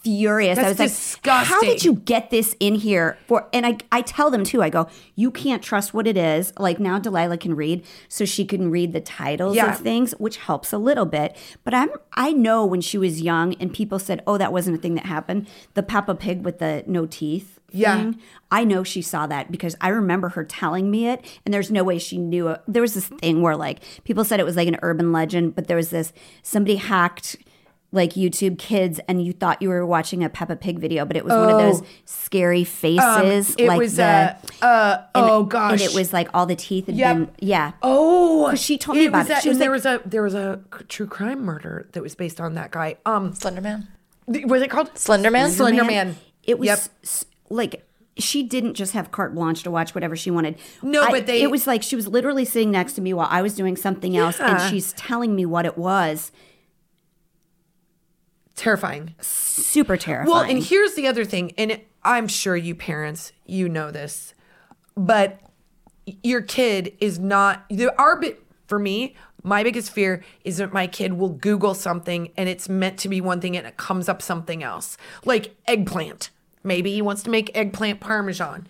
furious. 0.00 0.58
I 0.58 0.72
That's 0.72 0.78
was 0.80 1.18
like, 1.24 1.44
how 1.46 1.60
did 1.60 1.84
you 1.84 1.94
get 1.94 2.30
this 2.30 2.54
in 2.60 2.74
here? 2.76 3.18
For 3.26 3.48
and 3.52 3.66
I 3.66 3.78
I 3.90 4.02
tell 4.02 4.30
them 4.30 4.44
too. 4.44 4.62
I 4.62 4.70
go, 4.70 4.88
you 5.14 5.30
can't 5.30 5.62
trust 5.62 5.92
what 5.92 6.06
it 6.06 6.16
is. 6.16 6.52
Like 6.58 6.78
now, 6.78 6.98
Delilah 6.98 7.38
can 7.38 7.54
read, 7.56 7.84
so 8.08 8.24
she 8.24 8.44
can 8.44 8.70
read 8.70 8.92
the 8.92 9.00
titles 9.00 9.56
Yeah. 9.56 9.72
of 9.72 9.80
things, 9.80 10.12
which 10.12 10.36
helps 10.38 10.72
a 10.72 10.78
little 10.78 11.06
bit. 11.06 11.36
But 11.64 11.74
I'm 11.74 11.90
I 12.14 12.32
know 12.32 12.64
when 12.64 12.80
she 12.80 12.98
was 12.98 13.20
young, 13.20 13.54
and 13.54 13.72
people 13.72 13.98
said, 13.98 14.22
oh, 14.26 14.38
that 14.38 14.52
wasn't 14.52 14.78
a 14.78 14.80
thing 14.80 14.94
that 14.94 15.06
happened. 15.06 15.46
The 15.74 15.82
Peppa 15.82 16.14
Pig 16.14 16.44
with 16.44 16.58
the 16.58 16.84
no 16.86 17.06
teeth. 17.06 17.54
Yeah. 17.70 17.96
thing. 17.98 18.18
I 18.50 18.64
know 18.64 18.82
she 18.82 19.02
saw 19.02 19.26
that 19.26 19.50
because 19.52 19.76
I 19.82 19.88
remember 19.88 20.30
her 20.30 20.42
telling 20.42 20.90
me 20.90 21.06
it, 21.08 21.22
and 21.44 21.52
there's 21.52 21.70
no 21.70 21.84
way 21.84 21.98
she 21.98 22.16
knew 22.16 22.48
it. 22.48 22.62
There 22.66 22.80
was 22.80 22.94
this 22.94 23.08
thing 23.08 23.42
where 23.42 23.56
like 23.56 23.80
people 24.04 24.24
said 24.24 24.40
it 24.40 24.46
was 24.46 24.56
like 24.56 24.68
an 24.68 24.78
urban 24.80 25.12
legend, 25.12 25.54
but 25.54 25.66
there 25.66 25.76
was 25.76 25.90
this 25.90 26.14
somebody 26.42 26.76
hacked 26.76 27.36
like 27.90 28.12
YouTube 28.12 28.58
kids, 28.58 29.00
and 29.08 29.24
you 29.24 29.32
thought 29.32 29.62
you 29.62 29.70
were 29.70 29.84
watching 29.86 30.22
a 30.22 30.28
Peppa 30.28 30.56
Pig 30.56 30.78
video, 30.78 31.06
but 31.06 31.16
it 31.16 31.24
was 31.24 31.32
one 31.32 31.48
of 31.48 31.58
those 31.58 31.82
scary 32.04 32.62
faces. 32.64 33.02
Um, 33.02 33.26
it 33.58 33.66
like 33.68 33.78
was 33.78 33.96
the, 33.96 34.36
uh, 34.60 34.64
uh 34.64 35.02
oh 35.14 35.44
gosh. 35.44 35.72
and 35.72 35.80
it 35.80 35.94
was 35.94 36.12
like 36.12 36.28
all 36.34 36.44
the 36.44 36.54
teeth 36.56 36.86
had 36.86 36.96
Yep. 36.96 37.16
been 37.16 37.30
yeah. 37.40 37.72
Oh, 37.82 38.54
she 38.54 38.76
told 38.76 38.98
me 38.98 39.04
it 39.04 39.08
about 39.08 39.18
was 39.20 39.26
it. 39.26 39.28
that- 39.30 39.42
She 39.42 39.48
was 39.48 39.56
and 39.56 39.62
there 39.62 39.70
like- 39.70 39.76
was 39.76 39.86
a 39.86 40.02
there 40.08 40.22
was 40.22 40.34
a 40.34 40.60
true 40.88 41.06
crime 41.06 41.42
murder 41.44 41.88
that 41.92 42.02
was 42.02 42.14
based 42.14 42.40
on 42.40 42.54
that 42.54 42.70
guy. 42.70 42.96
Um, 43.06 43.32
Slenderman. 43.32 43.86
th- 44.30 44.44
was 44.44 44.60
it 44.60 44.68
called 44.70 44.92
Slenderman? 44.94 45.48
Slenderman. 45.48 46.14
It 46.44 46.58
was 46.58 46.66
Yep. 46.66 46.78
s- 47.02 47.24
like 47.48 47.84
she 48.18 48.42
didn't 48.42 48.74
just 48.74 48.92
have 48.92 49.12
carte 49.12 49.34
blanche 49.34 49.62
to 49.62 49.70
watch 49.70 49.94
whatever 49.94 50.16
she 50.16 50.30
wanted. 50.30 50.56
No, 50.82 51.04
I- 51.04 51.10
but 51.10 51.26
they- 51.26 51.40
It 51.40 51.50
was 51.50 51.66
like 51.66 51.82
she 51.82 51.96
was 51.96 52.06
literally 52.08 52.44
sitting 52.44 52.70
next 52.70 52.94
to 52.94 53.00
me 53.00 53.14
while 53.14 53.28
I 53.30 53.40
was 53.42 53.54
doing 53.54 53.76
something 53.76 54.14
else, 54.16 54.38
and 54.40 54.60
she's 54.70 54.92
telling 54.92 55.34
me 55.34 55.46
what 55.46 55.64
it 55.64 55.78
was. 55.78 56.32
Terrifying. 58.58 59.14
Super 59.20 59.96
terrifying. 59.96 60.30
Well, 60.34 60.42
and 60.42 60.60
here's 60.62 60.94
the 60.94 61.06
other 61.06 61.24
thing, 61.24 61.52
and 61.56 61.80
I'm 62.02 62.26
sure 62.26 62.56
you 62.56 62.74
parents, 62.74 63.32
you 63.46 63.68
know 63.68 63.92
this, 63.92 64.34
but 64.96 65.38
your 66.24 66.42
kid 66.42 66.92
is 67.00 67.20
not. 67.20 67.64
The 67.70 67.96
our 67.96 68.18
bit 68.18 68.42
for 68.66 68.80
me, 68.80 69.14
my 69.44 69.62
biggest 69.62 69.92
fear 69.92 70.24
is 70.44 70.56
that 70.56 70.72
my 70.72 70.88
kid 70.88 71.12
will 71.12 71.28
Google 71.28 71.72
something 71.74 72.32
and 72.36 72.48
it's 72.48 72.68
meant 72.68 72.98
to 72.98 73.08
be 73.08 73.20
one 73.20 73.40
thing 73.40 73.56
and 73.56 73.64
it 73.64 73.76
comes 73.76 74.08
up 74.08 74.20
something 74.20 74.64
else, 74.64 74.96
like 75.24 75.54
eggplant. 75.68 76.30
Maybe 76.64 76.92
he 76.92 77.00
wants 77.00 77.22
to 77.22 77.30
make 77.30 77.56
eggplant 77.56 78.00
parmesan, 78.00 78.66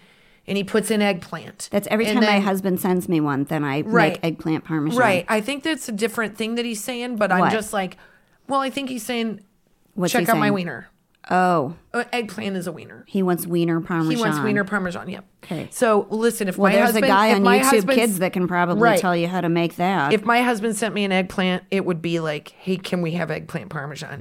and 0.46 0.58
he 0.58 0.64
puts 0.64 0.90
in 0.90 1.00
eggplant. 1.00 1.70
That's 1.72 1.88
every 1.90 2.04
And 2.04 2.20
time 2.20 2.26
my 2.30 2.40
husband 2.40 2.78
sends 2.78 3.08
me 3.08 3.20
one, 3.20 3.44
then 3.44 3.64
I 3.64 3.80
Right. 3.80 4.12
make 4.12 4.24
eggplant 4.24 4.64
parmesan. 4.66 5.00
Right. 5.00 5.24
I 5.30 5.40
think 5.40 5.62
that's 5.64 5.88
a 5.88 5.92
different 5.92 6.36
thing 6.36 6.56
that 6.56 6.66
he's 6.66 6.84
saying, 6.84 7.16
but 7.16 7.32
I'm 7.32 7.50
just 7.50 7.72
like, 7.72 7.96
well, 8.48 8.60
I 8.60 8.68
think 8.68 8.90
he's 8.90 9.06
saying, 9.06 9.40
What's 9.98 10.12
check 10.12 10.24
he 10.26 10.30
out 10.30 10.38
my 10.38 10.50
wiener. 10.50 10.88
Oh, 11.30 11.74
Uh, 11.92 12.04
eggplant 12.10 12.56
is 12.56 12.66
a 12.66 12.72
wiener. 12.72 13.04
he 13.06 13.22
wants 13.22 13.46
wiener 13.46 13.80
parmesan. 13.82 14.16
He 14.16 14.20
wants 14.22 14.38
wiener 14.40 14.64
parmesan. 14.64 15.10
Yep. 15.10 15.24
Okay. 15.44 15.68
So 15.70 16.06
listen, 16.08 16.48
if 16.48 16.56
Well, 16.56 16.70
my 16.70 16.76
there's 16.76 16.86
husband, 16.86 17.04
a 17.04 17.08
guy 17.08 17.34
on 17.34 17.42
YouTube 17.42 17.92
Kids 17.92 18.20
that 18.20 18.32
can 18.32 18.48
probably 18.48 18.82
Right. 18.82 18.98
tell 18.98 19.14
you 19.14 19.28
how 19.28 19.42
to 19.42 19.50
make 19.50 19.76
that. 19.76 20.14
If 20.14 20.24
my 20.24 20.40
husband 20.40 20.74
sent 20.76 20.94
me 20.94 21.04
an 21.04 21.12
eggplant, 21.12 21.64
it 21.70 21.84
would 21.84 22.00
be 22.00 22.18
like, 22.20 22.48
hey, 22.58 22.76
can 22.78 23.02
we 23.02 23.10
have 23.12 23.30
eggplant 23.30 23.68
parmesan? 23.68 24.20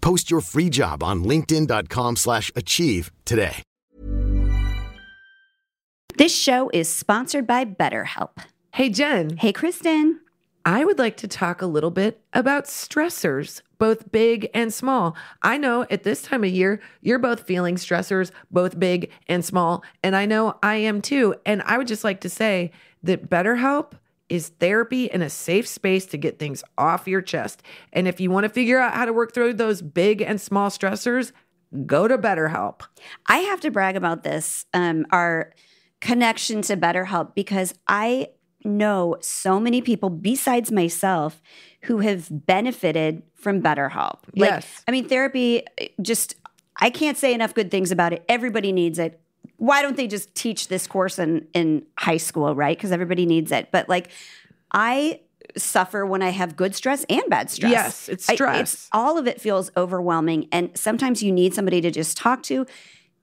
Post 0.00 0.30
your 0.30 0.40
free 0.40 0.68
job 0.70 1.02
on 1.02 1.24
linkedin.com/achieve 1.24 2.16
slash 2.18 2.50
achieve 2.54 3.10
today. 3.24 3.62
this 6.16 6.34
show 6.36 6.70
is 6.74 6.88
sponsored 6.88 7.46
by 7.46 7.64
BetterHelp. 7.64 8.38
Hey, 8.74 8.90
Jen, 8.90 9.36
Hey, 9.38 9.52
Kristin. 9.52 10.18
I 10.66 10.84
would 10.84 10.98
like 10.98 11.16
to 11.18 11.28
talk 11.28 11.62
a 11.62 11.66
little 11.66 11.90
bit 11.90 12.20
about 12.34 12.64
stressors, 12.66 13.62
both 13.78 14.12
big 14.12 14.50
and 14.52 14.72
small. 14.74 15.16
I 15.42 15.56
know 15.56 15.86
at 15.90 16.02
this 16.02 16.20
time 16.20 16.44
of 16.44 16.50
year, 16.50 16.80
you're 17.00 17.18
both 17.18 17.46
feeling 17.46 17.76
stressors, 17.76 18.30
both 18.50 18.78
big 18.78 19.10
and 19.26 19.42
small. 19.42 19.82
And 20.02 20.14
I 20.14 20.26
know 20.26 20.58
I 20.62 20.74
am 20.76 21.00
too. 21.00 21.34
And 21.46 21.62
I 21.62 21.78
would 21.78 21.86
just 21.86 22.04
like 22.04 22.20
to 22.20 22.28
say 22.28 22.72
that 23.02 23.30
BetterHelp 23.30 23.92
is 24.30 24.48
therapy 24.60 25.10
and 25.10 25.22
a 25.22 25.28
safe 25.28 25.66
space 25.66 26.06
to 26.06 26.16
get 26.16 26.38
things 26.38 26.62
off 26.78 27.06
your 27.06 27.20
chest. 27.20 27.62
And 27.92 28.08
if 28.08 28.20
you 28.20 28.30
want 28.30 28.44
to 28.44 28.48
figure 28.48 28.78
out 28.78 28.94
how 28.94 29.04
to 29.04 29.12
work 29.12 29.34
through 29.34 29.54
those 29.54 29.82
big 29.82 30.22
and 30.22 30.40
small 30.40 30.70
stressors, 30.70 31.32
go 31.84 32.08
to 32.08 32.16
BetterHelp. 32.16 32.82
I 33.26 33.38
have 33.38 33.60
to 33.60 33.70
brag 33.70 33.96
about 33.96 34.22
this, 34.22 34.64
um, 34.72 35.04
our 35.10 35.52
connection 36.00 36.62
to 36.62 36.76
BetterHelp, 36.76 37.34
because 37.34 37.74
I 37.86 38.28
know 38.64 39.16
so 39.20 39.58
many 39.58 39.82
people 39.82 40.10
besides 40.10 40.70
myself 40.70 41.42
who 41.82 41.98
have 41.98 42.28
benefited 42.30 43.22
from 43.34 43.62
BetterHelp. 43.62 44.20
Like, 44.36 44.50
Yes. 44.50 44.84
I 44.86 44.90
mean, 44.92 45.08
therapy 45.08 45.62
eh, 45.78 45.88
just, 46.00 46.36
I 46.76 46.90
can't 46.90 47.16
say 47.16 47.34
enough 47.34 47.54
good 47.54 47.70
things 47.70 47.90
about 47.90 48.12
it. 48.12 48.24
Everybody 48.28 48.70
needs 48.70 48.98
it. 48.98 49.20
Why 49.60 49.82
don't 49.82 49.94
they 49.94 50.06
just 50.06 50.34
teach 50.34 50.68
this 50.68 50.86
course 50.86 51.18
in, 51.18 51.46
in 51.52 51.84
high 51.98 52.16
school, 52.16 52.54
right? 52.54 52.74
Because 52.74 52.92
everybody 52.92 53.26
needs 53.26 53.52
it. 53.52 53.68
But 53.70 53.90
like, 53.90 54.08
I 54.72 55.20
suffer 55.54 56.06
when 56.06 56.22
I 56.22 56.30
have 56.30 56.56
good 56.56 56.74
stress 56.74 57.04
and 57.10 57.22
bad 57.28 57.50
stress. 57.50 57.70
Yes, 57.70 58.08
it's 58.08 58.30
I- 58.30 58.34
stress. 58.36 58.88
all 58.92 59.18
of 59.18 59.26
it 59.26 59.38
feels 59.38 59.70
overwhelming. 59.76 60.48
And 60.50 60.70
sometimes 60.78 61.22
you 61.22 61.30
need 61.30 61.52
somebody 61.54 61.82
to 61.82 61.90
just 61.90 62.16
talk 62.16 62.42
to 62.44 62.64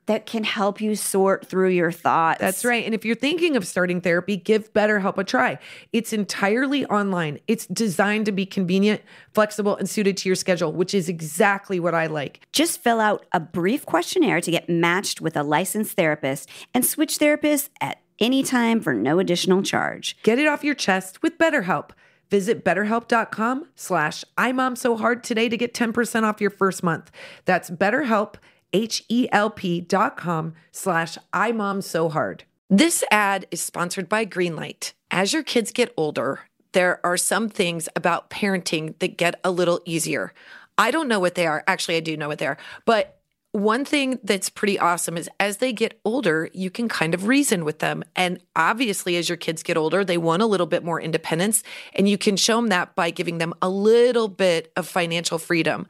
that 0.07 0.25
can 0.25 0.43
help 0.43 0.81
you 0.81 0.95
sort 0.95 1.45
through 1.47 1.69
your 1.69 1.91
thoughts. 1.91 2.39
That's 2.39 2.65
right. 2.65 2.83
And 2.83 2.95
if 2.95 3.05
you're 3.05 3.15
thinking 3.15 3.55
of 3.55 3.67
starting 3.67 4.01
therapy, 4.01 4.35
give 4.35 4.73
BetterHelp 4.73 5.17
a 5.17 5.23
try. 5.23 5.59
It's 5.93 6.11
entirely 6.11 6.85
online. 6.85 7.39
It's 7.47 7.67
designed 7.67 8.25
to 8.25 8.31
be 8.31 8.45
convenient, 8.45 9.01
flexible, 9.33 9.75
and 9.75 9.89
suited 9.89 10.17
to 10.17 10.29
your 10.29 10.35
schedule, 10.35 10.71
which 10.71 10.93
is 10.93 11.07
exactly 11.09 11.79
what 11.79 11.93
I 11.93 12.07
like. 12.07 12.45
Just 12.51 12.81
fill 12.81 12.99
out 12.99 13.25
a 13.31 13.39
brief 13.39 13.85
questionnaire 13.85 14.41
to 14.41 14.51
get 14.51 14.69
matched 14.69 15.21
with 15.21 15.37
a 15.37 15.43
licensed 15.43 15.95
therapist 15.95 16.49
and 16.73 16.85
switch 16.85 17.19
therapists 17.19 17.69
at 17.81 18.01
any 18.19 18.43
time 18.43 18.81
for 18.81 18.93
no 18.93 19.19
additional 19.19 19.61
charge. 19.61 20.17
Get 20.23 20.39
it 20.39 20.47
off 20.47 20.63
your 20.63 20.75
chest 20.75 21.21
with 21.21 21.37
BetterHelp. 21.37 21.91
Visit 22.29 22.65
betterhelp.com 22.65 23.67
slash 23.75 24.25
imomsohard 24.37 25.23
today 25.23 25.47
to 25.47 25.57
get 25.57 25.73
10% 25.73 26.23
off 26.23 26.41
your 26.41 26.49
first 26.49 26.83
month. 26.83 27.09
That's 27.45 27.69
betterhelp, 27.69 28.35
H-E-L-P 28.73 29.81
dot 29.81 30.17
com 30.17 30.53
slash 30.71 31.17
imomsohard. 31.33 32.41
This 32.69 33.03
ad 33.11 33.47
is 33.49 33.61
sponsored 33.61 34.09
by 34.09 34.25
Greenlight. 34.25 34.93
As 35.09 35.31
your 35.31 35.43
kids 35.43 35.71
get 35.71 35.93
older, 35.95 36.41
there 36.73 36.99
are 37.05 37.17
some 37.17 37.49
things 37.49 37.87
about 37.95 38.29
parenting 38.29 38.99
that 38.99 39.17
get 39.17 39.39
a 39.43 39.51
little 39.51 39.81
easier. 39.85 40.33
I 40.77 40.91
don't 40.91 41.07
know 41.07 41.19
what 41.19 41.35
they 41.35 41.47
are. 41.47 41.63
Actually, 41.65 41.97
I 41.97 42.01
do 42.01 42.17
know 42.17 42.27
what 42.27 42.39
they 42.39 42.47
are. 42.47 42.57
But 42.85 43.17
one 43.53 43.85
thing 43.85 44.19
that's 44.23 44.49
pretty 44.49 44.77
awesome 44.77 45.17
is 45.17 45.29
as 45.39 45.57
they 45.57 45.73
get 45.73 45.99
older, 46.05 46.49
you 46.53 46.69
can 46.69 46.87
kind 46.87 47.13
of 47.13 47.25
reason 47.25 47.65
with 47.65 47.79
them. 47.79 48.03
And 48.15 48.39
obviously, 48.55 49.15
as 49.15 49.29
your 49.29 49.37
kids 49.37 49.63
get 49.63 49.77
older, 49.77 50.05
they 50.05 50.17
want 50.17 50.43
a 50.43 50.45
little 50.45 50.67
bit 50.67 50.83
more 50.83 51.01
independence. 51.01 51.63
And 51.93 52.07
you 52.07 52.17
can 52.17 52.37
show 52.37 52.57
them 52.57 52.67
that 52.67 52.93
by 52.95 53.09
giving 53.09 53.39
them 53.39 53.53
a 53.61 53.69
little 53.69 54.27
bit 54.27 54.71
of 54.75 54.87
financial 54.87 55.39
freedom. 55.39 55.87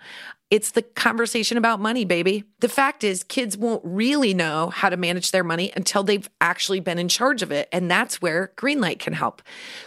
It's 0.49 0.71
the 0.71 0.81
conversation 0.81 1.57
about 1.57 1.81
money, 1.81 2.05
baby. 2.05 2.45
The 2.61 2.69
fact 2.69 3.03
is, 3.03 3.25
kids 3.25 3.57
won't 3.57 3.81
really 3.83 4.33
know 4.33 4.69
how 4.69 4.87
to 4.87 4.95
manage 4.95 5.31
their 5.31 5.43
money 5.43 5.73
until 5.75 6.03
they've 6.03 6.29
actually 6.39 6.79
been 6.79 6.97
in 6.97 7.09
charge 7.09 7.41
of 7.41 7.51
it. 7.51 7.67
And 7.73 7.91
that's 7.91 8.21
where 8.21 8.53
Greenlight 8.55 8.99
can 8.99 9.11
help. 9.11 9.41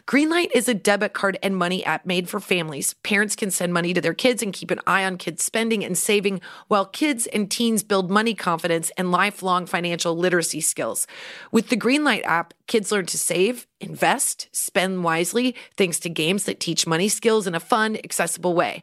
Greenlight 0.06 0.50
is 0.54 0.68
a 0.68 0.74
debit 0.74 1.14
card 1.14 1.38
and 1.42 1.56
money 1.56 1.82
app 1.86 2.04
made 2.04 2.28
for 2.28 2.40
families. 2.40 2.92
Parents 3.02 3.34
can 3.34 3.50
send 3.50 3.72
money 3.72 3.94
to 3.94 4.02
their 4.02 4.12
kids 4.12 4.42
and 4.42 4.52
keep 4.52 4.70
an 4.70 4.80
eye 4.86 5.02
on 5.02 5.16
kids' 5.16 5.42
spending 5.42 5.82
and 5.82 5.96
saving, 5.96 6.42
while 6.68 6.84
kids 6.84 7.26
and 7.28 7.50
teens 7.50 7.82
build 7.82 8.10
money 8.10 8.34
confidence 8.34 8.92
and 8.98 9.10
lifelong 9.10 9.64
financial 9.64 10.14
literacy 10.14 10.60
skills. 10.60 11.06
With 11.50 11.70
the 11.70 11.76
Greenlight 11.76 12.24
app, 12.24 12.52
kids 12.66 12.92
learn 12.92 13.06
to 13.06 13.16
save, 13.16 13.66
invest, 13.80 14.50
spend 14.52 15.04
wisely, 15.04 15.56
thanks 15.78 15.98
to 16.00 16.10
games 16.10 16.44
that 16.44 16.60
teach 16.60 16.86
money 16.86 17.08
skills 17.08 17.46
in 17.46 17.54
a 17.54 17.60
fun, 17.60 17.96
accessible 18.04 18.52
way. 18.52 18.82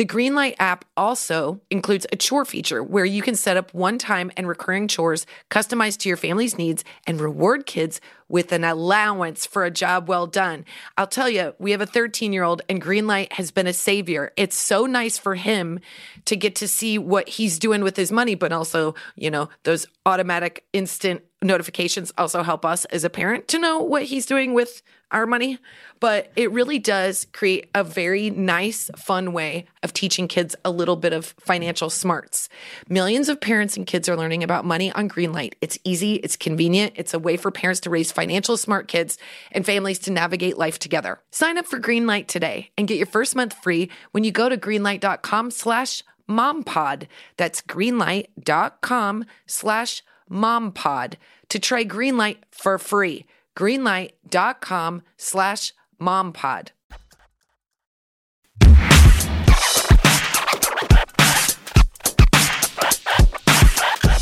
The 0.00 0.06
Greenlight 0.06 0.54
app 0.58 0.86
also 0.96 1.60
includes 1.70 2.06
a 2.10 2.16
chore 2.16 2.46
feature 2.46 2.82
where 2.82 3.04
you 3.04 3.20
can 3.20 3.34
set 3.34 3.58
up 3.58 3.74
one 3.74 3.98
time 3.98 4.32
and 4.34 4.48
recurring 4.48 4.88
chores 4.88 5.26
customized 5.50 5.98
to 5.98 6.08
your 6.08 6.16
family's 6.16 6.56
needs 6.56 6.84
and 7.06 7.20
reward 7.20 7.66
kids 7.66 8.00
with 8.26 8.50
an 8.52 8.64
allowance 8.64 9.44
for 9.44 9.62
a 9.62 9.70
job 9.70 10.08
well 10.08 10.26
done. 10.26 10.64
I'll 10.96 11.06
tell 11.06 11.28
you, 11.28 11.54
we 11.58 11.72
have 11.72 11.82
a 11.82 11.86
13 11.86 12.32
year 12.32 12.44
old 12.44 12.62
and 12.66 12.80
Greenlight 12.80 13.32
has 13.32 13.50
been 13.50 13.66
a 13.66 13.74
savior. 13.74 14.32
It's 14.38 14.56
so 14.56 14.86
nice 14.86 15.18
for 15.18 15.34
him 15.34 15.80
to 16.24 16.34
get 16.34 16.54
to 16.56 16.66
see 16.66 16.96
what 16.96 17.28
he's 17.28 17.58
doing 17.58 17.82
with 17.82 17.98
his 17.98 18.10
money, 18.10 18.34
but 18.34 18.52
also, 18.52 18.94
you 19.16 19.30
know, 19.30 19.50
those 19.64 19.86
automatic 20.06 20.64
instant 20.72 21.24
notifications 21.42 22.12
also 22.18 22.42
help 22.42 22.64
us 22.64 22.84
as 22.86 23.04
a 23.04 23.10
parent 23.10 23.48
to 23.48 23.58
know 23.58 23.80
what 23.80 24.04
he's 24.04 24.26
doing 24.26 24.52
with 24.52 24.82
our 25.10 25.26
money. 25.26 25.58
But 25.98 26.30
it 26.36 26.50
really 26.52 26.78
does 26.78 27.26
create 27.32 27.68
a 27.74 27.82
very 27.82 28.30
nice, 28.30 28.90
fun 28.96 29.32
way 29.32 29.66
of 29.82 29.92
teaching 29.92 30.28
kids 30.28 30.54
a 30.64 30.70
little 30.70 30.96
bit 30.96 31.12
of 31.12 31.34
financial 31.40 31.90
smarts. 31.90 32.48
Millions 32.88 33.28
of 33.28 33.40
parents 33.40 33.76
and 33.76 33.86
kids 33.86 34.08
are 34.08 34.16
learning 34.16 34.42
about 34.42 34.64
money 34.64 34.92
on 34.92 35.08
Greenlight. 35.08 35.54
It's 35.60 35.78
easy, 35.84 36.14
it's 36.16 36.36
convenient, 36.36 36.94
it's 36.96 37.14
a 37.14 37.18
way 37.18 37.36
for 37.36 37.50
parents 37.50 37.80
to 37.80 37.90
raise 37.90 38.12
financial 38.12 38.56
smart 38.56 38.88
kids 38.88 39.18
and 39.52 39.66
families 39.66 39.98
to 40.00 40.12
navigate 40.12 40.58
life 40.58 40.78
together. 40.78 41.20
Sign 41.32 41.58
up 41.58 41.66
for 41.66 41.80
Greenlight 41.80 42.26
today 42.26 42.70
and 42.78 42.88
get 42.88 42.98
your 42.98 43.06
first 43.06 43.34
month 43.34 43.54
free 43.62 43.90
when 44.12 44.24
you 44.24 44.30
go 44.30 44.48
to 44.48 44.56
greenlight.com 44.56 45.50
slash 45.50 46.02
mompod. 46.28 47.08
That's 47.36 47.60
greenlight.com 47.60 49.24
slash 49.46 50.02
mompod 50.30 51.14
to 51.48 51.58
try 51.58 51.84
Greenlight 51.84 52.38
for 52.50 52.78
free. 52.78 53.26
Greenlight.com 53.56 55.02
slash 55.16 55.72
mompod. 56.00 56.68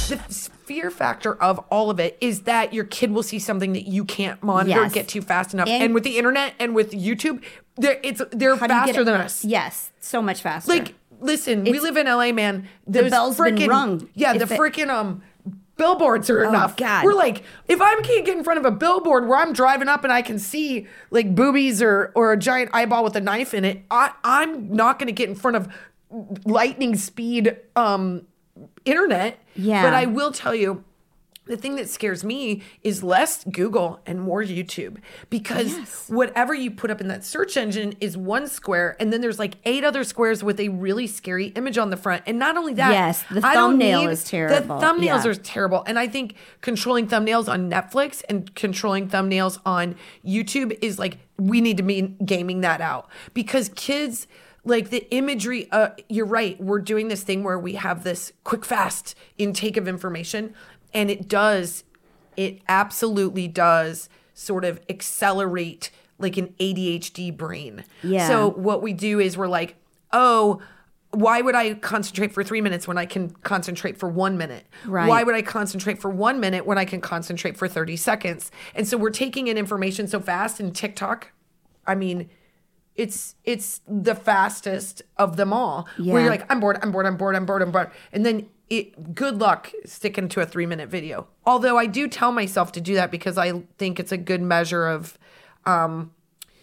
The 0.09 0.17
fear 0.65 0.91
factor 0.91 1.35
of 1.43 1.59
all 1.71 1.91
of 1.91 2.01
it 2.01 2.17
is 2.21 2.43
that 2.43 2.73
your 2.73 2.85
kid 2.85 3.11
will 3.11 3.23
see 3.23 3.39
something 3.39 3.73
that 3.75 3.87
you 3.89 4.05
can't 4.05 4.43
monitor 4.43 4.81
Yes. 4.83 4.93
get 4.93 5.09
to 5.09 5.21
fast 5.23 5.53
enough. 5.53 5.69
And- 5.69 5.83
And, 5.83 5.95
with 5.95 6.03
the 6.05 6.17
internet 6.17 6.55
and 6.59 6.75
with 6.75 6.93
YouTube, 6.93 7.43
they're 7.77 7.99
it's 8.03 8.23
they're 8.33 8.57
How 8.57 8.67
do 8.67 8.75
you 8.75 8.81
get 8.81 8.87
faster 8.87 9.05
than 9.05 9.21
us. 9.21 9.45
Yes, 9.45 9.91
so 10.01 10.23
much 10.23 10.41
faster. 10.41 10.71
Like, 10.73 10.95
listen, 11.21 11.65
we 11.65 11.79
live 11.79 11.97
in 11.99 12.07
LA, 12.07 12.33
man. 12.33 12.69
Those 12.87 13.11
bell's 13.11 13.37
been 13.39 13.69
rung. 13.69 14.09
Yeah, 14.15 14.33
the 14.33 14.45
If 14.45 14.51
freaking 14.51 14.89
um 14.89 15.23
billboards 15.79 16.29
are 16.29 16.45
enough. 16.45 16.77
God. 16.77 17.05
We're 17.05 17.15
like, 17.15 17.43
if 17.67 17.81
I 17.81 17.95
can't 18.03 18.27
get 18.27 18.37
in 18.37 18.45
front 18.45 18.59
of 18.59 18.67
a 18.67 18.71
billboard 18.71 19.27
where 19.27 19.39
I'm 19.39 19.53
driving 19.55 19.89
up 19.89 20.05
and 20.05 20.13
I 20.13 20.21
can 20.21 20.39
see 20.39 20.87
like 21.11 21.35
boobies 21.35 21.81
or 21.81 22.13
or 22.15 22.33
a 22.33 22.37
giant 22.37 22.71
eyeball 22.75 23.03
with 23.05 23.17
a 23.17 23.21
knife 23.21 23.55
in 23.55 23.65
it, 23.65 23.83
I 23.91 24.13
I'm 24.23 24.71
not 24.71 24.99
going 24.99 25.07
to 25.07 25.13
get 25.13 25.29
in 25.29 25.35
front 25.35 25.57
of 25.57 25.69
lightning 26.45 26.97
speed 26.97 27.57
um 27.77 28.27
internet. 28.85 29.39
Yeah. 29.55 29.83
But 29.83 29.95
I 29.95 30.05
will 30.07 30.33
tell 30.33 30.55
you. 30.55 30.85
The 31.49 31.57
thing 31.57 31.77
that 31.77 31.89
scares 31.89 32.23
me 32.25 32.63
is 32.83 33.03
less 33.03 33.43
Google 33.45 34.01
and 34.07 34.21
more 34.21 34.43
YouTube 34.43 34.99
because 35.31 36.07
whatever 36.09 36.55
you 36.55 36.71
put 36.71 36.91
up 36.91 37.01
in 37.01 37.09
that 37.09 37.25
search 37.25 37.57
engine 37.57 37.95
is 38.01 38.17
one 38.17 38.47
square, 38.47 38.97
and 39.01 39.13
then 39.13 39.21
there's 39.21 39.39
like 39.39 39.55
eight 39.65 39.83
other 39.83 40.05
squares 40.05 40.45
with 40.45 40.61
a 40.61 40.69
really 40.69 41.07
scary 41.07 41.47
image 41.57 41.79
on 41.79 41.91
the 41.91 41.97
front. 41.97 42.23
And 42.27 42.39
not 42.39 42.57
only 42.57 42.75
that, 42.75 42.91
Yes, 42.93 43.25
the 43.31 43.41
I 43.45 43.55
thumbnail 43.55 44.03
need- 44.05 44.11
is 44.11 44.25
terrible. 44.25 44.79
The 44.79 44.85
thumbnails 44.87 45.25
Yeah. 45.25 45.31
are 45.31 45.35
terrible. 45.35 45.85
And 45.87 45.99
I 45.99 46.07
think 46.07 46.35
controlling 46.61 47.09
thumbnails 47.09 47.49
on 47.49 47.71
Netflix 47.71 48.23
and 48.29 48.55
controlling 48.55 49.09
thumbnails 49.09 49.59
on 49.65 49.97
YouTube 50.27 50.77
is 50.83 50.99
like, 50.99 51.19
we 51.39 51.61
need 51.61 51.77
to 51.79 51.83
be 51.83 52.03
gaming 52.25 52.61
that 52.61 52.81
out 52.81 53.09
because 53.33 53.71
kids, 53.75 54.27
like 54.65 54.91
the 54.91 55.09
imagery, 55.15 55.69
uh, 55.71 55.91
you're 56.09 56.27
right. 56.27 56.61
We're 56.61 56.81
doing 56.81 57.09
this 57.09 57.23
thing 57.23 57.43
where 57.45 57.59
we 57.59 57.75
have 57.77 58.05
this 58.05 58.33
quick, 58.45 58.65
fast 58.65 59.15
intake 59.39 59.77
of 59.77 59.87
information, 59.89 60.53
and 60.93 61.11
it 61.11 61.29
does, 61.29 61.85
it 62.37 62.61
absolutely 62.69 63.49
does 63.49 64.09
sort 64.35 64.65
of 64.65 64.81
accelerate 64.89 65.91
like 66.19 66.37
an 66.37 66.55
ADHD 66.59 67.37
brain. 67.37 67.85
Yeah. 68.03 68.29
So 68.29 68.51
what 68.51 68.83
we 68.83 68.93
do 68.93 69.21
is 69.21 69.37
we're 69.37 69.49
like, 69.49 69.77
oh, 70.13 70.61
why 71.11 71.41
would 71.41 71.55
I 71.55 71.75
concentrate 71.75 72.33
for 72.33 72.45
three 72.45 72.61
minutes 72.61 72.87
when 72.87 72.99
I 72.99 73.07
can 73.07 73.31
concentrate 73.31 73.99
for 73.99 74.09
one 74.09 74.37
minute? 74.37 74.67
Right. 74.85 75.09
Why 75.09 75.23
would 75.23 75.35
I 75.35 75.43
concentrate 75.43 76.01
for 76.01 76.11
one 76.11 76.39
minute 76.39 76.67
when 76.67 76.77
I 76.77 76.85
can 76.85 77.01
concentrate 77.01 77.57
for 77.57 77.67
30 77.67 77.97
seconds? 77.97 78.51
And 78.75 78.87
so 78.87 78.97
we're 78.97 79.11
taking 79.11 79.47
in 79.47 79.57
information 79.57 80.07
so 80.07 80.21
fast 80.21 80.61
and 80.61 80.75
TikTok, 80.75 81.33
I 81.87 81.95
mean, 81.95 82.29
it's 82.95 83.37
it's 83.45 83.81
the 83.87 84.15
fastest 84.15 85.03
of 85.17 85.37
them 85.37 85.53
all. 85.53 85.89
Yeah. 85.99 86.13
Where 86.13 86.23
you're 86.23 86.31
like, 86.31 86.51
I'm 86.51 86.61
bored, 86.61 86.79
I'm 86.83 86.91
bored, 86.91 87.07
I'm 87.07 87.17
bored, 87.17 87.37
I'm 87.37 87.47
bored, 87.47 87.63
I'm 87.63 87.71
bored. 87.71 87.91
And 88.13 88.27
then 88.27 88.49
it 88.71 89.15
good 89.15 89.39
luck 89.41 89.73
sticking 89.85 90.29
to 90.29 90.41
a 90.41 90.47
three 90.47 90.67
minute 90.67 90.89
video. 90.89 91.27
Although 91.47 91.79
I 91.79 91.87
do 91.87 92.09
tell 92.09 92.33
myself 92.33 92.73
to 92.73 92.81
do 92.81 92.95
that 92.95 93.11
because 93.11 93.39
I 93.39 93.63
think 93.79 93.99
it's 93.99 94.13
a 94.13 94.17
good 94.19 94.43
measure 94.43 94.87
of 94.87 95.19
um 95.67 96.13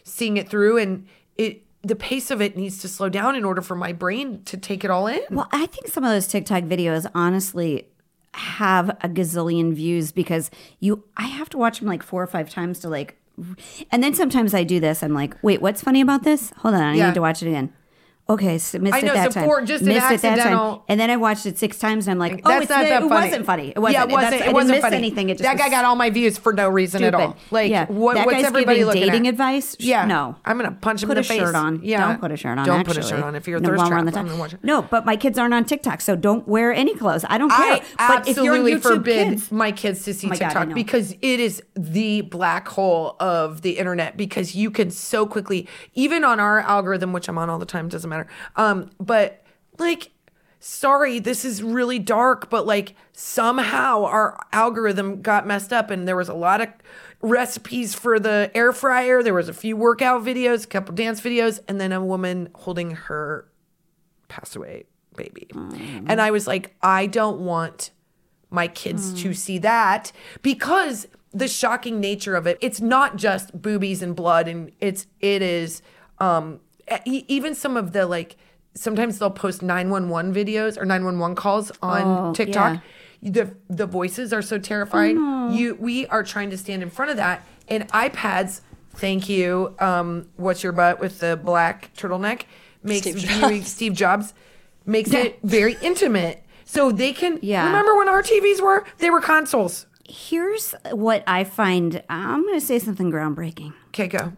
seeing 0.04 0.38
it 0.38 0.48
through 0.50 0.78
and 0.78 1.08
it 1.36 1.64
the 1.82 1.96
pace 1.96 2.32
of 2.32 2.42
it 2.42 2.58
needs 2.58 2.80
to 2.80 2.88
slow 2.88 3.10
down 3.10 3.36
in 3.36 3.44
order 3.46 3.62
for 3.62 3.76
my 3.76 3.92
brain 3.94 4.42
to 4.46 4.58
take 4.58 4.84
it 4.84 4.90
all 4.90 5.06
in. 5.08 5.22
Well, 5.30 5.48
I 5.52 5.68
think 5.68 5.88
some 5.88 6.04
of 6.04 6.10
those 6.10 6.28
TikTok 6.28 6.64
videos 6.64 7.10
honestly 7.14 7.88
have 8.34 8.90
a 9.02 9.08
gazillion 9.08 9.74
views 9.74 10.12
because 10.12 10.52
you 10.80 11.04
I 11.18 11.28
have 11.28 11.50
to 11.50 11.58
watch 11.58 11.80
them 11.80 11.88
like 11.88 12.04
four 12.04 12.22
or 12.22 12.28
five 12.28 12.50
times 12.50 12.80
to 12.80 12.90
like 12.90 13.18
and 13.92 14.02
then 14.04 14.14
sometimes 14.14 14.54
I 14.54 14.64
do 14.64 14.80
this. 14.80 15.04
I'm 15.04 15.14
like, 15.14 15.36
wait, 15.42 15.62
what's 15.62 15.82
funny 15.82 16.02
about 16.02 16.24
this? 16.24 16.52
Hold 16.58 16.74
on, 16.76 16.82
I 16.82 16.96
Yeah. 16.96 17.08
need 17.08 17.16
to 17.16 17.22
watch 17.22 17.42
it 17.44 17.48
again. 17.48 17.74
Okay, 18.28 18.58
so 18.58 18.80
missed 18.80 18.96
I 18.96 19.00
it 19.00 19.06
that 19.14 19.34
so 19.34 19.40
time. 19.42 19.66
just 19.68 19.84
an 19.84 19.90
missed 19.90 20.12
it 20.12 20.22
that 20.22 20.22
time. 20.22 20.40
accidental- 20.40 20.84
And 20.88 21.00
then 21.00 21.12
I 21.12 21.16
watched 21.16 21.46
it 21.46 21.60
six 21.60 21.78
times 21.78 22.08
and 22.08 22.14
I'm 22.14 22.18
like, 22.18 22.42
oh, 22.44 22.50
That's 22.50 22.64
it's 22.64 22.70
not 22.72 22.82
that 22.82 23.04
it 23.04 23.08
funny. 23.08 23.28
wasn't 23.28 23.46
funny. 23.46 23.74
It 23.76 23.80
wasn't. 23.80 23.94
Yeah, 23.94 24.04
it 24.04 24.10
wasn't. 24.12 24.32
That's- 24.32 24.50
It 24.50 24.54
wasn't 24.54 24.82
funny. 24.82 24.98
anything. 24.98 25.30
It 25.30 25.34
just 25.38 25.44
that 25.44 25.60
guy 25.60 25.70
got 25.70 25.86
all 25.86 25.96
my 25.96 26.10
views 26.10 26.36
for 26.40 26.52
no 26.52 26.68
reason 26.68 27.04
at 27.04 27.14
all. 27.14 27.38
Like, 27.52 27.70
yeah. 27.70 27.86
what, 27.86 28.16
that 28.16 28.26
what's 28.26 28.38
guy's 28.38 28.46
everybody 28.46 28.78
giving 28.80 28.88
looking 28.88 29.02
dating 29.04 29.28
at? 29.28 29.34
advice? 29.34 29.76
Yeah, 29.80 30.06
no. 30.06 30.38
I'm 30.44 30.58
gonna 30.58 30.72
punch 30.72 31.04
him 31.04 31.10
put 31.10 31.18
in 31.18 31.20
a 31.20 31.22
the 31.22 31.28
face. 31.28 31.38
Put 31.38 31.44
a 31.44 31.48
shirt 31.50 31.56
on. 31.56 31.80
Yeah, 31.84 32.08
Don't 32.08 32.20
put 32.20 32.32
a 32.32 32.38
shirt 32.38 32.58
on. 32.58 32.66
Don't 32.66 32.88
put 32.88 32.98
a 32.98 33.04
shirt 33.04 33.24
on 33.24 33.36
if 33.36 33.48
you're 33.48 33.60
No, 33.60 33.70
thirst 33.70 33.84
while 33.84 33.94
on 33.94 34.06
the 34.06 34.10
I'm 34.12 34.16
top- 34.16 34.26
gonna 34.26 34.40
watch 34.40 34.54
it. 34.54 34.64
No, 34.64 34.82
but 34.82 35.06
my 35.06 35.18
kids 35.18 35.38
aren't 35.38 35.54
on 35.54 35.64
TikTok, 35.64 36.02
so 36.02 36.16
don't 36.16 36.48
wear 36.48 36.74
any 36.74 36.96
clothes. 36.96 37.26
I 37.30 37.38
don't 37.38 37.52
care. 37.52 37.80
I 38.00 38.08
but 38.08 38.28
if 38.28 38.38
you're 38.38 38.56
on 38.56 38.62
absolutely 38.62 38.80
forbid 38.80 39.52
my 39.52 39.72
kids 39.72 40.04
to 40.06 40.16
see 40.16 40.26
Oh 40.26 40.32
my 40.32 40.38
God, 40.38 40.46
I 40.46 40.60
TikTok 40.62 40.74
because 40.74 41.12
it 41.22 41.40
is 41.40 41.62
the 41.76 42.22
black 42.22 42.68
hole 42.70 43.18
of 43.20 43.62
the 43.62 43.78
internet 43.78 44.18
because 44.18 44.56
you 44.56 44.72
can 44.72 44.90
so 44.90 45.28
quickly, 45.28 45.68
even 45.94 46.24
on 46.24 46.40
our 46.40 46.62
algorithm, 46.62 47.14
which 47.14 47.28
I'm 47.30 47.38
on 47.38 47.52
all 47.52 47.60
the 47.60 47.68
time, 47.68 47.88
doesn't 47.88 48.10
matter. 48.10 48.15
Um, 48.56 48.90
but 49.00 49.44
like, 49.78 50.12
sorry, 50.60 51.20
this 51.20 51.46
is 51.46 51.62
really 51.62 52.00
dark, 52.00 52.50
but 52.50 52.66
like 52.66 52.96
somehow 53.14 54.06
our 54.06 54.40
algorithm 54.52 55.22
got 55.22 55.46
messed 55.46 55.72
up 55.74 55.92
and 55.92 56.08
there 56.08 56.16
was 56.16 56.30
a 56.30 56.34
lot 56.34 56.62
of 56.62 56.70
recipes 57.22 57.94
for 57.94 58.20
the 58.20 58.52
air 58.56 58.72
fryer. 58.72 59.22
There 59.24 59.34
was 59.34 59.50
a 59.50 59.54
few 59.54 59.76
workout 59.78 60.24
videos, 60.24 60.66
a 60.66 60.68
couple 60.68 60.96
dance 60.96 61.22
videos, 61.22 61.60
and 61.68 61.80
then 61.80 61.92
a 61.92 62.04
woman 62.04 62.50
holding 62.56 62.92
her 62.92 63.48
passed 64.28 64.56
away 64.56 64.86
baby. 65.16 65.48
And 66.08 66.22
I 66.22 66.32
was 66.32 66.46
like, 66.48 66.76
I 66.82 67.08
don't 67.08 67.40
want 67.40 67.92
my 68.50 68.68
kids 68.68 69.14
to 69.24 69.34
see 69.34 69.58
that 69.60 70.12
because 70.42 71.08
the 71.32 71.48
shocking 71.48 72.00
nature 72.00 72.36
of 72.36 72.48
it, 72.48 72.58
it's 72.62 72.80
not 72.80 73.18
just 73.18 73.62
boobies 73.62 74.02
and 74.02 74.16
blood 74.16 74.48
and 74.48 74.72
it's 74.80 75.08
it 75.20 75.42
is 75.42 75.82
um 76.20 76.60
even 77.06 77.56
some 77.56 77.78
of 77.78 77.92
the 77.94 78.06
like 78.06 78.36
sometimes 78.74 79.20
they'll 79.20 79.30
post 79.32 79.62
911 79.62 80.34
videos 80.34 80.78
or 80.78 80.86
911 80.86 81.36
calls 81.36 81.72
on 81.82 82.02
Oh, 82.30 82.34
TikTok. 82.34 82.82
The 83.22 83.56
the 83.70 83.86
voices 83.88 84.32
are 84.34 84.42
so 84.42 84.60
terrifying. 84.60 85.18
You 85.52 85.76
we 85.76 86.06
are 86.08 86.24
trying 86.24 86.50
to 86.52 86.58
stand 86.58 86.84
in 86.84 86.90
front 86.90 87.12
of 87.12 87.18
that 87.18 87.46
and 87.68 87.88
iPads 87.90 88.62
Thank 88.98 89.28
you. 89.28 89.76
Um, 89.80 90.30
what's 90.38 90.64
your 90.64 90.72
butt 90.72 91.02
with 91.02 91.20
the 91.20 91.36
black 91.36 91.94
turtleneck? 91.98 92.44
Makes 92.82 93.02
Steve 93.08 93.16
viewing 93.16 93.60
Jobs. 93.60 93.68
Steve 93.72 93.94
Jobs 93.94 94.34
makes 94.86 95.12
it 95.12 95.38
very 95.44 95.76
intimate 95.82 96.44
So 96.64 96.92
they 96.94 97.12
can. 97.12 97.40
Yeah. 97.42 97.66
Remember 97.66 97.98
when 97.98 98.08
our 98.08 98.24
TVs 98.24 98.62
were? 98.62 98.86
They 99.00 99.10
were 99.10 99.20
consoles. 99.20 99.86
Here's 100.08 100.76
what 100.92 101.24
I 101.28 101.44
find 101.44 102.04
I'm 102.10 102.44
going 102.44 102.60
to 102.60 102.66
say 102.66 102.80
something 102.80 103.12
groundbreaking. 103.12 103.74
Okay, 103.90 104.08
go. 104.08 104.32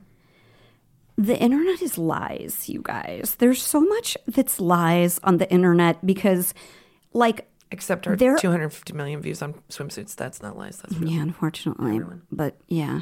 The 1.18 1.38
internet 1.38 1.82
is 1.82 1.98
lies, 1.98 2.70
you 2.70 2.82
guys. 2.84 3.36
There's 3.40 3.62
so 3.62 3.82
much 3.82 4.16
that's 4.28 4.60
lies 4.60 5.20
on 5.24 5.38
the 5.38 5.50
internet 5.52 6.06
because, 6.06 6.54
like, 7.14 7.50
Except 7.70 8.08
our 8.08 8.16
There- 8.16 8.38
250 8.38 8.94
million 8.94 9.20
views 9.22 9.42
on 9.42 9.56
swimsuits. 9.70 10.16
That's 10.16 10.42
not 10.42 10.58
lies. 10.58 10.78
That's 10.78 10.96
yeah, 11.02 11.20
unfortunately. 11.22 12.00
But 12.32 12.56
yeah. 12.70 13.02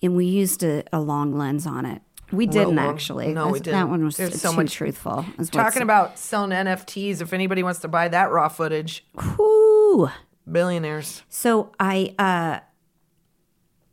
And 0.00 0.14
we 0.14 0.26
used 0.26 0.62
a, 0.62 0.84
a 0.92 1.00
long 1.00 1.36
lens 1.36 1.66
on 1.66 1.84
it. 1.86 2.00
We 2.30 2.46
didn't 2.46 2.76
Well, 2.76 2.88
actually. 2.88 3.34
no, 3.34 3.48
we 3.48 3.58
didn't. 3.58 3.72
That 3.80 3.88
one 3.88 4.04
was 4.04 4.16
There's 4.16 4.40
so 4.40 4.52
too 4.52 4.56
much- 4.58 4.74
truthful. 4.74 5.24
Talking 5.50 5.82
about 5.82 6.20
selling 6.20 6.50
NFTs. 6.52 7.20
If 7.20 7.32
anybody 7.32 7.64
wants 7.64 7.80
to 7.80 7.88
buy 7.88 8.06
that 8.06 8.30
raw 8.30 8.46
footage, 8.48 9.04
Whew. 9.36 10.08
billionaires. 10.50 11.22
So 11.28 11.72
I 11.80 12.14
uh 12.16 12.60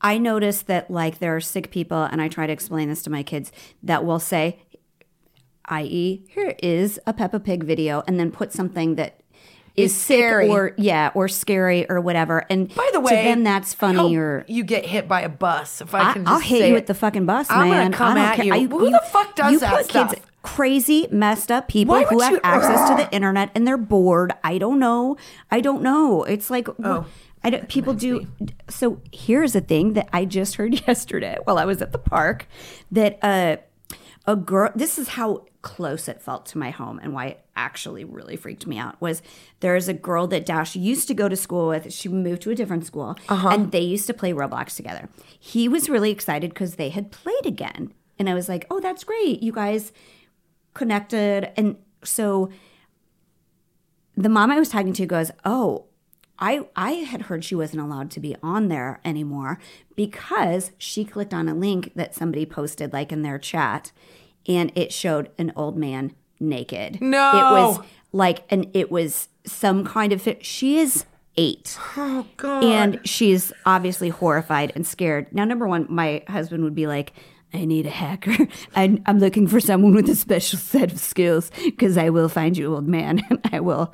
I 0.07 0.17
noticed 0.17 0.67
that 0.67 0.89
like 0.89 1.19
there 1.19 1.35
are 1.35 1.41
sick 1.41 1.69
people 1.71 2.03
and 2.03 2.21
I 2.21 2.27
try 2.27 2.47
to 2.47 2.53
explain 2.53 2.87
this 2.89 3.01
to 3.03 3.09
my 3.09 3.23
kids 3.23 3.51
that 3.83 4.05
will 4.05 4.19
say 4.19 4.59
i.e. 5.65 6.23
here 6.29 6.55
is 6.63 6.99
a 7.05 7.13
Peppa 7.13 7.39
Pig 7.39 7.63
video 7.63 8.03
and 8.07 8.19
then 8.19 8.31
put 8.31 8.53
something 8.53 8.95
that 8.95 9.19
is 9.75 9.95
scary. 9.95 10.47
or 10.49 10.73
yeah 10.77 11.11
or 11.13 11.27
scary 11.27 11.87
or 11.89 11.99
whatever 12.01 12.45
and 12.49 12.73
By 12.73 12.89
the 12.93 12.99
way, 12.99 13.09
to 13.09 13.15
them 13.29 13.43
that's 13.43 13.75
or 13.83 14.45
you 14.47 14.63
get 14.63 14.85
hit 14.85 15.07
by 15.07 15.21
a 15.21 15.29
bus. 15.29 15.81
If 15.81 15.93
I 15.93 16.09
I, 16.09 16.13
can, 16.13 16.23
just 16.23 16.33
will 16.33 16.39
hit 16.39 16.59
say 16.59 16.67
you 16.69 16.73
it. 16.73 16.77
with 16.79 16.87
the 16.87 16.93
fucking 16.95 17.25
bus, 17.25 17.47
I'm 17.51 17.67
gonna 17.67 17.81
man. 17.81 17.91
come 17.91 18.11
I 18.13 18.15
don't 18.15 18.23
at 18.25 18.35
care. 18.37 18.45
you. 18.45 18.53
I- 18.53 18.59
Who 18.79 18.89
the 18.89 19.01
fuck 19.11 19.35
does 19.35 19.51
you 19.51 19.59
that 19.59 19.75
put 19.75 19.85
stuff? 19.89 20.13
Kids, 20.15 20.25
crazy, 20.41 21.07
messed 21.11 21.51
up 21.51 21.67
people 21.67 22.01
who 22.05 22.19
have 22.21 22.31
you- 22.31 22.39
access 22.43 22.89
to 22.89 22.95
the 22.95 23.11
internet 23.15 23.51
and 23.53 23.67
they're 23.67 23.77
bored. 23.77 24.33
I 24.43 24.57
don't 24.57 24.79
know. 24.79 25.17
I 25.51 25.59
don't 25.61 25.81
know. 25.83 26.23
It's 26.23 26.49
like 26.49 26.67
Oh, 26.83 27.05
I 27.43 27.49
don't, 27.49 27.69
people 27.69 27.93
do. 27.93 28.27
So 28.69 29.01
here's 29.11 29.55
a 29.55 29.61
thing 29.61 29.93
that 29.93 30.09
I 30.11 30.25
just 30.25 30.55
heard 30.55 30.73
yesterday 30.87 31.37
while 31.43 31.57
I 31.57 31.65
was 31.65 31.81
at 31.81 31.91
the 31.91 31.97
park 31.97 32.47
that 32.91 33.19
uh, 33.21 33.57
a 34.25 34.35
girl. 34.35 34.71
This 34.75 34.97
is 34.97 35.09
how 35.09 35.45
close 35.61 36.07
it 36.07 36.21
felt 36.21 36.45
to 36.45 36.57
my 36.57 36.69
home 36.69 36.99
and 37.01 37.13
why 37.13 37.25
it 37.25 37.45
actually 37.55 38.03
really 38.03 38.37
freaked 38.37 38.65
me 38.67 38.77
out 38.77 38.99
was 39.01 39.21
there's 39.59 39.87
a 39.89 39.93
girl 39.93 40.25
that 40.27 40.45
Dash 40.45 40.75
used 40.75 41.07
to 41.09 41.13
go 41.13 41.27
to 41.27 41.35
school 41.35 41.67
with. 41.67 41.91
She 41.91 42.07
moved 42.07 42.41
to 42.43 42.51
a 42.51 42.55
different 42.55 42.85
school 42.85 43.17
and 43.27 43.71
they 43.71 43.81
used 43.81 44.07
to 44.07 44.13
play 44.13 44.31
Roblox 44.31 44.75
together. 44.75 45.09
He 45.39 45.67
was 45.67 45.89
really 45.89 46.11
excited 46.11 46.51
because 46.51 46.75
they 46.75 46.89
had 46.89 47.11
played 47.11 47.45
again. 47.45 47.93
And 48.17 48.29
I 48.29 48.33
was 48.33 48.47
like, 48.47 48.65
oh, 48.71 48.79
that's 48.79 49.03
great. 49.03 49.43
You 49.43 49.51
guys 49.51 49.91
connected. 50.73 51.51
And 51.57 51.77
so 52.03 52.49
the 54.15 54.29
mom 54.29 54.51
I 54.51 54.59
was 54.59 54.69
talking 54.69 54.93
to 54.93 55.05
goes, 55.05 55.31
"Oh, 55.45 55.85
I 56.39 56.67
I 56.75 56.91
had 56.91 57.23
heard 57.23 57.43
she 57.43 57.55
wasn't 57.55 57.81
allowed 57.81 58.11
to 58.11 58.19
be 58.19 58.35
on 58.43 58.67
there 58.67 58.99
anymore 59.03 59.59
because 59.95 60.71
she 60.77 61.03
clicked 61.05 61.33
on 61.33 61.49
a 61.49 61.55
link 61.55 61.91
that 61.95 62.15
somebody 62.15 62.45
posted 62.45 62.93
like 62.93 63.11
in 63.11 63.21
their 63.21 63.39
chat 63.39 63.91
and 64.47 64.71
it 64.75 64.93
showed 64.93 65.29
an 65.37 65.51
old 65.55 65.77
man 65.77 66.13
naked. 66.39 67.01
No. 67.01 67.31
It 67.31 67.59
was 67.59 67.79
like 68.11 68.43
and 68.49 68.67
it 68.73 68.91
was 68.91 69.29
some 69.45 69.85
kind 69.85 70.13
of 70.13 70.21
fit. 70.21 70.45
She 70.45 70.79
is 70.79 71.05
8. 71.37 71.77
Oh 71.97 72.25
God. 72.37 72.63
And 72.63 72.99
she's 73.05 73.53
obviously 73.65 74.09
horrified 74.09 74.71
and 74.75 74.85
scared. 74.85 75.33
Now, 75.33 75.45
number 75.45 75.67
one, 75.67 75.85
my 75.89 76.23
husband 76.27 76.63
would 76.63 76.75
be 76.75 76.87
like, 76.87 77.13
I 77.53 77.65
need 77.65 77.85
a 77.85 77.91
hacker. 77.91 78.47
I'm, 78.75 79.01
I'm 79.05 79.19
looking 79.19 79.47
for 79.47 79.59
someone 79.59 79.93
with 79.93 80.09
a 80.09 80.15
special 80.15 80.59
set 80.59 80.91
of 80.91 80.99
skills 80.99 81.51
because 81.63 81.97
I 81.97 82.09
will 82.09 82.29
find 82.29 82.57
you, 82.57 82.73
old 82.73 82.87
man, 82.87 83.21
and 83.29 83.39
I 83.53 83.59
will 83.59 83.93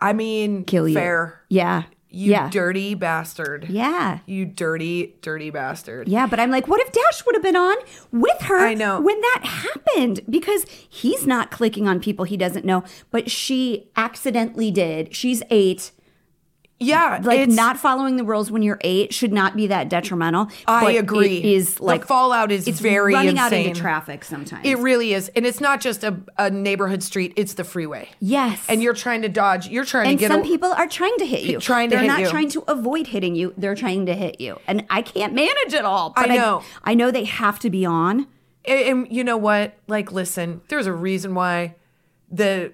I 0.00 0.12
mean, 0.12 0.64
kill 0.64 0.88
you. 0.88 0.94
Fair. 0.94 1.42
Yeah. 1.48 1.84
You 2.10 2.30
yeah. 2.32 2.48
dirty 2.48 2.94
bastard. 2.94 3.66
yeah. 3.68 4.20
You 4.24 4.46
dirty, 4.46 5.16
dirty 5.20 5.50
bastard. 5.50 6.08
Yeah, 6.08 6.26
but 6.26 6.40
I'm 6.40 6.50
like, 6.50 6.66
what 6.66 6.80
if 6.80 6.90
Dash 6.90 7.24
would 7.26 7.34
have 7.34 7.42
been 7.42 7.56
on 7.56 7.76
with 8.10 8.40
her 8.42 8.58
I 8.58 8.72
know. 8.72 8.98
when 9.00 9.20
that 9.20 9.40
happened? 9.44 10.20
Because 10.28 10.64
he's 10.88 11.26
not 11.26 11.50
clicking 11.50 11.86
on 11.86 12.00
people 12.00 12.24
he 12.24 12.38
doesn't 12.38 12.64
know, 12.64 12.82
but 13.10 13.30
she 13.30 13.90
accidentally 13.94 14.70
did. 14.70 15.14
She's 15.14 15.42
eight. 15.50 15.92
Yeah. 16.80 17.20
Like 17.22 17.48
not 17.48 17.76
following 17.76 18.16
the 18.16 18.24
rules 18.24 18.50
when 18.50 18.62
you're 18.62 18.78
eight 18.82 19.12
should 19.12 19.32
not 19.32 19.56
be 19.56 19.66
that 19.66 19.88
detrimental. 19.88 20.48
I 20.66 20.84
but 20.84 20.94
agree. 20.96 21.38
It 21.38 21.44
is 21.44 21.80
like 21.80 22.02
the 22.02 22.06
fallout 22.06 22.52
is 22.52 22.68
it's 22.68 22.78
very 22.78 23.14
running 23.14 23.38
out 23.38 23.52
into 23.52 23.78
traffic 23.78 24.24
sometimes. 24.24 24.64
It 24.64 24.78
really 24.78 25.12
is, 25.12 25.28
and 25.34 25.44
it's 25.44 25.60
not 25.60 25.80
just 25.80 26.04
a, 26.04 26.16
a 26.36 26.50
neighborhood 26.50 27.02
street; 27.02 27.32
it's 27.36 27.54
the 27.54 27.64
freeway. 27.64 28.08
yes, 28.20 28.64
And 28.68 28.80
you're 28.82 28.94
trying 28.94 29.22
to 29.22 29.28
dodge. 29.28 29.68
You're 29.68 29.84
trying 29.84 30.08
and 30.10 30.18
to 30.18 30.20
get. 30.20 30.30
And 30.30 30.40
some 30.40 30.46
a- 30.46 30.54
people 30.54 30.70
are 30.70 30.86
trying 30.86 31.16
to 31.18 31.26
hit 31.26 31.42
you. 31.42 31.58
Trying 31.58 31.90
to 31.90 31.96
They're 31.96 32.06
not 32.06 32.20
you. 32.20 32.28
trying 32.28 32.50
to 32.50 32.62
avoid 32.68 33.08
hitting 33.08 33.34
you. 33.34 33.54
They're 33.56 33.74
trying 33.74 34.06
to 34.06 34.14
hit 34.14 34.40
you, 34.40 34.60
and 34.68 34.84
I 34.88 35.02
can't 35.02 35.32
manage 35.34 35.72
it 35.74 35.84
all. 35.84 36.12
I 36.16 36.26
know. 36.26 36.62
I, 36.84 36.94
know 36.94 37.10
they 37.10 37.24
have 37.24 37.58
to 37.60 37.70
be 37.70 37.84
on. 37.84 38.26
And, 38.64 38.80
and 38.80 39.12
you 39.12 39.24
know 39.24 39.36
what? 39.36 39.74
Like, 39.88 40.12
listen, 40.12 40.60
there's 40.68 40.86
a 40.86 40.92
reason 40.92 41.34
why 41.34 41.74
the 42.30 42.72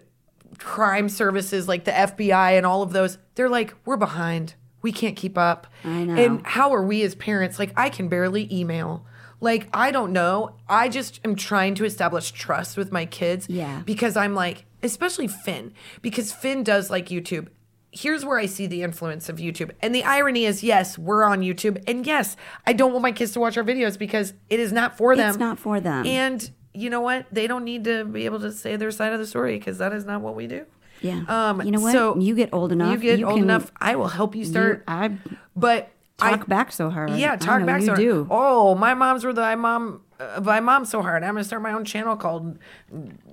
crime 0.58 1.08
services, 1.08 1.68
like 1.68 1.84
the 1.84 1.90
FBI 1.92 2.56
and 2.56 2.64
all 2.66 2.82
of 2.82 2.92
those, 2.92 3.18
they're 3.34 3.48
like, 3.48 3.74
we're 3.84 3.96
behind. 3.96 4.54
We 4.82 4.92
can't 4.92 5.16
keep 5.16 5.38
up. 5.38 5.66
I 5.84 6.04
know. 6.04 6.14
And 6.14 6.46
how 6.46 6.74
are 6.74 6.82
we 6.82 7.02
as 7.02 7.14
parents? 7.14 7.58
Like, 7.58 7.72
I 7.76 7.88
can 7.88 8.08
barely 8.08 8.48
email. 8.54 9.06
Like, 9.40 9.68
I 9.72 9.90
don't 9.90 10.12
know. 10.12 10.56
I 10.68 10.88
just 10.88 11.20
am 11.24 11.36
trying 11.36 11.74
to 11.76 11.84
establish 11.84 12.32
trust 12.32 12.76
with 12.76 12.92
my 12.92 13.06
kids. 13.06 13.48
Yeah. 13.48 13.82
Because 13.84 14.16
I'm 14.16 14.34
like, 14.34 14.66
especially 14.82 15.28
Finn, 15.28 15.72
because 16.02 16.32
Finn 16.32 16.62
does 16.62 16.90
like 16.90 17.08
YouTube. 17.08 17.48
Here's 17.90 18.24
where 18.24 18.38
I 18.38 18.46
see 18.46 18.66
the 18.66 18.82
influence 18.82 19.28
of 19.28 19.36
YouTube. 19.36 19.70
And 19.80 19.94
the 19.94 20.02
irony 20.02 20.46
is, 20.46 20.64
yes, 20.64 20.98
we're 20.98 21.22
on 21.22 21.40
YouTube. 21.40 21.82
And 21.86 22.06
yes, 22.06 22.36
I 22.66 22.72
don't 22.72 22.92
want 22.92 23.02
my 23.02 23.12
kids 23.12 23.32
to 23.32 23.40
watch 23.40 23.56
our 23.56 23.64
videos 23.64 23.98
because 23.98 24.34
it 24.50 24.58
is 24.60 24.72
not 24.72 24.96
for 24.96 25.14
them. 25.14 25.28
It's 25.28 25.38
not 25.38 25.58
for 25.58 25.80
them. 25.80 26.04
And 26.04 26.50
you 26.74 26.90
know 26.90 27.00
what? 27.00 27.26
They 27.32 27.46
don't 27.46 27.64
need 27.64 27.84
to 27.84 28.04
be 28.04 28.24
able 28.26 28.40
to 28.40 28.52
say 28.52 28.76
their 28.76 28.90
side 28.90 29.12
of 29.12 29.18
the 29.20 29.26
story 29.26 29.58
because 29.58 29.78
that 29.78 29.92
is 29.92 30.04
not 30.04 30.20
what 30.20 30.34
we 30.34 30.46
do. 30.46 30.66
Yeah. 31.00 31.22
Um, 31.28 31.62
You 31.62 31.70
know 31.70 31.80
what? 31.80 31.92
So 31.92 32.18
You 32.18 32.34
get 32.34 32.50
old 32.52 32.72
enough, 32.72 32.92
You 32.94 32.98
get 32.98 33.18
you 33.18 33.26
old 33.26 33.36
can- 33.36 33.44
enough. 33.44 33.70
I 33.80 33.96
will 33.96 34.08
help 34.08 34.34
you 34.34 34.40
You- 34.40 34.46
start. 34.46 34.84
I 34.88 35.12
but 35.56 35.90
talk 36.16 36.40
I, 36.40 36.44
back 36.44 36.72
so 36.72 36.88
hard. 36.90 37.10
Yeah, 37.10 37.36
talk 37.36 37.64
back. 37.66 37.80
You 37.80 37.86
so 37.88 37.94
do. 37.96 38.26
Oh, 38.30 38.74
my 38.74 38.94
moms 38.94 39.24
were 39.24 39.32
the 39.32 39.42
I 39.42 39.54
mom. 39.56 40.00
My 40.42 40.60
mom 40.60 40.84
so 40.84 41.02
hard. 41.02 41.22
I'm 41.24 41.34
gonna 41.34 41.44
start 41.44 41.60
my 41.62 41.72
own 41.72 41.84
channel 41.84 42.16
called 42.16 42.58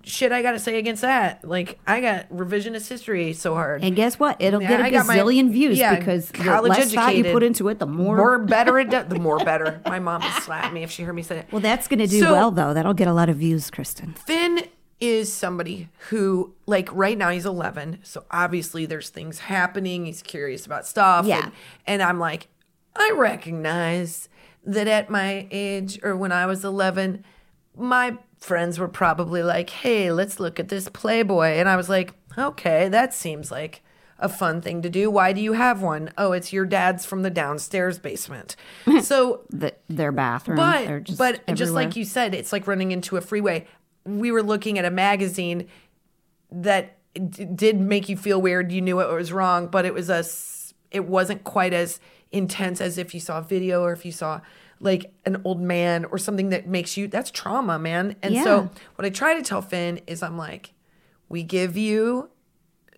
"Shit 0.04 0.32
I 0.32 0.42
Gotta 0.42 0.58
Say 0.60 0.80
Against 0.80 1.04
That." 1.04 1.44
Like 1.48 1.80
I 1.86 2.02
got 2.02 2.30
revisionist 2.30 2.90
history 2.90 3.34
so 3.34 3.54
hard. 3.54 3.84
And 3.84 3.96
guess 3.96 4.20
what? 4.20 4.38
It'll 4.40 4.62
Yeah, 4.62 4.70
get 4.70 4.82
a 4.82 4.84
I 4.86 4.90
got 4.90 5.06
my- 5.06 5.18
gazillion 5.18 5.52
views 5.52 5.78
yeah, 5.78 5.96
because 5.98 6.30
the 6.32 6.62
less 6.62 6.94
thought 6.94 7.16
you 7.16 7.24
put 7.26 7.44
into 7.44 7.68
it, 7.70 7.80
the 7.80 7.86
more. 7.88 8.18
more 8.18 8.40
better 8.40 8.80
it 8.80 8.90
does. 8.90 9.06
The 9.10 9.20
more 9.20 9.38
better. 9.40 9.82
My 9.86 10.00
mom 10.00 10.22
would 10.24 10.44
slap 10.44 10.72
me 10.74 10.84
if 10.84 10.90
she 10.92 11.04
heard 11.04 11.14
me 11.16 11.22
say 11.22 11.40
it. 11.40 11.48
well, 11.52 11.62
that's 11.62 11.88
going 11.88 12.00
to 12.00 12.08
do 12.08 12.20
So- 12.20 12.32
well, 12.32 12.52
though. 12.52 12.74
That'll 12.74 12.94
get 12.94 13.08
a 13.08 13.14
lot 13.14 13.30
of 13.30 13.36
views, 13.38 13.70
Kristin. 13.70 14.18
Finn 14.18 14.62
is 15.00 15.32
somebody 15.34 15.90
who, 16.10 16.54
like, 16.68 16.88
right 16.94 17.18
now 17.18 17.30
he's 17.32 17.46
11. 17.46 18.00
So 18.04 18.24
obviously 18.32 18.86
there's 18.86 19.10
things 19.10 19.40
happening. 19.40 20.06
He's 20.06 20.22
curious 20.22 20.66
about 20.66 20.86
stuff. 20.86 21.26
Yeah. 21.26 21.46
And, 21.46 21.52
and 21.88 22.02
I'm 22.04 22.20
like, 22.20 22.48
I 22.96 23.12
recognize 23.16 24.30
that 24.64 24.88
at 24.88 25.10
my 25.10 25.48
age 25.52 26.00
or 26.04 26.16
when 26.16 26.32
I 26.32 26.46
was 26.46 26.64
11, 26.64 27.24
my 27.78 28.18
friends 28.38 28.80
were 28.80 28.88
probably 28.88 29.44
like, 29.44 29.70
hey, 29.70 30.12
let's 30.12 30.40
look 30.40 30.60
at 30.60 30.70
this 30.70 30.90
Playboy. 30.90 31.48
And 31.58 31.68
I 31.70 31.76
was 31.76 31.90
like, 31.90 32.14
okay, 32.38 32.88
that 32.90 33.14
seems 33.14 33.52
like 33.52 33.82
a 34.20 34.30
fun 34.30 34.62
thing 34.62 34.82
to 34.84 34.90
do. 34.90 35.10
Why 35.10 35.34
do 35.34 35.42
you 35.42 35.54
have 35.54 35.82
one? 35.82 36.12
Oh, 36.18 36.32
it's 36.32 36.54
your 36.54 36.66
dad's 36.66 37.06
from 37.06 37.24
the 37.24 37.30
downstairs 37.32 37.98
basement. 37.98 38.56
so 39.02 39.42
The, 39.50 39.74
their 39.90 40.12
bathroom. 40.12 40.58
but 40.58 41.04
just 41.04 41.18
but 41.18 41.56
just 41.56 41.74
like 41.74 41.96
you 41.96 42.06
said, 42.06 42.36
it's 42.36 42.54
like 42.54 42.68
running 42.68 42.92
into 42.92 43.18
a 43.18 43.22
freeway. 43.22 43.66
We 44.06 44.32
were 44.32 44.44
looking 44.44 44.78
at 44.78 44.86
a 44.86 44.92
magazine 44.92 45.68
that 46.52 46.98
d- 47.14 47.46
did 47.46 47.80
make 47.80 48.10
you 48.10 48.18
feel 48.18 48.42
weird. 48.42 48.72
You 48.72 48.82
knew 48.82 49.00
it 49.00 49.12
was 49.12 49.32
wrong, 49.32 49.68
but 49.68 49.86
it 49.86 49.94
was 49.94 50.10
a 50.10 50.24
it 50.92 51.06
wasn't 51.06 51.44
quite 51.44 51.74
as 51.74 52.00
intense 52.32 52.82
as 52.82 52.98
if 52.98 53.14
you 53.14 53.20
saw 53.20 53.40
a 53.40 53.42
video 53.42 53.84
or 53.84 53.92
if 53.92 54.06
you 54.06 54.12
saw 54.12 54.42
like 54.80 55.14
an 55.26 55.42
old 55.44 55.62
man 55.62 56.06
or 56.06 56.18
something 56.18 56.50
that 56.50 56.68
makes 56.68 56.98
you 56.98 57.08
that's 57.08 57.32
trauma, 57.32 57.78
man. 57.78 58.16
And 58.22 58.34
Yeah. 58.34 58.44
so 58.44 58.70
what 58.96 59.06
I 59.06 59.10
try 59.10 59.36
to 59.36 59.42
tell 59.42 59.62
Finn 59.62 60.02
is 60.08 60.24
I'm 60.24 60.38
like, 60.38 60.74
we 61.30 61.44
give 61.44 61.78
you 61.78 62.30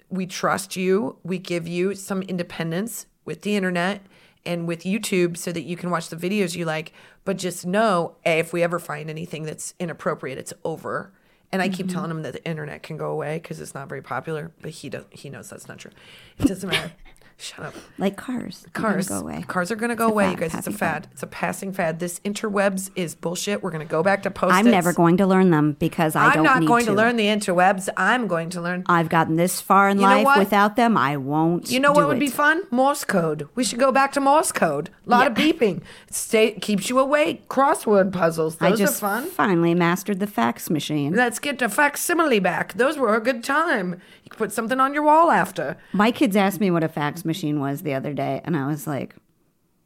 we 0.10 0.28
trust 0.28 0.76
you. 0.76 1.18
We 1.24 1.40
give 1.40 1.68
you 1.68 1.96
some 1.96 2.22
independence 2.22 3.08
with 3.26 3.42
the 3.42 3.56
internet 3.56 4.06
and 4.46 4.68
with 4.68 4.84
YouTube 4.84 5.38
so 5.38 5.52
that 5.52 5.64
you 5.64 5.76
can 5.76 5.90
watch 5.90 6.10
the 6.10 6.16
videos 6.16 6.56
you 6.56 6.66
like. 6.66 6.94
But 7.26 7.38
just 7.38 7.66
know, 7.66 8.16
A, 8.26 8.38
if 8.38 8.54
we 8.54 8.62
ever 8.62 8.78
find 8.78 9.10
anything 9.10 9.44
that's 9.44 9.74
inappropriate, 9.80 10.38
it's 10.38 10.54
over. 10.64 11.12
And 11.52 11.62
I 11.62 11.70
keep 11.70 11.88
mm-hmm. 11.88 11.96
telling 11.96 12.12
him 12.12 12.22
that 12.24 12.34
the 12.34 12.46
internet 12.46 12.84
can 12.84 12.98
go 12.98 13.12
away 13.12 13.38
because 13.38 13.60
it's 13.60 13.74
not 13.74 13.88
very 13.88 14.02
popular, 14.02 14.52
but 14.62 14.72
he 14.72 14.90
does 14.90 15.06
he 15.12 15.30
knows 15.30 15.50
that's 15.50 15.68
not 15.68 15.78
true. 15.78 15.92
It 16.40 16.48
doesn't 16.48 16.70
matter. 16.70 16.92
Shut 17.38 17.66
up. 17.66 17.74
Like 17.98 18.16
cars. 18.16 18.66
Gonna 18.74 18.88
Cars 18.94 19.10
go 19.10 19.20
away. 19.20 19.44
Cars 19.48 19.72
are 19.72 19.76
going 19.76 19.90
to 19.90 19.96
go 19.96 20.08
away, 20.08 20.26
fad, 20.26 20.32
you 20.34 20.38
guys. 20.40 20.54
It's 20.54 20.68
a 20.68 20.72
passing 20.72 20.78
fad. 20.78 21.08
It's 21.12 21.24
a 21.24 21.28
passing 21.28 21.74
fad. 21.74 22.00
This 22.00 22.20
interwebs 22.22 22.90
is 22.96 23.16
bullshit. 23.16 23.62
We're 23.62 23.72
going 23.72 23.86
to 23.86 23.92
go 23.92 24.02
back 24.04 24.24
to 24.24 24.32
post 24.32 24.54
I'm 24.54 24.66
never 24.70 24.94
going 24.94 25.18
to 25.18 25.28
learn 25.28 25.50
them 25.52 25.74
because 25.74 26.16
I 26.16 26.22
don't 26.22 26.30
need 26.30 26.34
to. 26.34 26.40
I'm 26.40 26.44
don't 26.46 26.54
not 26.54 26.60
need 26.62 26.68
going 26.68 26.86
to. 26.86 26.94
learn 26.94 27.16
the 27.18 27.26
interwebs. 27.26 27.90
I'm 27.98 28.28
going 28.28 28.50
to 28.52 28.62
learn. 28.62 28.84
I've 28.88 29.10
gotten 29.10 29.36
this 29.36 29.60
far 29.60 29.90
in 29.90 29.98
You 29.98 30.04
know 30.04 30.10
life 30.10 30.26
what? 30.26 30.40
without 30.40 30.76
them. 30.76 30.96
I 30.98 31.18
won't. 31.18 31.70
You 31.70 31.80
know 31.80 31.94
do 31.94 32.00
what 32.00 32.08
would 32.08 32.18
it. 32.18 32.22
be 32.22 32.28
fun? 32.30 32.64
Morse 32.72 33.04
code. 33.04 33.48
We 33.56 33.64
should 33.64 33.80
go 33.80 33.92
back 33.92 34.14
to 34.14 34.22
Morse 34.22 34.52
code. 34.52 34.90
A 35.06 35.10
lot 35.10 35.28
of 35.28 35.34
beeping. 35.34 35.82
Stay 36.12 36.52
keeps 36.54 36.90
you 36.90 37.00
awake. 37.00 37.50
Crossword 37.50 38.14
puzzles. 38.14 38.58
Those 38.58 38.74
I 38.74 38.76
just 38.76 38.98
are 39.04 39.22
fun. 39.22 39.30
finally 39.30 39.74
mastered 39.76 40.20
the 40.20 40.28
fax 40.28 40.70
machine. 40.70 41.14
Let's 41.16 41.40
get 41.40 41.60
the 41.60 41.68
facsimile 41.68 42.40
back. 42.40 42.74
Those 42.74 42.98
were 42.98 43.16
a 43.16 43.20
good 43.20 43.44
time. 43.44 44.00
You 44.24 44.30
could 44.30 44.38
put 44.38 44.52
something 44.54 44.80
on 44.80 44.94
your 44.94 45.04
wall 45.04 45.32
after. 45.32 45.76
My 45.92 46.12
kids 46.12 46.36
asked 46.36 46.60
me 46.62 46.72
what 46.72 46.84
a 46.84 46.88
fax 46.88 47.23
machine 47.26 47.60
was 47.60 47.82
the 47.84 47.94
other 47.94 48.14
day, 48.14 48.42
and 48.44 48.56
I 48.58 48.68
was 48.68 48.86
like, 48.88 49.16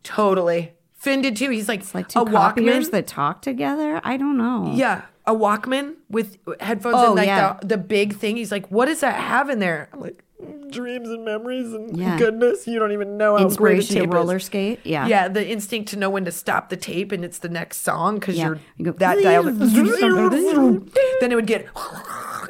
Totally. 0.03 0.73
Finn 0.93 1.21
did 1.21 1.35
too. 1.35 1.49
He's 1.51 1.67
like, 1.67 1.81
it's 1.81 1.93
like 1.93 2.07
two 2.07 2.19
a 2.21 2.25
copiers 2.29 2.87
Walkman. 2.87 2.91
that 2.91 3.07
talk 3.07 3.41
together. 3.41 4.01
I 4.03 4.17
don't 4.17 4.37
know. 4.37 4.71
yeah, 4.73 5.03
a 5.25 5.35
Walkman 5.35 5.95
with 6.09 6.37
headphones 6.59 6.95
Oh, 6.97 7.07
and 7.07 7.15
like 7.15 7.27
yeah. 7.27 7.57
the, 7.61 7.67
the 7.67 7.77
big 7.77 8.15
thing. 8.15 8.35
He's 8.37 8.51
like, 8.51 8.67
what 8.71 8.85
does 8.85 9.01
that 9.01 9.15
have 9.19 9.49
in 9.49 9.59
there? 9.59 9.89
I'm 9.93 9.99
like, 10.01 10.23
dreams 10.71 11.09
and 11.09 11.23
memories 11.25 11.71
and 11.73 11.95
Yeah. 11.95 12.17
goodness. 12.17 12.65
You 12.67 12.79
don't 12.79 12.91
even 12.93 13.15
know 13.17 13.37
how 13.37 13.43
Inspiration 13.43 13.75
great 13.77 13.83
a 13.83 13.93
to 13.93 13.99
tape 14.07 14.13
roller 14.13 14.37
is. 14.37 14.45
skate. 14.45 14.79
Yeah. 14.85 15.05
Yeah, 15.07 15.27
the 15.27 15.47
instinct 15.47 15.89
to 15.89 15.97
know 15.97 16.09
when 16.09 16.25
to 16.25 16.31
stop 16.31 16.69
the 16.69 16.77
tape 16.77 17.11
and 17.11 17.23
it's 17.25 17.39
the 17.39 17.49
next 17.49 17.81
song 17.81 18.15
because 18.15 18.35
Yeah. 18.37 18.47
you're 18.47 18.59
You 18.77 18.85
go, 18.85 18.91
that 18.93 19.21
dialed. 19.21 19.45
then 21.19 21.31
it 21.31 21.35
would 21.35 21.47
get, 21.47 21.67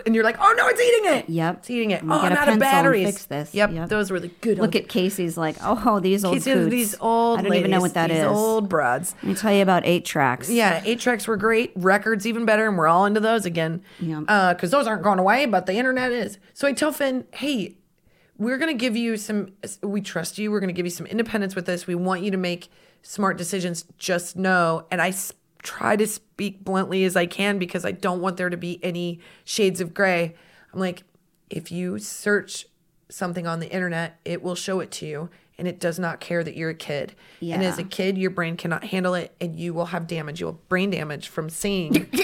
and 0.08 0.16
you're 0.16 0.24
like, 0.24 0.38
oh 0.40 0.54
no, 0.58 0.68
it's 0.68 0.82
eating 0.82 1.14
it. 1.20 1.30
Yep. 1.30 1.58
it's 1.60 1.70
eating 1.70 1.92
it. 1.92 2.02
I'm 2.02 2.12
Oh, 2.12 2.20
I'm 2.20 2.32
out 2.34 2.50
of 2.50 2.58
batteries. 2.58 3.06
fix 3.06 3.26
this. 3.26 3.54
Yep, 3.54 3.72
Yep. 3.74 3.90
those 3.90 4.10
were 4.10 4.20
the 4.20 4.30
good. 4.30 4.58
Ones. 4.58 4.74
Look 4.74 4.76
old- 4.76 4.84
at 4.84 4.90
Casey's 4.90 5.38
like, 5.38 5.58
oh, 5.62 6.00
these 6.00 6.26
old 6.26 6.36
Casey, 6.38 6.54
coots. 6.54 6.72
these 6.72 6.96
old. 7.00 7.40
I 7.40 7.44
don't 7.44 7.54
even 7.54 7.70
know 7.70 7.82
what 7.82 7.94
that 7.94 8.10
these 8.10 8.18
is. 8.20 8.26
Old 8.26 8.68
broads. 8.70 9.14
Let 9.18 9.24
me 9.26 9.36
tell 9.36 9.54
you 9.54 9.62
about 9.62 9.86
eight 9.86 10.06
tracks. 10.06 10.50
Yeah, 10.50 10.82
eight 10.84 11.00
tracks 11.00 11.28
were 11.28 11.38
great. 11.38 11.72
Records 11.76 12.26
even 12.26 12.46
better, 12.46 12.68
and 12.68 12.78
we're 12.78 12.88
all 12.88 13.06
into 13.06 13.20
those 13.20 13.46
again. 13.46 13.84
Yeah. 14.00 14.22
uh, 14.28 14.54
because 14.56 14.72
those 14.72 14.88
aren't 14.88 15.04
going 15.04 15.20
away, 15.20 15.46
but 15.46 15.68
the 15.68 15.74
internet 15.74 16.12
is. 16.12 16.40
So 16.56 16.68
I 16.68 16.74
tell 16.74 16.92
Finn, 16.92 17.26
hey, 17.34 17.76
we're 18.38 18.58
gonna 18.58 18.74
give 18.74 18.96
you 18.96 19.18
some. 19.18 19.52
We 19.84 20.02
trust 20.02 20.38
you. 20.38 20.52
We're 20.52 20.60
gonna 20.62 20.74
give 20.74 20.86
you 20.86 20.92
some 20.92 21.06
independence 21.08 21.56
with 21.56 21.66
this. 21.66 21.86
We 21.88 21.96
want 21.96 22.22
you 22.24 22.32
to 22.32 22.38
make 22.38 22.70
smart 23.02 23.38
decisions. 23.38 23.86
Just 23.98 24.36
know, 24.36 24.86
and 24.92 25.02
I 25.02 25.12
try 25.64 25.96
to 25.96 26.08
speak 26.08 26.64
bluntly 26.64 27.04
as 27.04 27.16
I 27.16 27.26
can 27.26 27.60
because 27.60 27.86
I 27.86 27.92
don't 27.92 28.22
want 28.22 28.38
there 28.38 28.50
to 28.50 28.58
be 28.58 28.80
any 28.84 29.20
shades 29.44 29.82
of 29.82 29.94
gray. 29.94 30.36
I'm 30.74 30.80
like, 30.80 31.04
if 31.50 31.72
you 31.72 32.00
search 32.00 32.66
something 33.10 33.48
on 33.48 33.60
the 33.60 33.72
internet, 33.72 34.20
it 34.26 34.42
will 34.42 34.56
show 34.56 34.80
it 34.80 34.92
to 34.92 35.06
you. 35.06 35.30
And 35.60 35.68
it 35.68 35.80
does 35.80 35.98
not 35.98 36.20
care 36.20 36.44
that 36.44 36.56
you're 36.56 36.70
a 36.70 36.76
kid. 36.76 37.16
Yeah. 37.40 37.56
And 37.56 37.64
as 37.64 37.80
a 37.80 37.84
kid, 37.84 38.16
your 38.16 38.30
brain 38.30 38.58
cannot 38.58 38.84
handle 38.84 39.16
it 39.16 39.36
and 39.42 39.60
you 39.60 39.74
will 39.74 39.88
have 39.88 40.06
damage. 40.06 40.40
You'll 40.40 40.52
have 40.52 40.70
brain 40.70 40.92
damage 40.92 41.30
from 41.30 41.50
seeing. 41.50 42.08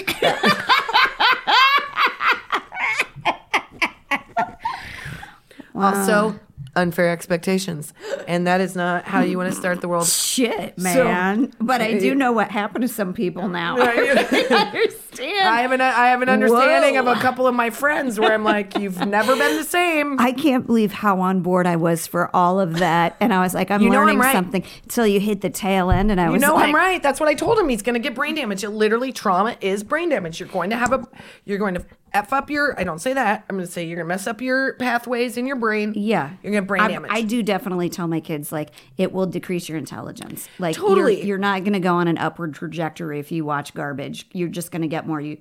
Also, 5.74 6.38
unfair 6.76 7.10
expectations. 7.10 7.92
And 8.26 8.46
that 8.46 8.60
is 8.60 8.74
not 8.74 9.04
how 9.04 9.20
you 9.20 9.38
want 9.38 9.52
to 9.52 9.58
start 9.58 9.80
the 9.80 9.88
world. 9.88 10.06
Shit, 10.06 10.78
man. 10.78 11.52
but 11.60 11.80
I 11.80 11.98
do 11.98 12.14
know 12.14 12.32
what 12.32 12.50
happened 12.50 12.82
to 12.82 12.88
some 12.88 13.12
people 13.12 13.48
now. 13.48 13.76
I 13.80 13.94
understand. 14.50 15.48
I 15.48 15.60
have 15.62 15.72
an 15.72 15.80
I 15.80 16.08
have 16.08 16.22
an 16.22 16.28
understanding 16.28 16.96
of 16.96 17.06
a 17.06 17.14
couple 17.16 17.46
of 17.46 17.54
my 17.54 17.70
friends 17.70 18.18
where 18.18 18.32
I'm 18.32 18.44
like, 18.44 18.76
you've 18.78 19.04
never 19.06 19.36
been 19.36 19.56
the 19.56 19.64
same. 19.64 20.18
I 20.20 20.32
can't 20.32 20.66
believe 20.66 20.92
how 20.92 21.20
on 21.20 21.40
board 21.40 21.66
I 21.66 21.76
was 21.76 22.06
for 22.06 22.34
all 22.34 22.60
of 22.60 22.78
that. 22.78 23.16
And 23.20 23.32
I 23.32 23.40
was 23.40 23.54
like, 23.54 23.70
I'm 23.70 23.80
You 23.80 23.90
know 23.90 24.00
I'm 24.00 24.06
learning 24.06 24.18
right. 24.20 24.32
something 24.32 24.64
until 24.82 25.06
you 25.06 25.20
hit 25.20 25.40
the 25.40 25.50
tail 25.50 25.90
end. 25.90 26.10
And 26.10 26.20
I 26.20 26.26
You 26.26 26.32
was 26.32 26.42
You 26.42 26.48
know 26.48 26.54
like, 26.54 26.68
I'm 26.68 26.74
right. 26.74 27.02
That's 27.02 27.20
what 27.20 27.28
I 27.28 27.34
told 27.34 27.58
him. 27.58 27.68
He's 27.68 27.82
going 27.82 27.94
to 27.94 28.00
get 28.00 28.14
brain 28.14 28.34
damage. 28.34 28.64
It 28.64 28.70
literally 28.70 29.12
trauma 29.12 29.56
is 29.60 29.84
brain 29.84 30.08
damage. 30.08 30.40
You're 30.40 30.48
going 30.48 30.70
to 30.70 30.76
have 30.76 30.92
a 30.92 31.06
you're 31.44 31.58
going 31.58 31.74
to 31.74 31.84
f 32.14 32.32
up 32.32 32.48
your. 32.48 32.78
I 32.78 32.84
don't 32.84 33.00
say 33.00 33.12
that. 33.12 33.44
I'm 33.48 33.56
going 33.56 33.66
to 33.66 33.70
say 33.72 33.84
you're 33.84 33.96
going 33.96 34.06
to 34.06 34.08
mess 34.08 34.26
up 34.26 34.40
your 34.40 34.74
pathways 34.74 35.36
in 35.36 35.46
your 35.46 35.56
brain. 35.56 35.92
Yeah. 35.96 36.30
you're 36.42 36.52
going 36.52 36.62
to 36.64 36.66
brain 36.66 36.82
I, 36.82 36.88
damage. 36.88 37.10
I 37.12 37.22
do 37.22 37.42
definitely 37.42 37.90
tell 37.90 38.06
my 38.06 38.20
kids, 38.20 38.52
like, 38.52 38.70
it 38.96 39.12
will 39.12 39.26
decrease 39.26 39.68
your 39.68 39.76
intelligence. 39.76 40.48
Like, 40.58 40.76
Totally. 40.76 41.18
you're, 41.18 41.26
you're 41.26 41.38
not 41.38 41.64
going 41.64 41.74
to 41.74 41.80
go 41.80 41.94
on 41.96 42.08
an 42.08 42.16
upward 42.16 42.54
trajectory 42.54 43.18
if 43.18 43.30
you 43.32 43.44
watch 43.44 43.74
garbage. 43.74 44.26
You're 44.32 44.48
just 44.48 44.70
going 44.70 44.82
to 44.82 44.88
get 44.88 45.06
more 45.06 45.20
you 45.20 45.38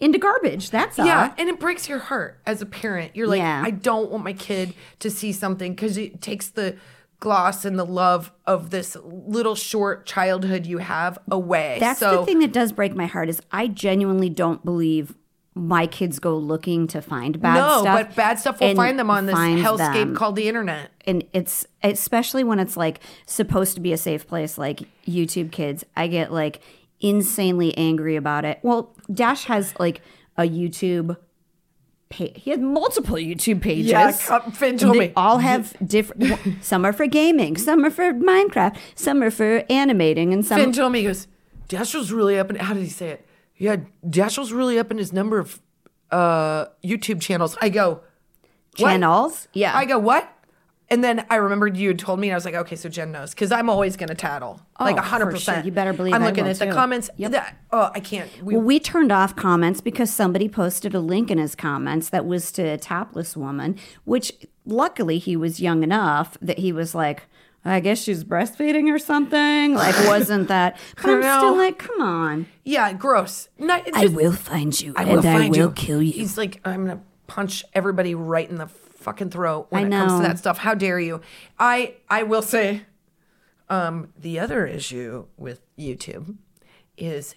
into 0.00 0.18
garbage. 0.18 0.70
That's 0.70 0.98
all. 0.98 1.06
Yeah, 1.06 1.32
and 1.38 1.48
it 1.48 1.60
breaks 1.60 1.88
your 1.88 1.98
heart 2.00 2.40
as 2.44 2.60
a 2.60 2.66
parent. 2.66 3.14
You're 3.14 3.28
like, 3.28 3.38
Yeah. 3.38 3.62
I 3.64 3.70
don't 3.70 4.10
want 4.10 4.24
my 4.24 4.32
kid 4.32 4.74
to 4.98 5.10
see 5.10 5.32
something 5.32 5.74
because 5.74 5.96
it 5.96 6.20
takes 6.20 6.48
the 6.48 6.76
gloss 7.20 7.64
and 7.64 7.78
the 7.78 7.86
love 7.86 8.32
of 8.46 8.70
this 8.70 8.96
little 9.02 9.54
short 9.54 10.06
childhood 10.06 10.66
you 10.66 10.78
have 10.78 11.18
away. 11.30 11.78
That's 11.80 12.00
so, 12.00 12.20
the 12.20 12.26
thing 12.26 12.40
that 12.40 12.52
does 12.52 12.72
break 12.72 12.94
my 12.94 13.06
heart 13.06 13.28
is 13.28 13.40
I 13.50 13.68
genuinely 13.68 14.28
don't 14.28 14.64
believe 14.64 15.14
my 15.54 15.86
kids 15.86 16.18
go 16.18 16.36
looking 16.36 16.86
to 16.88 17.00
find 17.00 17.40
bad 17.40 17.54
no, 17.54 17.80
stuff. 17.82 17.84
No, 17.84 18.04
but 18.04 18.16
bad 18.16 18.38
stuff 18.40 18.60
will 18.60 18.74
find 18.74 18.98
them 18.98 19.08
on 19.08 19.26
this 19.26 19.36
hellscape 19.36 19.92
them. 19.94 20.14
called 20.16 20.34
the 20.36 20.48
internet. 20.48 20.90
and 21.06 21.24
it's 21.32 21.64
especially 21.82 22.42
when 22.42 22.58
it's 22.58 22.76
like 22.76 23.00
supposed 23.26 23.74
to 23.76 23.80
be 23.80 23.92
a 23.92 23.96
safe 23.96 24.26
place 24.26 24.58
like 24.58 24.82
YouTube 25.06 25.52
kids. 25.52 25.84
I 25.96 26.08
get 26.08 26.32
like 26.32 26.60
insanely 27.00 27.76
angry 27.76 28.16
about 28.16 28.44
it. 28.44 28.58
Well, 28.62 28.94
Dash 29.12 29.44
has 29.44 29.74
like 29.78 30.00
a 30.36 30.42
YouTube 30.42 31.16
page. 32.08 32.32
He 32.36 32.50
has 32.50 32.58
multiple 32.58 33.16
YouTube 33.16 33.60
pages. 33.60 33.90
Yeah, 33.92 34.10
Finn 34.10 34.76
told 34.78 34.94
They 34.96 34.98
me. 35.08 35.12
all 35.16 35.38
have 35.38 35.76
different. 35.86 36.64
some 36.64 36.84
are 36.84 36.92
for 36.92 37.06
gaming, 37.06 37.56
some 37.56 37.84
are 37.84 37.90
for 37.90 38.12
Minecraft, 38.12 38.76
some 38.96 39.22
are 39.22 39.30
for 39.30 39.64
animating, 39.70 40.32
and 40.32 40.44
some. 40.44 40.58
Finn 40.58 40.72
told 40.72 40.92
me, 40.92 41.00
he 41.00 41.06
goes, 41.06 41.28
Dashiell's 41.68 42.10
really 42.12 42.38
up 42.38 42.50
in, 42.50 42.56
how 42.56 42.74
did 42.74 42.82
he 42.82 42.88
say 42.88 43.10
it? 43.10 43.23
Yeah, 43.56 43.76
Dashiell's 44.06 44.52
really 44.52 44.78
up 44.78 44.90
in 44.90 44.98
his 44.98 45.12
number 45.12 45.38
of 45.38 45.60
uh, 46.10 46.66
YouTube 46.84 47.20
channels. 47.20 47.56
I 47.60 47.68
go, 47.68 48.00
what? 48.78 48.88
Channels? 48.90 49.48
Yeah. 49.52 49.76
I 49.76 49.84
go, 49.84 49.98
what? 49.98 50.30
And 50.90 51.02
then 51.02 51.24
I 51.30 51.36
remembered 51.36 51.76
you 51.76 51.88
had 51.88 51.98
told 51.98 52.20
me, 52.20 52.28
and 52.28 52.34
I 52.34 52.36
was 52.36 52.44
like, 52.44 52.54
okay, 52.54 52.76
so 52.76 52.88
Jen 52.88 53.10
knows. 53.10 53.30
Because 53.30 53.50
I'm 53.50 53.70
always 53.70 53.96
going 53.96 54.10
to 54.10 54.14
tattle. 54.14 54.60
like 54.78 54.96
Oh, 54.96 55.00
100%. 55.00 55.38
sure. 55.38 55.60
You 55.60 55.72
better 55.72 55.92
believe 55.94 56.12
I'm 56.14 56.22
I 56.22 56.26
looking 56.26 56.44
will 56.44 56.50
at 56.50 56.58
the 56.58 56.70
comments. 56.70 57.08
Yep. 57.16 57.32
That, 57.32 57.56
oh, 57.72 57.90
I 57.94 58.00
can't. 58.00 58.30
We, 58.42 58.54
Well, 58.54 58.64
we 58.64 58.78
turned 58.78 59.10
off 59.10 59.34
comments 59.34 59.80
because 59.80 60.12
somebody 60.12 60.48
posted 60.48 60.94
a 60.94 61.00
link 61.00 61.30
in 61.30 61.38
his 61.38 61.54
comments 61.54 62.10
that 62.10 62.26
was 62.26 62.52
to 62.52 62.62
a 62.62 62.76
topless 62.76 63.34
woman, 63.36 63.76
which 64.04 64.30
luckily 64.66 65.18
he 65.18 65.36
was 65.36 65.58
young 65.58 65.82
enough 65.82 66.36
that 66.42 66.58
he 66.58 66.70
was 66.70 66.94
like, 66.94 67.22
I 67.64 67.80
guess 67.80 68.02
she's 68.02 68.24
breastfeeding 68.24 68.92
or 68.94 68.98
something. 68.98 69.74
Like, 69.74 69.94
wasn't 70.06 70.48
that? 70.48 70.78
But 70.96 71.10
I'm 71.10 71.20
know. 71.20 71.38
still 71.38 71.56
like, 71.56 71.78
come 71.78 72.00
on. 72.00 72.46
yeah, 72.64 72.92
gross. 72.92 73.48
No, 73.58 73.76
it's 73.86 73.96
I 73.96 74.06
will 74.06 74.32
find 74.32 74.78
you 74.78 74.92
I 74.96 75.04
will 75.04 75.18
and 75.18 75.28
I 75.28 75.48
will 75.48 75.56
you. 75.56 75.72
kill 75.72 76.02
you. 76.02 76.12
He's 76.12 76.36
like, 76.36 76.60
I'm 76.64 76.86
gonna 76.86 77.02
punch 77.26 77.64
everybody 77.72 78.14
right 78.14 78.48
in 78.48 78.56
the 78.56 78.66
fucking 78.66 79.30
throat 79.30 79.66
when 79.70 79.92
it 79.92 79.96
comes 79.96 80.12
to 80.14 80.22
that 80.22 80.38
stuff. 80.38 80.58
How 80.58 80.74
dare 80.74 81.00
you? 81.00 81.20
I 81.58 81.94
I 82.08 82.22
will 82.22 82.42
say, 82.42 82.82
um, 83.70 84.12
the 84.18 84.38
other 84.38 84.66
issue 84.66 85.26
with 85.36 85.60
YouTube 85.78 86.36
is 86.96 87.34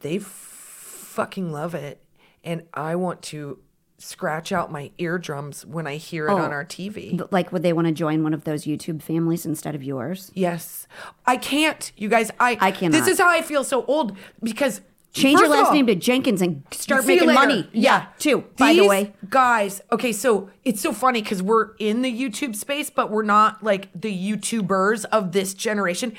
they 0.00 0.18
fucking 0.18 1.50
love 1.52 1.74
it, 1.74 2.02
and 2.42 2.64
I 2.74 2.94
want 2.96 3.22
to 3.22 3.58
scratch 4.04 4.52
out 4.52 4.70
my 4.70 4.90
eardrums 4.98 5.64
when 5.66 5.86
I 5.86 5.96
hear 5.96 6.28
it 6.28 6.32
Oh. 6.32 6.36
on 6.38 6.52
our 6.52 6.64
TV. 6.64 7.20
like, 7.30 7.52
would 7.52 7.62
they 7.62 7.72
want 7.72 7.86
to 7.86 7.92
join 7.92 8.22
one 8.22 8.34
of 8.34 8.44
those 8.44 8.64
YouTube 8.64 9.02
families 9.02 9.46
instead 9.46 9.74
of 9.74 9.82
yours? 9.82 10.30
Yes, 10.34 10.86
I 11.26 11.36
can't. 11.36 11.90
You 11.96 12.08
guys, 12.08 12.30
I 12.38 12.58
I 12.60 12.70
can't. 12.70 12.92
This 12.92 13.08
is 13.08 13.18
how 13.18 13.28
I 13.28 13.42
feel 13.42 13.64
so 13.64 13.84
old 13.86 14.16
because. 14.42 14.80
Change 15.16 15.38
your 15.38 15.48
last 15.48 15.66
all- 15.68 15.74
name 15.74 15.86
to 15.86 15.94
Jenkins 15.94 16.42
and 16.42 16.64
start 16.72 17.06
making 17.06 17.32
money. 17.32 17.68
Yeah, 17.72 18.06
too. 18.18 18.46
By 18.58 18.72
the 18.74 18.88
way, 18.88 19.12
guys. 19.30 19.80
Okay, 19.92 20.10
so 20.10 20.50
it's 20.64 20.80
so 20.80 20.92
funny 20.92 21.22
because 21.22 21.40
we're 21.40 21.68
in 21.78 22.02
the 22.02 22.10
YouTube 22.12 22.56
space, 22.56 22.90
but 22.90 23.12
we're 23.12 23.22
not 23.22 23.62
like 23.62 23.90
the 23.94 24.10
YouTubers 24.12 25.04
of 25.12 25.30
this 25.30 25.54
generation. 25.54 26.14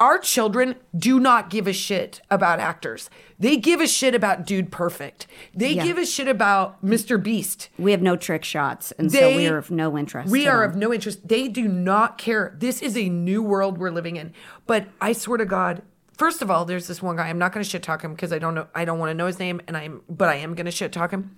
Our 0.00 0.18
children 0.18 0.76
do 0.96 1.20
not 1.20 1.50
give 1.50 1.66
a 1.66 1.74
shit 1.74 2.22
about 2.30 2.58
actors. 2.58 3.10
They 3.38 3.58
give 3.58 3.82
a 3.82 3.86
shit 3.86 4.14
about 4.14 4.46
Dude 4.46 4.72
Perfect. 4.72 5.26
They 5.54 5.72
Yeah. 5.74 5.84
give 5.84 5.98
a 5.98 6.06
shit 6.06 6.26
about 6.26 6.82
Mr. 6.82 7.22
Beast. 7.22 7.68
we 7.78 7.90
have 7.92 8.00
no 8.00 8.16
trick 8.16 8.42
shots, 8.42 8.92
and 8.92 9.12
so 9.12 9.36
we 9.36 9.46
are 9.46 9.58
of 9.58 9.70
no 9.70 9.98
interest. 9.98 10.32
We 10.32 10.46
are 10.48 10.62
them. 10.62 10.70
of 10.70 10.76
no 10.76 10.92
interest. 10.94 11.28
They 11.28 11.48
do 11.48 11.68
not 11.68 12.16
care. 12.16 12.56
This 12.58 12.80
is 12.80 12.96
a 12.96 13.10
new 13.10 13.42
world 13.42 13.76
we're 13.76 13.90
living 13.90 14.16
in. 14.16 14.32
But 14.66 14.86
I 15.02 15.12
swear 15.12 15.36
to 15.36 15.44
God, 15.44 15.82
first 16.16 16.40
of 16.40 16.50
all, 16.50 16.64
there's 16.64 16.86
this 16.88 17.02
one 17.02 17.16
guy. 17.16 17.28
I'm 17.28 17.38
not 17.38 17.52
going 17.52 17.62
to 17.62 17.68
shit 17.68 17.82
talk 17.82 18.02
him 18.02 18.14
because 18.14 18.32
I 18.32 18.38
don't 18.38 18.54
know. 18.54 18.68
I 18.74 18.86
don't 18.86 18.98
want 18.98 19.10
to 19.10 19.14
know 19.14 19.26
his 19.26 19.38
name, 19.38 19.60
and 19.68 19.76
I'm. 19.76 20.00
But 20.08 20.30
I 20.30 20.36
am 20.36 20.54
going 20.54 20.64
to 20.66 20.72
shit 20.72 20.92
talk 20.92 21.10
him. 21.10 21.36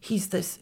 He's 0.00 0.28
this 0.28 0.60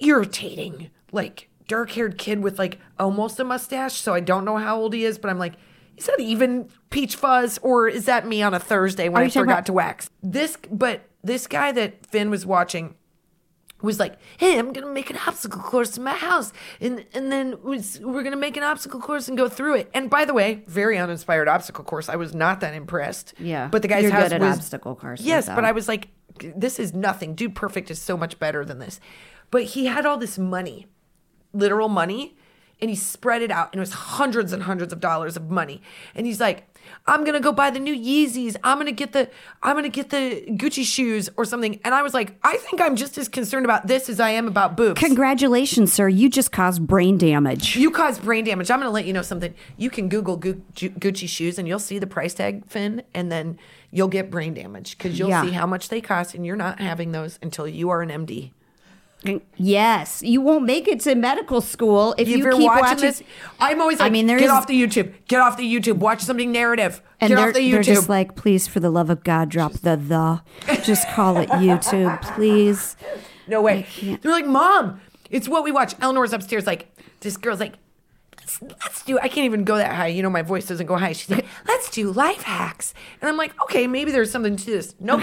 irritating, 0.00 0.90
like 1.10 1.48
dark 1.68 1.92
haired 1.92 2.18
kid 2.18 2.42
with 2.42 2.58
like 2.58 2.78
almost 2.98 3.40
a 3.40 3.44
mustache. 3.44 3.94
So 3.94 4.12
I 4.12 4.20
don't 4.20 4.44
know 4.44 4.58
how 4.58 4.76
old 4.78 4.92
he 4.92 5.04
is, 5.04 5.16
but 5.18 5.30
I'm 5.30 5.38
like, 5.38 5.54
is 6.02 6.06
that 6.06 6.20
even 6.20 6.68
peach 6.90 7.16
fuzz 7.16 7.58
or 7.62 7.88
is 7.88 8.04
that 8.06 8.26
me 8.26 8.42
on 8.42 8.54
a 8.54 8.58
Thursday 8.58 9.08
when 9.08 9.22
I 9.22 9.28
forgot 9.28 9.52
about- 9.52 9.66
to 9.66 9.72
wax? 9.72 10.10
This, 10.22 10.56
but 10.70 11.02
this 11.22 11.46
guy 11.46 11.72
that 11.72 12.04
Finn 12.06 12.30
was 12.30 12.44
watching 12.44 12.94
was 13.80 13.98
like, 13.98 14.16
"Hey, 14.36 14.58
I'm 14.58 14.72
gonna 14.72 14.86
make 14.92 15.10
an 15.10 15.18
obstacle 15.26 15.60
course 15.60 15.96
in 15.96 16.04
my 16.04 16.14
house, 16.14 16.52
and 16.80 17.04
and 17.14 17.32
then 17.32 17.56
we're 17.62 18.22
gonna 18.22 18.36
make 18.36 18.56
an 18.56 18.62
obstacle 18.62 19.00
course 19.00 19.26
and 19.28 19.36
go 19.36 19.48
through 19.48 19.74
it." 19.74 19.90
And 19.92 20.08
by 20.08 20.24
the 20.24 20.32
way, 20.34 20.62
very 20.68 20.98
uninspired 20.98 21.48
obstacle 21.48 21.84
course. 21.84 22.08
I 22.08 22.14
was 22.16 22.32
not 22.34 22.60
that 22.60 22.74
impressed. 22.74 23.34
Yeah. 23.38 23.68
but 23.72 23.82
the 23.82 23.88
guy's 23.88 24.02
You're 24.04 24.12
house 24.12 24.24
good 24.24 24.32
at 24.34 24.40
was 24.40 24.56
obstacle 24.58 24.94
course. 24.94 25.20
Yes, 25.20 25.46
though. 25.46 25.56
but 25.56 25.64
I 25.64 25.72
was 25.72 25.88
like, 25.88 26.08
"This 26.56 26.78
is 26.78 26.94
nothing. 26.94 27.34
Dude 27.34 27.54
Perfect 27.56 27.90
is 27.90 28.00
so 28.00 28.16
much 28.16 28.38
better 28.38 28.64
than 28.64 28.78
this." 28.78 29.00
But 29.50 29.64
he 29.64 29.86
had 29.86 30.06
all 30.06 30.16
this 30.16 30.38
money, 30.38 30.86
literal 31.52 31.88
money, 31.88 32.36
and 32.82 32.90
he 32.90 32.96
spread 32.96 33.40
it 33.40 33.50
out, 33.50 33.72
and 33.72 33.78
it 33.78 33.80
was 33.80 33.92
hundreds 33.92 34.52
and 34.52 34.64
hundreds 34.64 34.92
of 34.92 35.00
dollars 35.00 35.36
of 35.38 35.50
money. 35.50 35.80
And 36.14 36.26
he's 36.26 36.40
like, 36.40 36.64
"I'm 37.06 37.24
gonna 37.24 37.40
go 37.40 37.52
buy 37.52 37.70
the 37.70 37.78
new 37.78 37.94
Yeezys. 37.96 38.56
I'm 38.64 38.76
gonna 38.76 38.92
get 38.92 39.12
the 39.12 39.30
I'm 39.62 39.76
gonna 39.76 39.88
get 39.88 40.10
the 40.10 40.44
Gucci 40.50 40.84
shoes 40.84 41.30
or 41.36 41.44
something." 41.46 41.78
And 41.84 41.94
I 41.94 42.02
was 42.02 42.12
like, 42.12 42.36
"I 42.42 42.56
think 42.58 42.82
I'm 42.82 42.96
just 42.96 43.16
as 43.16 43.28
concerned 43.28 43.64
about 43.64 43.86
this 43.86 44.08
as 44.10 44.18
I 44.20 44.30
am 44.30 44.48
about 44.48 44.76
boobs." 44.76 45.00
Congratulations, 45.00 45.92
sir. 45.92 46.08
You 46.08 46.28
just 46.28 46.50
caused 46.52 46.86
brain 46.86 47.16
damage. 47.16 47.76
you 47.76 47.90
caused 47.90 48.22
brain 48.22 48.44
damage. 48.44 48.70
I'm 48.70 48.80
to 48.80 48.90
let 48.90 49.06
you 49.06 49.12
know 49.12 49.22
something. 49.22 49.54
You 49.78 49.88
can 49.88 50.08
Google 50.08 50.36
Gu- 50.36 50.60
Gu- 50.78 50.90
Gucci 50.90 51.28
shoes 51.28 51.58
and 51.58 51.68
you'll 51.68 51.78
see 51.78 51.98
the 52.00 52.06
price 52.08 52.34
tag, 52.34 52.66
Finn, 52.66 53.02
and 53.14 53.30
then 53.30 53.58
you'll 53.92 54.08
get 54.08 54.30
brain 54.30 54.52
damage 54.54 54.98
because 54.98 55.18
you'll 55.18 55.28
Yeah. 55.28 55.42
see 55.44 55.50
how 55.52 55.66
much 55.66 55.88
they 55.88 56.00
cost, 56.00 56.34
and 56.34 56.44
you're 56.44 56.56
not 56.56 56.80
having 56.80 57.12
those 57.12 57.38
until 57.40 57.68
you 57.68 57.90
are 57.90 58.02
an 58.02 58.10
MD. 58.10 58.50
Yes, 59.56 60.22
you 60.22 60.40
won't 60.40 60.64
make 60.64 60.88
it 60.88 61.00
to 61.00 61.14
medical 61.14 61.60
school 61.60 62.14
if, 62.18 62.26
If 62.28 62.36
you 62.36 62.50
keep 62.50 62.62
watching, 62.62 62.80
watching 62.80 62.98
this, 62.98 63.22
I'm 63.60 63.80
always 63.80 64.00
I 64.00 64.10
mean, 64.10 64.26
there 64.26 64.38
get 64.38 64.50
off 64.50 64.66
the 64.66 64.80
YouTube. 64.80 65.12
Get 65.28 65.40
off 65.40 65.56
the 65.56 65.62
YouTube. 65.62 65.98
Watch 65.98 66.22
something 66.22 66.50
narrative. 66.50 67.00
And 67.20 67.28
get 67.28 67.38
off 67.38 67.54
the 67.54 67.60
YouTube. 67.60 67.70
they're 67.72 67.82
just 67.82 68.08
like, 68.08 68.34
please, 68.34 68.66
for 68.66 68.80
the 68.80 68.90
love 68.90 69.10
of 69.10 69.22
God, 69.22 69.48
drop 69.48 69.72
the 69.74 69.96
the. 69.96 70.42
Just 70.82 71.08
call 71.10 71.38
it 71.38 71.48
YouTube, 71.50 72.20
please. 72.34 72.96
no 73.46 73.62
way. 73.62 73.86
They're 74.00 74.32
like, 74.32 74.46
Mom, 74.46 75.00
it's 75.30 75.48
what 75.48 75.62
we 75.62 75.70
watch. 75.70 75.94
Eleanor's 76.00 76.32
upstairs. 76.32 76.66
Like, 76.66 76.88
this 77.20 77.36
girl's 77.36 77.60
like, 77.60 77.74
let's, 78.38 78.60
let's 78.62 79.04
do. 79.04 79.18
I 79.20 79.28
can't 79.28 79.44
even 79.44 79.62
go 79.64 79.76
that 79.76 79.94
high. 79.94 80.08
You 80.08 80.22
know, 80.22 80.30
my 80.30 80.42
voice 80.42 80.66
doesn't 80.66 80.86
go 80.86 80.96
high. 80.96 81.12
She's 81.12 81.30
like, 81.30 81.46
let's 81.68 81.90
do 81.90 82.10
life 82.10 82.42
hacks. 82.42 82.92
And 83.20 83.28
I'm 83.28 83.36
like, 83.36 83.60
okay, 83.62 83.86
maybe 83.86 84.10
there's 84.10 84.32
something 84.32 84.56
to 84.56 84.66
this. 84.66 84.94
Nope. 84.98 85.22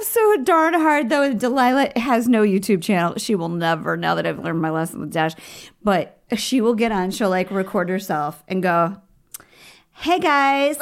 laugh 0.00 0.08
so 0.08 0.36
darn 0.42 0.74
hard 0.74 1.08
though. 1.08 1.32
Delilah 1.32 1.92
has 1.96 2.28
no 2.28 2.42
YouTube 2.42 2.82
channel. 2.82 3.14
She 3.16 3.34
will 3.34 3.48
never, 3.48 3.96
now 3.96 4.14
that 4.14 4.26
I've 4.26 4.38
learned 4.38 4.60
my 4.60 4.70
lesson 4.70 5.00
with 5.00 5.12
Dash, 5.12 5.32
but 5.82 6.20
she 6.36 6.60
will 6.60 6.74
get 6.74 6.92
on, 6.92 7.10
she'll 7.10 7.30
like 7.30 7.50
record 7.50 7.88
herself 7.88 8.42
and 8.48 8.62
go, 8.62 9.00
Hey 9.92 10.18
guys. 10.18 10.78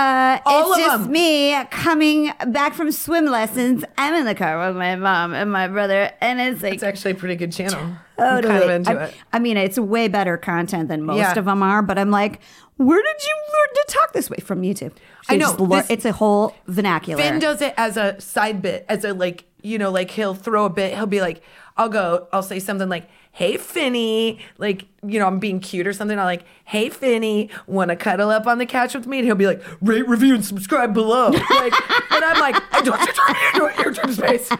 Uh, 0.00 0.38
All 0.46 0.72
it's 0.72 0.78
of 0.80 0.84
just 0.86 1.02
them. 1.04 1.12
me 1.12 1.64
coming 1.70 2.32
back 2.48 2.74
from 2.74 2.90
swim 2.92 3.26
lessons. 3.26 3.84
I'm 3.98 4.14
in 4.14 4.24
the 4.24 4.34
car 4.34 4.66
with 4.68 4.76
my 4.76 4.96
mom 4.96 5.34
and 5.34 5.50
my 5.52 5.68
brother, 5.68 6.10
and 6.20 6.40
it's 6.40 6.62
like 6.62 6.74
It's 6.74 6.82
actually 6.82 7.12
a 7.12 7.14
pretty 7.16 7.36
good 7.36 7.52
channel. 7.52 7.80
I'm 8.18 8.42
kind 8.42 8.62
of 8.62 8.70
into 8.70 8.90
I, 8.92 9.04
it. 9.04 9.14
I 9.32 9.38
mean, 9.38 9.56
it's 9.56 9.78
way 9.78 10.08
better 10.08 10.36
content 10.36 10.88
than 10.88 11.02
most 11.02 11.18
Yeah. 11.18 11.38
of 11.38 11.44
them 11.44 11.62
are, 11.62 11.82
but 11.82 11.98
I'm 11.98 12.10
like, 12.10 12.40
where 12.76 13.02
did 13.02 13.26
you 13.26 13.34
learn 13.52 13.74
to 13.74 13.84
talk 13.88 14.12
this 14.12 14.30
way 14.30 14.38
from 14.38 14.62
YouTube? 14.62 14.92
I 15.28 15.36
know, 15.36 15.46
just 15.48 15.60
lear- 15.60 15.82
this- 15.82 15.90
it's 15.90 16.04
a 16.04 16.12
whole 16.12 16.54
vernacular. 16.66 17.22
Finn 17.22 17.38
does 17.38 17.60
it 17.60 17.74
as 17.76 17.96
a 17.96 18.18
side 18.20 18.62
bit, 18.62 18.86
as 18.88 19.04
a 19.04 19.12
like, 19.14 19.44
you 19.62 19.76
know, 19.78 19.90
like 19.90 20.10
he'll 20.10 20.34
throw 20.34 20.64
a 20.64 20.70
bit. 20.70 20.94
He'll 20.94 21.06
be 21.06 21.20
like, 21.20 21.42
I'll 21.76 21.88
go, 21.90 22.26
I'll 22.32 22.42
say 22.42 22.58
something 22.58 22.88
like, 22.88 23.08
"Hey 23.32 23.56
Finny," 23.56 24.40
like, 24.58 24.86
you 25.06 25.18
know, 25.18 25.26
I'm 25.26 25.38
being 25.38 25.60
cute 25.60 25.86
or 25.86 25.92
something. 25.92 26.18
I'm 26.18 26.24
like, 26.24 26.44
"Hey 26.64 26.88
Finny, 26.88 27.50
want 27.66 27.90
to 27.90 27.96
cuddle 27.96 28.30
up 28.30 28.46
on 28.46 28.58
the 28.58 28.66
couch 28.66 28.94
with 28.94 29.06
me?" 29.06 29.18
And 29.18 29.26
he'll 29.26 29.34
be 29.34 29.46
like, 29.46 29.62
"Rate, 29.80 30.08
review, 30.08 30.34
and 30.34 30.44
subscribe 30.44 30.94
below." 30.94 31.28
Like, 31.28 31.74
and 32.12 32.24
I'm 32.24 32.40
like, 32.40 32.62
"I 32.72 32.80
"Don't 32.82 33.00
you 33.00 33.12
turn 33.12 33.34
me 33.34 33.40
into 33.54 33.64
a 33.66 33.92
YouTube 33.92 34.14
space." 34.14 34.50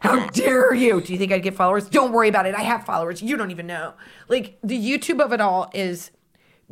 How 0.00 0.28
dare 0.28 0.74
you? 0.74 1.00
Do 1.00 1.12
you 1.12 1.18
think 1.18 1.32
I'd 1.32 1.42
get 1.42 1.54
followers? 1.54 1.88
Don't 1.88 2.12
worry 2.12 2.28
about 2.28 2.46
it. 2.46 2.54
I 2.54 2.60
have 2.60 2.84
followers. 2.84 3.22
You 3.22 3.36
don't 3.36 3.50
even 3.50 3.66
know. 3.66 3.94
Like 4.28 4.58
the 4.62 4.78
YouTube 4.78 5.24
of 5.24 5.32
it 5.32 5.40
all 5.40 5.70
is 5.74 6.10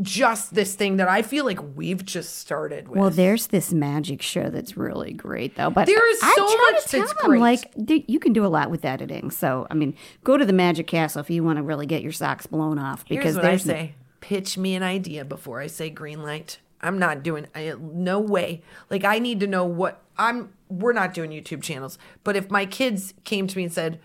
just 0.03 0.55
this 0.55 0.75
thing 0.75 0.97
that 0.97 1.09
I 1.09 1.23
feel 1.23 1.45
like 1.45 1.61
we've 1.77 2.05
just 2.05 2.39
started 2.39 2.89
with. 2.89 2.99
Well, 2.99 3.11
there's 3.11 3.49
this 3.49 3.73
magic 3.73 4.23
show 4.23 4.51
that's 4.51 4.77
really 4.77 5.13
great, 5.13 5.57
though. 5.57 5.71
But 5.71 5.87
There 5.87 6.11
is 6.11 6.21
so 6.21 6.45
much 6.45 6.85
to 6.85 6.89
tell 6.89 7.01
that's 7.01 7.15
them, 7.21 7.31
great. 7.31 7.41
Like 7.41 7.73
you 8.09 8.19
can 8.19 8.33
do 8.33 8.45
a 8.45 8.49
lot 8.49 8.71
with 8.71 8.85
editing. 8.85 9.31
So 9.31 9.67
I 9.71 9.75
mean, 9.75 9.95
go 10.25 10.37
to 10.37 10.45
the 10.45 10.53
Magic 10.53 10.87
Castle 10.87 11.21
if 11.21 11.31
you 11.31 11.45
want 11.45 11.59
to 11.59 11.63
really 11.63 11.87
get 11.87 12.03
your 12.03 12.13
socks 12.13 12.47
blown 12.47 12.79
off. 12.79 13.05
Here's 13.07 13.19
Because 13.19 13.37
what 13.37 13.45
I 13.45 13.57
say: 13.57 13.95
pitch 14.21 14.59
me 14.59 14.75
an 14.75 14.83
idea 14.83 15.25
before 15.25 15.61
I 15.61 15.69
say 15.69 15.91
green 15.91 16.23
light. 16.23 16.59
I'm 16.81 16.99
not 16.99 17.23
doing. 17.23 17.47
I, 17.55 17.75
no 17.81 18.19
way. 18.19 18.63
Like 18.91 19.05
I 19.05 19.19
need 19.19 19.41
to 19.41 19.47
know 19.47 19.65
what 19.65 20.03
I'm. 20.19 20.53
We're 20.69 20.93
not 20.93 21.15
doing 21.15 21.31
YouTube 21.31 21.63
channels. 21.63 21.99
But 22.25 22.37
if 22.37 22.51
my 22.51 22.67
kids 22.67 23.15
came 23.25 23.47
to 23.47 23.57
me 23.57 23.65
and 23.65 23.73
said, 23.73 24.01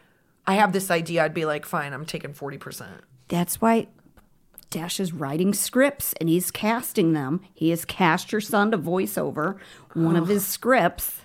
"I 0.45 0.53
have 0.53 0.71
this 0.71 0.91
idea," 0.91 1.25
I'd 1.25 1.33
be 1.33 1.45
like, 1.45 1.65
"Fine, 1.65 1.93
I'm 1.93 2.05
taking 2.05 2.33
forty 2.33 2.57
percent." 2.57 3.01
That's 3.27 3.59
why 3.59 3.87
Dash 4.69 4.99
is 4.99 5.13
writing 5.13 5.53
scripts 5.53 6.13
and 6.13 6.29
he's 6.29 6.51
casting 6.51 7.13
them. 7.13 7.41
He 7.53 7.71
has 7.71 7.85
cast 7.85 8.31
your 8.31 8.41
son 8.41 8.71
to 8.71 8.77
voice 8.77 9.17
over 9.17 9.59
one 9.93 10.15
of 10.15 10.27
his 10.27 10.45
scripts. 10.45 11.21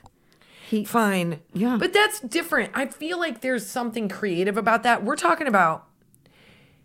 He 0.69 0.85
Fine. 0.85 1.41
Yeah. 1.53 1.77
But 1.79 1.93
that's 1.93 2.21
different. 2.21 2.73
I 2.75 2.87
feel 2.87 3.19
like 3.19 3.43
there's 3.43 3.67
something 3.67 4.09
creative 4.09 4.57
about 4.57 4.83
that. 4.85 5.05
We're 5.05 5.17
talking 5.17 5.47
about 5.47 5.87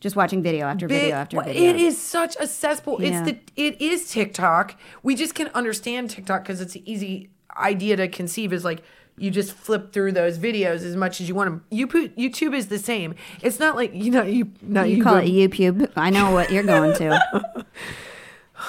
just 0.01 0.16
watching 0.16 0.43
video 0.43 0.68
after 0.68 0.88
big- 0.88 1.01
video 1.01 1.16
after 1.16 1.41
video. 1.41 1.64
It 1.64 1.76
is 1.78 1.99
such 1.99 2.36
a 2.39 2.47
cesspool. 2.47 3.01
Yeah. 3.01 3.26
It's 3.26 3.32
the 3.32 3.39
it 3.55 3.82
is 3.82 4.10
TikTok. 4.12 4.78
We 5.01 5.16
just 5.16 5.36
can 5.36 5.47
understand 5.49 6.10
TikTok 6.10 6.43
because 6.43 6.60
it's 6.62 6.76
an 6.76 6.84
easy 6.86 7.30
idea 7.57 7.95
to 7.95 8.07
conceive. 8.07 8.51
Is 8.51 8.66
like 8.66 8.84
you 9.22 9.32
just 9.32 9.51
flip 9.53 9.91
through 9.93 10.11
those 10.13 10.38
videos 10.38 10.84
as 10.84 10.95
much 10.95 11.20
as 11.22 11.28
you 11.28 11.36
want 11.36 11.49
them. 11.49 11.63
You 11.70 11.88
put 11.88 12.15
YouTube 12.17 12.55
is 12.55 12.67
the 12.67 12.80
same. 12.80 13.15
It's 13.41 13.59
not 13.59 13.76
like 13.76 13.93
you 13.93 14.11
know 14.11 14.24
you 14.24 14.51
not 14.61 14.89
You 14.89 15.03
call 15.03 15.17
it 15.17 15.26
YouTube. 15.26 15.91
I 15.95 16.09
know 16.09 16.32
what 16.32 16.51
you're 16.51 16.63
going 16.63 16.95
to. 16.97 17.65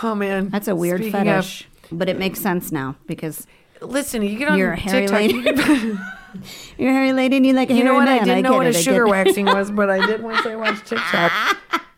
Oh 0.03 0.15
man, 0.15 0.51
That's 0.51 0.69
a 0.69 0.75
weird 0.77 1.01
Speaking 1.01 1.29
of- 1.29 1.45
fetish, 1.45 1.69
but 1.91 2.09
it 2.09 2.17
makes 2.19 2.41
sense 2.41 2.71
now 2.71 2.95
because 3.07 3.47
listen, 3.81 4.23
you 4.23 4.39
get 4.39 4.49
on 4.49 4.57
you're 4.57 4.73
a 4.73 4.79
hairy 4.79 5.09
TikTok. 5.09 5.19
lady. 5.19 5.35
You, 5.35 5.99
you're 6.79 6.91
a 6.91 6.95
hairy 6.95 7.13
lady 7.13 7.37
and 7.39 7.45
you 7.47 7.53
like 7.55 7.71
a 7.71 7.75
you 7.75 7.83
know 7.83 7.95
what? 7.95 8.05
man. 8.05 8.21
I 8.21 8.25
didn't 8.25 8.43
know 8.45 8.53
what 8.55 8.67
a 8.67 8.71
it, 8.71 8.77
I 8.77 8.81
sugar 8.81 9.07
waxing 9.09 9.47
was, 9.47 9.71
but 9.73 9.91
I 9.91 10.07
did 10.07 10.23
once 10.23 10.47
I 10.47 10.55
watched 10.55 10.87
TikTok. 10.87 11.33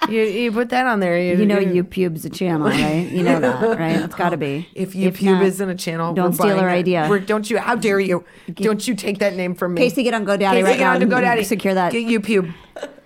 You, 0.09 0.23
you 0.23 0.53
put 0.53 0.71
that 0.71 0.87
on 0.87 1.01
there. 1.01 1.19
You, 1.19 1.45
know 1.45 1.59
You 1.59 1.85
pubes 1.85 2.25
a 2.25 2.31
channel, 2.31 2.67
right? 2.69 3.09
You 3.11 3.23
know 3.23 3.41
that, 3.41 3.79
right? 3.79 3.97
It's 4.01 4.15
got 4.15 4.31
to 4.31 4.37
be. 4.37 4.69
If 4.75 4.95
YouTube 4.95 5.23
not- 5.25 5.43
isn't 5.45 5.69
a 5.69 5.75
channel, 5.75 6.13
don't 6.15 6.31
we're 6.31 6.37
steal 6.49 6.59
our 6.59 6.69
idea. 6.69 7.07
We're- 7.09 7.25
don't 7.25 7.49
you? 7.49 7.59
How 7.59 7.75
dare 7.77 8.01
you? 8.01 8.25
Don't 8.53 8.87
you 8.87 8.95
take 8.95 9.19
that 9.21 9.35
name 9.37 9.55
from 9.55 9.75
me? 9.75 9.83
Casey, 9.83 10.03
get 10.03 10.15
on 10.15 10.25
GoDaddy 10.27 10.51
Casey, 10.51 10.63
right 10.63 10.79
get 10.79 10.81
now 10.85 10.95
on 10.95 11.01
to 11.01 11.07
GoDaddy. 11.07 11.45
secure 11.45 11.75
that. 11.75 11.93
Get 11.93 12.07
YouTube. 12.07 12.53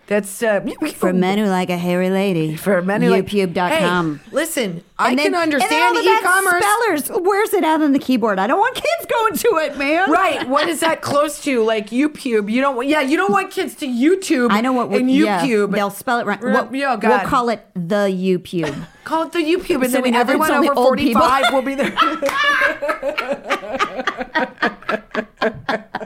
That's 0.06 0.40
uh, 0.40 0.60
For 0.94 1.12
men 1.12 1.38
who 1.38 1.46
like 1.46 1.68
a 1.68 1.76
hairy 1.76 2.10
lady. 2.10 2.54
for 2.66 2.80
men 2.80 3.02
who 3.02 3.10
like- 3.10 3.26
YouTube.com. 3.26 4.20
Hey, 4.20 4.30
listen, 4.30 4.82
I 4.98 5.10
And 5.10 5.18
then- 5.18 5.32
can 5.32 5.34
understand 5.34 5.72
and 5.72 5.80
then 5.80 5.86
all 5.88 5.94
the 5.94 6.04
bad 6.08 6.22
e-commerce. 6.22 6.64
Spellers. 6.64 7.24
Where's 7.24 7.52
it 7.52 7.64
at 7.64 7.80
on 7.82 7.92
the 7.92 7.98
keyboard? 7.98 8.38
I 8.38 8.46
don't 8.46 8.60
want 8.60 8.76
kids 8.76 9.06
going 9.10 9.34
to 9.34 9.48
it, 9.64 9.76
man. 9.76 10.08
Right. 10.10 10.48
What 10.48 10.68
is 10.68 10.78
that 10.80 11.02
close 11.02 11.42
to? 11.42 11.62
Like 11.64 11.90
YouTube. 11.90 12.50
You 12.50 12.60
don't 12.60 12.76
want 12.76 12.86
yeah, 12.88 13.00
you 13.00 13.16
don't 13.16 13.32
want 13.32 13.50
kids 13.50 13.74
to 13.76 13.86
YouTube. 13.86 14.52
I 14.52 14.60
know 14.60 14.72
what 14.72 14.90
and 14.90 15.10
yeah, 15.10 15.44
they'll 15.44 15.90
spell 15.90 16.20
it 16.20 16.26
right. 16.26 16.40
What, 16.40 16.72
yeah, 16.72 16.94
we'll 16.94 17.20
call 17.28 17.48
it 17.48 17.66
the 17.74 18.06
YouTube. 18.08 18.86
Call 19.06 19.22
it 19.22 19.30
the 19.32 19.38
YouTube 19.38 19.84
and 19.84 19.92
So 19.92 20.00
then 20.00 20.14
everyone 20.16 20.50
over. 20.50 20.74
45 20.74 21.52
will 21.52 21.62
be 21.62 21.76
there. 21.76 21.94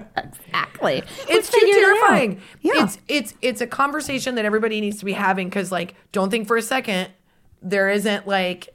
exactly. 0.83 1.03
it's 1.35 1.51
too 1.51 1.61
terrifying. 1.73 2.41
Yeah. 2.61 2.85
It's 2.85 2.99
it's 3.09 3.35
it's 3.43 3.61
a 3.61 3.67
conversation 3.67 4.35
that 4.37 4.45
everybody 4.45 4.81
needs 4.81 4.99
to 4.99 5.05
be 5.05 5.13
having 5.13 5.49
because 5.49 5.71
like 5.73 5.95
don't 6.13 6.31
think 6.31 6.47
for 6.47 6.57
a 6.57 6.63
second 6.63 7.11
there 7.63 7.89
isn't 7.91 8.27
like 8.27 8.71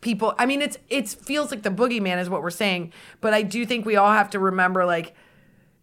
people 0.00 0.34
I 0.38 0.46
mean 0.46 0.62
it's 0.62 0.78
it 0.88 1.08
feels 1.08 1.50
like 1.50 1.62
the 1.62 1.70
boogeyman 1.70 2.18
is 2.18 2.28
what 2.30 2.42
we're 2.42 2.50
saying, 2.50 2.92
but 3.20 3.34
I 3.34 3.42
do 3.42 3.64
think 3.66 3.84
we 3.86 3.96
all 3.96 4.12
have 4.12 4.30
to 4.30 4.38
remember 4.38 4.84
like 4.84 5.14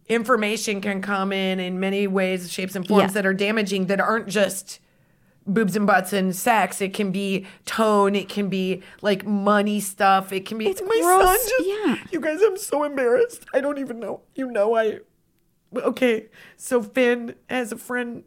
information 0.08 0.80
can 0.80 1.02
come 1.02 1.32
in 1.32 1.58
in 1.60 1.80
many 1.80 2.06
ways, 2.06 2.50
shapes, 2.52 2.76
and 2.76 2.86
forms 2.86 3.02
Yeah. 3.02 3.08
that 3.08 3.26
are 3.26 3.34
damaging 3.34 3.86
that 3.86 4.00
aren't 4.00 4.28
just 4.28 4.78
boobs 5.46 5.76
and 5.76 5.86
butts 5.86 6.12
and 6.12 6.34
sex. 6.34 6.80
It 6.80 6.92
can 6.94 7.10
be 7.12 7.46
tone. 7.64 8.14
It 8.14 8.28
can 8.28 8.48
be 8.48 8.82
like 9.02 9.26
money 9.26 9.80
stuff. 9.80 10.32
It 10.32 10.46
can 10.46 10.58
be. 10.58 10.66
It's 10.68 10.82
my 10.82 10.98
gross, 11.02 11.24
son 11.24 11.38
just. 11.58 11.68
yeah. 11.68 11.96
You 12.12 12.20
guys, 12.20 12.40
I'm 12.42 12.56
so 12.56 12.84
embarrassed. 12.84 13.46
I 13.54 13.60
don't 13.60 13.78
even 13.78 13.98
know. 14.00 14.20
You 14.34 14.50
know, 14.50 14.74
I. 14.76 15.00
Okay, 15.74 16.26
so 16.56 16.82
Finn 16.82 17.34
has 17.50 17.72
a 17.72 17.76
friend 17.76 18.24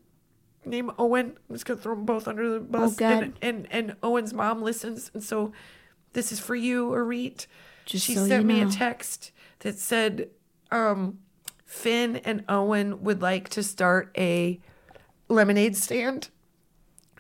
named 0.66 0.92
Owen. 1.00 1.38
I'm 1.50 1.56
just 1.56 1.66
gonna 1.66 1.80
throw 1.80 1.96
them 1.96 2.06
both 2.06 2.28
under 2.28 2.50
the 2.50 2.60
bus. 2.60 2.94
Oh, 2.94 2.96
God. 2.98 3.24
And, 3.24 3.34
and 3.42 3.68
and 3.72 3.96
Owen's 4.04 4.34
mom 4.34 4.62
listens, 4.62 5.10
and 5.14 5.24
so 5.24 5.52
this 6.14 6.32
is 6.32 6.40
for 6.40 6.56
you, 6.56 6.90
Arit. 6.92 7.48
Just 7.86 8.06
she 8.06 8.14
so 8.16 8.28
sent 8.28 8.42
you 8.44 8.48
me 8.48 8.62
a 8.62 8.66
text 8.68 9.32
that 9.60 9.78
said, 9.80 10.30
um, 10.72 11.20
Finn 11.66 12.18
and 12.18 12.44
Owen 12.50 13.04
would 13.04 13.22
like 13.22 13.50
to 13.50 13.64
start 13.64 14.12
a 14.18 14.60
lemonade 15.28 15.76
stand. 15.76 16.30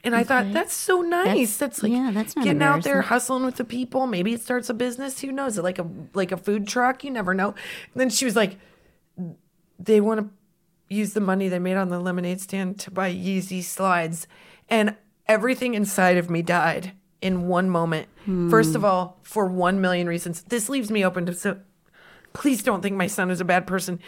And 0.03 0.15
I 0.15 0.24
thought 0.24 0.53
that's 0.53 0.74
so 0.74 1.01
nice. 1.01 1.26
That's- 1.26 1.57
That's, 1.57 1.84
like 1.84 1.91
yeah, 1.91 2.11
that's 2.13 2.34
getting 2.34 2.61
out 2.63 2.84
there, 2.84 3.01
hustling 3.01 3.43
with 3.45 3.57
the 3.57 3.65
people. 3.65 4.07
Maybe 4.07 4.34
it 4.34 4.41
starts 4.41 4.70
a 4.70 4.74
business. 4.74 5.20
Who 5.20 5.32
knows? 5.32 5.57
Like 5.57 5.78
a 5.80 5.86
like 6.13 6.32
a 6.32 6.38
food 6.38 6.67
truck. 6.67 7.03
You 7.03 7.11
never 7.11 7.34
know. 7.34 7.49
And 7.49 7.55
then 7.95 8.09
she 8.09 8.24
was 8.26 8.36
like, 8.36 8.57
they 9.80 10.02
want 10.02 10.20
to 10.20 10.30
use 10.94 11.14
the 11.14 11.22
money 11.22 11.48
they 11.48 11.60
made 11.60 11.78
on 11.78 11.90
the 11.90 12.00
lemonade 12.00 12.42
stand 12.42 12.80
to 12.82 12.92
buy 12.92 13.14
Yeezy 13.14 13.64
slides. 13.64 14.28
And 14.70 14.96
everything 15.28 15.74
inside 15.74 16.18
of 16.18 16.30
me 16.30 16.42
died 16.42 16.94
in 17.22 17.48
one 17.48 17.70
moment. 17.70 18.08
First 18.50 18.76
of 18.76 18.86
all, 18.86 19.18
for 19.24 19.46
one 19.48 19.82
million 19.82 20.08
reasons. 20.08 20.44
This 20.44 20.70
leaves 20.70 20.92
me 20.92 21.04
open 21.04 21.26
to 21.26 21.34
so 21.34 21.60
please 22.34 22.62
don't 22.62 22.82
think 22.82 22.96
my 22.96 23.08
son 23.08 23.32
is 23.32 23.42
a 23.42 23.46
bad 23.46 23.66
person. 23.66 24.00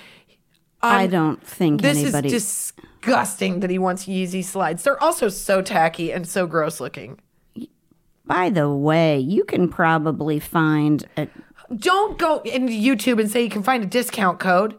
I 0.84 1.08
don't 1.08 1.42
think 1.46 1.82
This 1.82 1.98
anybody. 2.00 2.28
is 2.34 2.74
disgusting 3.02 3.60
that 3.60 3.70
he 3.70 3.78
wants 3.80 4.06
Yeezy 4.06 4.44
slides. 4.44 4.84
They're 4.84 5.02
also 5.02 5.30
so 5.30 5.62
tacky 5.62 6.12
and 6.12 6.28
so 6.28 6.48
gross 6.48 6.80
looking. 6.80 7.20
By 8.26 8.50
the 8.50 8.70
way, 8.70 9.20
you 9.20 9.44
can 9.44 9.68
probably 9.68 10.40
find 10.40 11.06
a. 11.18 11.28
Don't 11.76 12.18
go 12.18 12.40
into 12.40 12.74
YouTube 12.74 13.20
and 13.20 13.30
say 13.30 13.44
you 13.44 13.50
can 13.50 13.64
find 13.64 13.84
a 13.84 13.88
discount 13.88 14.40
code. 14.40 14.78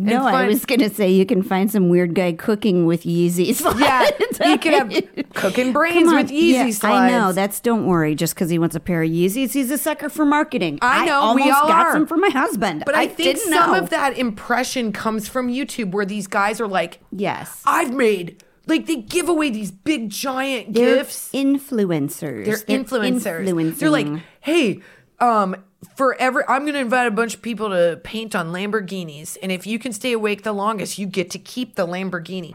No, 0.00 0.24
I 0.26 0.46
was 0.46 0.64
gonna 0.64 0.88
say 0.90 1.10
you 1.10 1.26
can 1.26 1.42
find 1.42 1.70
some 1.70 1.88
weird 1.88 2.14
guy 2.14 2.32
cooking 2.32 2.86
with 2.86 3.02
Yeezys. 3.02 3.58
Yeah, 3.80 4.08
you 4.48 4.58
could 4.58 4.72
have 4.72 5.32
cooking 5.34 5.72
brains 5.72 6.12
with 6.12 6.30
Yeezy 6.30 6.52
Yeah, 6.52 6.70
slides. 6.70 6.84
I 6.84 7.10
know. 7.10 7.32
That's 7.32 7.58
don't 7.60 7.84
worry. 7.86 8.14
Just 8.14 8.34
because 8.34 8.48
he 8.48 8.58
wants 8.60 8.76
a 8.76 8.80
pair 8.80 9.02
of 9.02 9.10
Yeezys, 9.10 9.52
he's 9.52 9.70
a 9.72 9.78
sucker 9.78 10.08
for 10.08 10.24
marketing. 10.24 10.78
I 10.82 11.04
know, 11.06 11.20
almost 11.20 11.44
we 11.44 11.50
all 11.50 11.66
got 11.66 11.86
are. 11.88 11.92
some 11.92 12.06
for 12.06 12.16
my 12.16 12.28
husband, 12.28 12.84
But 12.86 12.94
I, 12.94 13.08
think 13.08 13.36
didn't 13.36 13.52
some 13.52 13.72
know. 13.72 13.78
of 13.78 13.90
that 13.90 14.16
impression 14.16 14.92
comes 14.92 15.28
from 15.28 15.48
YouTube 15.48 15.90
where 15.90 16.06
these 16.06 16.28
guys 16.28 16.60
are 16.60 16.68
like, 16.68 17.00
Yes, 17.10 17.60
I've 17.66 17.92
made, 17.92 18.42
like, 18.66 18.86
they 18.86 18.96
give 18.96 19.28
away 19.28 19.50
these 19.50 19.72
big 19.72 20.10
giant 20.10 20.74
they're 20.74 20.96
gifts. 20.98 21.30
influencers. 21.32 22.44
They're 22.44 22.78
influencers. 22.78 23.40
influencing. 23.46 23.78
They're 23.78 23.90
like, 23.90 24.22
hey, 24.40 24.80
um, 25.20 25.56
for 25.96 26.14
every, 26.20 26.42
I'm 26.48 26.62
going 26.62 26.74
to 26.74 26.80
invite 26.80 27.06
a 27.06 27.12
bunch 27.12 27.34
of 27.34 27.42
people 27.42 27.70
to 27.70 28.00
paint 28.02 28.34
on 28.34 28.48
Lamborghinis. 28.48 29.36
And 29.42 29.52
if 29.52 29.66
you 29.66 29.78
can 29.78 29.92
stay 29.92 30.12
awake 30.12 30.42
the 30.42 30.52
longest, 30.52 30.98
you 30.98 31.06
get 31.06 31.30
to 31.30 31.38
keep 31.38 31.76
the 31.76 31.86
Lamborghini. 31.86 32.54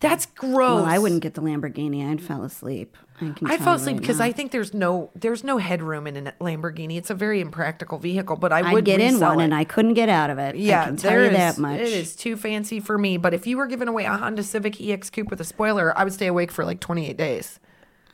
That's 0.00 0.26
gross. 0.26 0.82
well, 0.82 0.84
I 0.84 0.98
wouldn't 0.98 1.22
get 1.22 1.34
the 1.34 1.42
Lamborghini. 1.42 2.06
I'd 2.06 2.20
fall 2.20 2.42
asleep. 2.42 2.96
I, 3.18 3.56
fall 3.56 3.76
asleep 3.76 3.96
because 3.96 4.18
now. 4.18 4.26
I 4.26 4.32
think 4.32 4.50
there's 4.50 4.74
no 4.74 5.10
there's 5.14 5.42
no 5.42 5.56
headroom 5.56 6.06
in 6.06 6.26
a 6.26 6.32
Lamborghini. 6.32 6.98
It's 6.98 7.08
a 7.08 7.14
very 7.14 7.40
impractical 7.40 7.98
vehicle, 7.98 8.36
but 8.36 8.52
I 8.52 8.60
I'd 8.60 8.84
get 8.84 9.00
in 9.00 9.18
one 9.20 9.40
it. 9.40 9.44
and 9.44 9.54
I 9.54 9.64
couldn't 9.64 9.94
get 9.94 10.10
out 10.10 10.28
of 10.28 10.38
it. 10.38 10.56
Yeah, 10.56 10.82
I 10.82 10.84
can 10.84 10.96
tell 10.98 11.12
you 11.12 11.28
is, 11.28 11.32
that 11.32 11.56
much 11.56 11.80
it 11.80 11.88
is 11.88 12.14
too 12.14 12.36
fancy 12.36 12.78
for 12.78 12.98
me. 12.98 13.16
But 13.16 13.32
if 13.32 13.46
you 13.46 13.56
were 13.56 13.66
giving 13.66 13.88
away 13.88 14.04
a 14.04 14.16
Honda 14.16 14.42
Civic 14.42 14.78
EX 14.78 15.08
Coupe 15.08 15.30
with 15.30 15.40
a 15.40 15.44
spoiler, 15.44 15.96
I 15.96 16.04
would 16.04 16.12
stay 16.12 16.26
awake 16.26 16.52
for 16.52 16.66
like 16.66 16.80
28 16.80 17.16
days. 17.16 17.58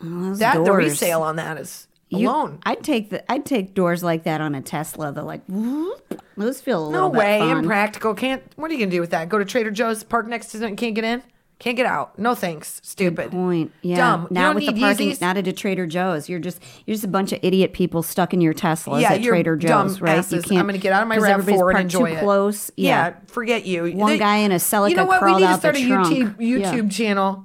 Those 0.00 0.38
That 0.38 0.64
the 0.64 0.72
resale 0.72 1.22
on 1.22 1.34
that 1.36 1.58
is 1.58 1.88
You- 2.18 2.28
alone. 2.28 2.58
I'd 2.64 2.82
take 2.82 3.10
the. 3.10 3.30
I'd 3.30 3.44
take 3.46 3.74
doors 3.74 4.02
like 4.02 4.24
that 4.24 4.40
on 4.40 4.54
a 4.54 4.60
Tesla. 4.62 5.12
They're 5.12 5.22
like, 5.24 5.42
whoop. 5.48 6.22
those 6.36 6.60
feel 6.60 6.88
a 6.88 6.92
No 6.92 7.08
bit 7.10 7.18
way, 7.18 7.50
impractical. 7.50 8.14
Can't. 8.14 8.42
What 8.56 8.70
are 8.70 8.74
you 8.74 8.80
gonna 8.80 8.90
do 8.90 9.00
with 9.00 9.10
that? 9.10 9.28
Go 9.28 9.38
to 9.38 9.44
Trader 9.44 9.70
Joe's, 9.70 10.04
park 10.04 10.26
next 10.26 10.48
to 10.52 10.64
it, 10.64 10.76
can't 10.76 10.94
get 10.94 11.04
in. 11.04 11.22
Can't 11.62 11.76
get 11.76 11.86
out. 11.86 12.18
No 12.18 12.34
thanks. 12.34 12.80
Stupid. 12.82 13.30
Point. 13.30 13.70
Yeah. 13.82 13.96
Dumb. 13.96 14.26
Now 14.32 14.52
with 14.52 14.66
the 14.66 14.72
parking, 14.72 15.10
Yeezys. 15.10 15.20
not 15.20 15.36
at 15.36 15.46
a 15.46 15.52
Trader 15.52 15.86
Joe's. 15.86 16.28
You're 16.28 16.40
just 16.40 16.60
you're 16.86 16.94
just 16.96 17.04
a 17.04 17.08
bunch 17.08 17.30
of 17.30 17.38
idiot 17.40 17.72
people 17.72 18.02
stuck 18.02 18.34
in 18.34 18.40
your 18.40 18.52
Teslas 18.52 19.00
yeah, 19.02 19.12
at 19.12 19.22
Trader 19.22 19.54
Joe's, 19.54 20.00
right? 20.00 20.18
asses. 20.18 20.50
I'm 20.50 20.66
gonna 20.66 20.78
get 20.78 20.92
out 20.92 21.02
of 21.02 21.08
my 21.08 21.18
Rav 21.18 21.48
Four 21.48 21.70
and 21.70 21.80
enjoy 21.82 22.10
too 22.10 22.16
it. 22.16 22.20
close. 22.20 22.72
Yeah. 22.76 23.14
forget 23.28 23.64
you. 23.64 23.92
One 23.92 24.18
guy 24.18 24.38
in 24.38 24.50
a 24.50 24.56
Celica 24.56 24.90
You 24.90 24.96
know 24.96 25.04
what? 25.06 25.22
We 25.22 25.36
need 25.36 25.46
to 25.46 25.54
start 25.54 25.76
a 25.76 25.78
YouTube 25.78 26.20
trunk. 26.20 26.36
Yeah. 26.40 26.72
YouTube 26.74 26.90
channel 26.90 27.44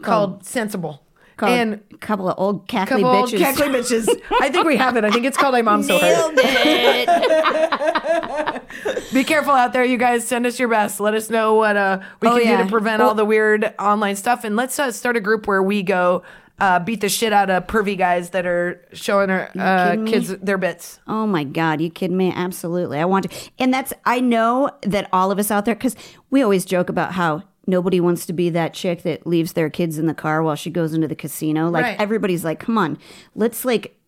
called 0.00 0.44
Sensible. 0.44 1.02
Called 1.36 1.52
and 1.52 1.80
a 1.92 1.96
couple 1.98 2.28
of 2.30 2.38
old 2.38 2.66
cackly 2.66 2.88
couple 2.88 3.04
bitches. 3.12 3.38
cackly 3.40 3.68
bitches. 3.68 4.08
I 4.40 4.48
think 4.48 4.66
we 4.66 4.76
have 4.78 4.96
it. 4.96 5.04
I 5.04 5.10
think 5.10 5.26
it's 5.26 5.36
called 5.36 5.52
"My 5.52 5.60
Mom 5.62 5.82
So 5.82 5.98
Hurt." 5.98 6.32
It. 6.38 7.06
Be 9.12 9.22
careful 9.24 9.52
out 9.52 9.72
there, 9.72 9.84
you 9.84 9.98
guys. 9.98 10.26
Send 10.26 10.46
us 10.46 10.58
your 10.58 10.68
best. 10.68 10.98
Let 11.00 11.14
us 11.14 11.28
know 11.30 11.54
what 11.54 11.76
uh, 11.76 12.00
we 12.20 12.28
Oh, 12.28 12.36
can 12.38 12.42
yeah. 12.46 12.56
do 12.58 12.64
to 12.64 12.70
prevent 12.70 13.02
all 13.02 13.14
the 13.14 13.24
weird 13.24 13.74
online 13.78 14.16
stuff, 14.16 14.44
and 14.44 14.56
let's 14.56 14.78
uh, 14.78 14.90
start 14.92 15.16
a 15.16 15.20
group 15.20 15.46
where 15.46 15.62
we 15.62 15.82
go 15.82 16.22
uh, 16.58 16.78
beat 16.78 17.00
the 17.02 17.08
shit 17.08 17.32
out 17.34 17.50
of 17.50 17.66
pervy 17.66 17.98
guys 17.98 18.30
that 18.30 18.46
are 18.46 18.82
showing 18.94 19.28
our 19.30 19.50
uh, 19.58 19.96
kids 20.06 20.28
their 20.38 20.56
bits. 20.58 21.00
Oh 21.06 21.26
my 21.26 21.44
God, 21.44 21.80
you 21.82 21.90
kidding 21.90 22.16
me? 22.16 22.32
Absolutely. 22.34 22.98
I 22.98 23.04
want 23.04 23.30
to. 23.30 23.50
And 23.58 23.74
that's, 23.74 23.92
I 24.06 24.20
know 24.20 24.70
that 24.82 25.08
all 25.12 25.30
of 25.30 25.38
us 25.38 25.50
out 25.50 25.66
there, 25.66 25.74
because 25.74 25.96
we 26.30 26.42
always 26.42 26.64
joke 26.64 26.88
about 26.88 27.12
how 27.12 27.42
nobody 27.66 28.00
wants 28.00 28.26
to 28.26 28.32
be 28.32 28.50
that 28.50 28.74
chick 28.74 29.02
that 29.02 29.26
leaves 29.26 29.54
their 29.54 29.68
kids 29.70 29.98
in 29.98 30.06
the 30.06 30.14
car 30.14 30.42
while 30.42 30.56
she 30.56 30.70
goes 30.70 30.92
into 30.94 31.08
the 31.08 31.16
casino. 31.16 31.68
Like 31.68 31.84
Right. 31.84 32.00
everybody's 32.00 32.44
like, 32.44 32.60
come 32.60 32.78
on, 32.78 32.98
let's 33.34 33.64
like, 33.64 33.98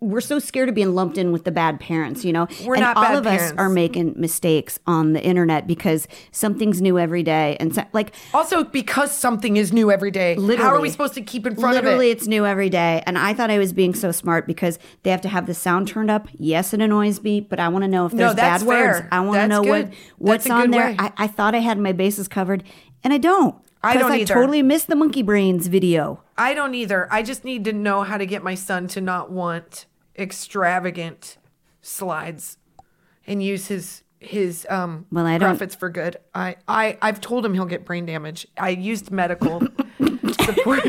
we're 0.00 0.20
so 0.20 0.38
scared 0.38 0.68
of 0.68 0.74
being 0.74 0.94
lumped 0.94 1.16
in 1.16 1.32
with 1.32 1.44
the 1.44 1.50
bad 1.50 1.80
parents, 1.80 2.24
you 2.24 2.32
know? 2.32 2.46
We're 2.64 2.74
and 2.74 2.82
not 2.82 2.96
all 2.96 3.16
of 3.16 3.26
us 3.26 3.52
are 3.56 3.68
making 3.68 4.14
mistakes 4.16 4.78
on 4.86 5.12
the 5.12 5.22
internet 5.22 5.66
because 5.66 6.06
something's 6.32 6.82
new 6.82 6.98
every 6.98 7.22
day. 7.22 7.56
And 7.60 7.74
so, 7.74 7.84
like, 7.92 8.14
Also, 8.34 8.64
because 8.64 9.12
something 9.12 9.56
is 9.56 9.72
new 9.72 9.90
every 9.90 10.10
day, 10.10 10.34
Literally, 10.34 10.56
how 10.56 10.62
are 10.62 10.66
Literally. 10.66 10.82
we 10.82 10.90
supposed 10.90 11.14
to 11.14 11.22
keep 11.22 11.46
in 11.46 11.54
front 11.56 11.74
Literally, 11.74 12.10
of 12.10 12.16
it? 12.16 12.18
it's 12.18 12.26
new 12.26 12.44
every 12.44 12.68
day. 12.68 13.02
And 13.06 13.16
I 13.16 13.32
thought 13.32 13.50
I 13.50 13.58
was 13.58 13.72
being 13.72 13.94
so 13.94 14.12
smart 14.12 14.46
because 14.46 14.78
they 15.02 15.10
have 15.10 15.22
to 15.22 15.28
have 15.28 15.46
the 15.46 15.54
sound 15.54 15.88
turned 15.88 16.10
up. 16.10 16.28
Yes, 16.32 16.74
it 16.74 16.80
annoys 16.80 17.22
me, 17.22 17.40
but 17.40 17.58
I 17.58 17.68
want 17.68 17.82
to 17.84 17.88
know 17.88 18.06
if 18.06 18.12
there's 18.12 18.34
that's 18.34 18.64
bad 18.64 18.68
words. 18.68 19.06
I 19.10 19.20
want 19.20 19.38
to 19.40 19.48
know 19.48 19.62
what 19.62 19.92
what's 20.18 20.48
on 20.50 20.70
there. 20.70 20.94
I, 20.98 21.12
I 21.16 21.26
thought 21.26 21.54
I 21.54 21.58
had 21.60 21.78
my 21.78 21.92
bases 21.92 22.28
covered, 22.28 22.64
and 23.02 23.12
I 23.12 23.18
don't. 23.18 23.54
I 23.86 23.92
'Cause 23.94 24.02
don't 24.02 24.12
I 24.12 24.18
either. 24.20 24.34
totally 24.34 24.62
missed 24.62 24.88
the 24.88 24.96
monkey 24.96 25.22
brains 25.22 25.66
video. 25.68 26.22
I 26.36 26.54
don't 26.54 26.74
either. 26.74 27.08
I 27.10 27.22
just 27.22 27.44
need 27.44 27.64
to 27.64 27.72
know 27.72 28.02
how 28.02 28.18
to 28.18 28.26
get 28.26 28.42
my 28.42 28.54
son 28.54 28.88
to 28.88 29.00
not 29.00 29.30
want 29.30 29.86
extravagant 30.18 31.38
slides 31.82 32.58
and 33.26 33.42
use 33.42 33.68
his 33.68 34.02
his 34.18 34.66
um 34.70 35.06
Well, 35.12 35.26
I 35.26 35.38
don't- 35.38 35.50
profits 35.50 35.74
for 35.74 35.88
good. 35.90 36.16
I, 36.34 36.56
I 36.66 36.96
I've 37.02 37.20
told 37.20 37.44
him 37.44 37.54
he'll 37.54 37.64
get 37.66 37.84
brain 37.84 38.06
damage. 38.06 38.46
I 38.58 38.70
used 38.70 39.10
medical 39.10 39.60
support. 40.40 40.84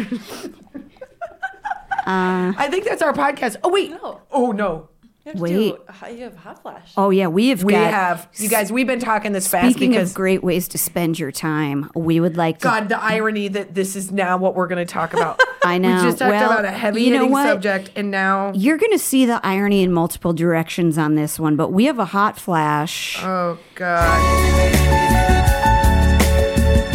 Uh, 2.06 2.54
I 2.58 2.68
think 2.72 2.86
that's 2.86 3.02
our 3.02 3.12
podcast. 3.14 3.58
Oh 3.64 3.70
wait. 3.72 3.92
No. 3.92 4.22
Oh 4.32 4.52
no. 4.52 4.90
You 5.28 5.34
have 5.34 5.38
to 5.40 5.44
Wait. 5.44 5.76
do, 6.10 6.16
you 6.16 6.24
have 6.24 6.38
hot 6.38 6.62
flash. 6.62 6.94
Oh 6.96 7.10
yeah, 7.10 7.28
we 7.28 7.50
have 7.50 7.62
We 7.62 7.74
got. 7.74 7.92
have 7.92 8.30
you 8.36 8.48
guys. 8.48 8.72
We've 8.72 8.88
been 8.88 9.02
talking 9.02 9.34
this 9.34 9.46
fast 9.46 9.74
Speaking 9.74 9.92
because 9.92 10.12
of 10.12 10.16
great 10.16 10.42
ways 10.42 10.70
to 10.70 10.78
spend 10.78 11.20
your 11.20 11.34
time, 11.34 11.92
we 11.94 12.22
would 12.22 12.38
like 12.38 12.60
to. 12.60 12.64
God, 12.64 12.88
the 12.88 12.98
irony 12.98 13.50
that 13.50 13.76
this 13.76 13.98
is 13.98 14.10
now 14.10 14.38
what 14.38 14.56
we're 14.56 14.68
going 14.68 14.86
to 14.86 14.90
talk 14.90 15.14
about. 15.14 15.38
I 15.66 15.80
know. 15.80 15.98
We 15.98 16.02
just 16.04 16.20
talked 16.20 16.30
Well, 16.32 16.50
about 16.52 16.64
a 16.64 16.72
heavy 16.72 17.02
you 17.04 17.10
know 17.10 17.18
hitting 17.18 17.32
what? 17.34 17.46
subject, 17.46 17.92
and 17.98 18.10
now 18.10 18.54
You're 18.56 18.78
going 18.78 18.94
to 18.94 19.00
see 19.00 19.26
the 19.26 19.46
irony 19.46 19.84
in 19.84 19.92
multiple 19.92 20.32
directions 20.32 20.98
on 20.98 21.16
this 21.16 21.38
one, 21.38 21.58
but 21.58 21.74
we 21.74 21.84
have 21.86 22.00
a 22.00 22.06
hot 22.06 22.40
flash. 22.40 23.22
oh 23.22 23.60
god. 23.76 24.22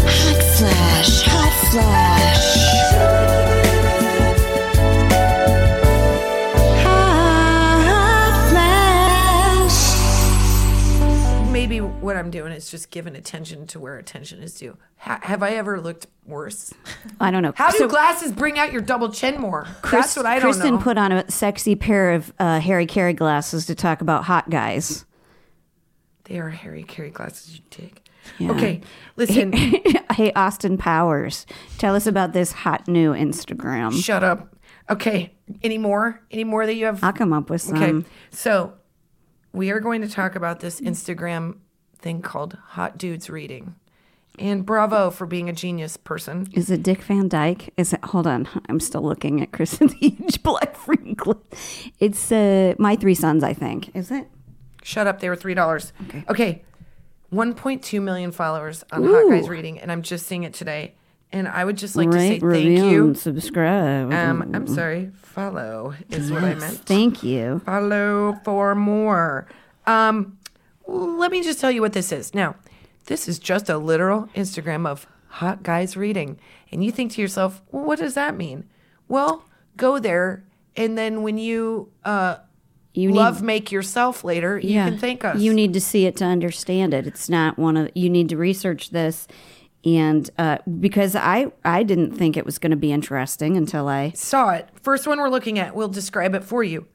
Hot 0.08 0.42
flash, 0.56 1.22
hot 1.26 1.70
flash. 1.70 2.11
What 12.02 12.16
I'm 12.16 12.30
doing 12.30 12.52
is 12.52 12.68
just 12.70 12.90
giving 12.90 13.14
attention 13.14 13.66
to 13.68 13.78
where 13.80 13.96
attention 13.96 14.42
is 14.42 14.54
due. 14.54 14.76
Ha- 14.98 15.20
have 15.22 15.42
I 15.42 15.50
ever 15.52 15.80
looked 15.80 16.08
worse? 16.26 16.74
I 17.20 17.30
don't 17.30 17.42
know. 17.42 17.52
How 17.56 17.70
do 17.70 17.78
So- 17.78 17.88
glasses 17.88 18.32
bring 18.32 18.58
out 18.58 18.72
your 18.72 18.82
double 18.82 19.10
chin 19.10 19.40
more? 19.40 19.66
Chris- 19.82 20.02
That's 20.06 20.16
what 20.16 20.26
I 20.26 20.40
don't 20.40 20.52
Kristin 20.52 20.72
know. 20.72 20.78
put 20.78 20.98
on 20.98 21.12
a 21.12 21.30
sexy 21.30 21.76
pair 21.76 22.12
of 22.12 22.32
uh, 22.40 22.58
Harry 22.60 22.86
Caray 22.86 23.12
glasses 23.14 23.66
to 23.66 23.74
talk 23.76 24.00
about 24.00 24.24
hot 24.24 24.50
guys. 24.50 25.04
they 26.24 26.38
are 26.38 26.50
Harry 26.50 26.82
Caray 26.82 27.10
glasses 27.10 27.54
you 27.56 27.62
take. 27.70 28.04
Yeah. 28.38 28.50
Okay, 28.52 28.80
listen. 29.16 29.52
hey, 30.12 30.32
Austin 30.34 30.78
Powers, 30.78 31.46
tell 31.78 31.94
us 31.96 32.06
about 32.06 32.32
this 32.32 32.50
hot 32.52 32.86
new 32.88 33.12
Instagram. 33.12 33.92
shut 34.02 34.22
up. 34.24 34.54
Okay, 34.90 35.32
any 35.62 35.78
more? 35.78 36.20
Any 36.30 36.44
more 36.44 36.66
that 36.66 36.74
you 36.74 36.86
have? 36.86 37.02
I'll 37.02 37.12
come 37.12 37.32
up 37.32 37.48
with 37.50 37.62
some. 37.62 37.82
Okay, 37.82 38.08
so 38.30 38.74
we 39.52 39.70
are 39.70 39.80
going 39.80 40.02
to 40.02 40.08
talk 40.08 40.34
about 40.36 40.60
this 40.60 40.80
Instagram 40.80 41.58
thing 42.02 42.20
called 42.22 42.58
Hot 42.70 42.98
Dudes 42.98 43.30
Reading. 43.30 43.74
And 44.38 44.64
bravo 44.64 45.10
for 45.10 45.26
being 45.26 45.48
a 45.50 45.52
genius 45.52 45.96
person. 45.98 46.48
Is 46.54 46.70
it 46.70 46.82
Dick 46.82 47.02
Van 47.02 47.28
Dyke? 47.28 47.72
Is 47.76 47.92
it? 47.92 48.02
Hold 48.06 48.26
on, 48.26 48.48
I'm 48.68 48.80
still 48.80 49.02
looking 49.02 49.42
at 49.42 49.52
Kristen 49.52 49.90
H. 50.00 50.42
Black 50.42 50.74
Franklin. 50.74 51.38
It's 52.00 52.32
uh, 52.32 52.74
my 52.78 52.96
three 52.96 53.14
sons, 53.14 53.44
I 53.44 53.52
think. 53.52 53.94
Is 53.94 54.10
it? 54.10 54.28
Shut 54.82 55.06
up, 55.06 55.20
they 55.20 55.28
were 55.28 55.36
$3. 55.36 55.92
Okay. 56.08 56.24
Okay. 56.28 56.62
1.2 57.32 58.02
million 58.02 58.32
followers 58.32 58.84
on 58.90 59.04
Hot 59.04 59.28
Guys 59.30 59.48
Reading, 59.48 59.78
and 59.78 59.92
I'm 59.92 60.02
just 60.02 60.26
seeing 60.26 60.42
it 60.42 60.54
today. 60.54 60.94
And 61.30 61.48
I 61.48 61.64
would 61.64 61.78
just 61.78 61.96
like 61.96 62.10
to 62.10 62.18
say 62.18 62.38
thank 62.40 62.68
you. 62.92 63.04
and 63.06 63.18
subscribe. 63.18 64.12
Um, 64.12 64.50
I'm 64.54 64.66
sorry, 64.66 65.10
follow 65.14 65.94
is 66.10 66.30
what 66.30 66.44
I 66.44 66.54
meant. 66.54 66.78
Thank 66.80 67.22
you. 67.22 67.60
follow 67.64 68.38
for 68.44 68.74
more. 68.74 69.46
Um, 69.86 70.36
let 70.86 71.30
me 71.30 71.42
just 71.42 71.60
tell 71.60 71.70
you 71.70 71.80
what 71.80 71.92
this 71.92 72.12
is. 72.12 72.34
Now, 72.34 72.56
this 73.06 73.28
is 73.28 73.38
just 73.38 73.68
a 73.68 73.78
literal 73.78 74.28
Instagram 74.34 74.86
of 74.86 75.06
hot 75.28 75.62
guys 75.62 75.96
reading. 75.96 76.38
And 76.70 76.84
you 76.84 76.90
think 76.92 77.12
to 77.12 77.20
yourself, 77.20 77.62
well, 77.70 77.84
what 77.84 77.98
does 77.98 78.14
that 78.14 78.36
mean? 78.36 78.64
Well, 79.08 79.44
go 79.76 79.98
there. 79.98 80.44
And 80.76 80.96
then 80.96 81.22
when 81.22 81.36
you 81.38 81.90
uh, 82.04 82.36
You 82.94 83.08
need- 83.08 83.16
love 83.16 83.42
make 83.42 83.70
yourself 83.72 84.24
later, 84.24 84.58
you 84.58 84.74
can 84.74 84.98
thank 84.98 85.24
us. 85.24 85.38
You 85.40 85.52
need 85.52 85.72
to 85.74 85.80
see 85.80 86.06
it 86.06 86.16
to 86.16 86.24
understand 86.24 86.94
it. 86.94 87.06
It's 87.06 87.28
not 87.28 87.58
one 87.58 87.76
of 87.76 87.90
you 87.94 88.08
need 88.08 88.28
to 88.30 88.36
research 88.36 88.90
this, 88.90 89.26
and 89.84 90.30
uh, 90.38 90.58
because 90.80 91.14
I 91.16 91.52
I 91.64 91.82
didn't 91.82 92.12
think 92.16 92.36
it 92.36 92.46
was 92.46 92.58
going 92.58 92.70
to 92.70 92.76
be 92.76 92.92
interesting 92.92 93.56
until 93.56 93.88
I 93.88 94.12
Saw 94.14 94.50
it. 94.50 94.68
First 94.80 95.06
one 95.06 95.18
we're 95.18 95.28
looking 95.28 95.58
at, 95.58 95.74
we'll 95.74 95.88
describe 95.88 96.34
it 96.34 96.44
for 96.44 96.62
you. 96.64 96.86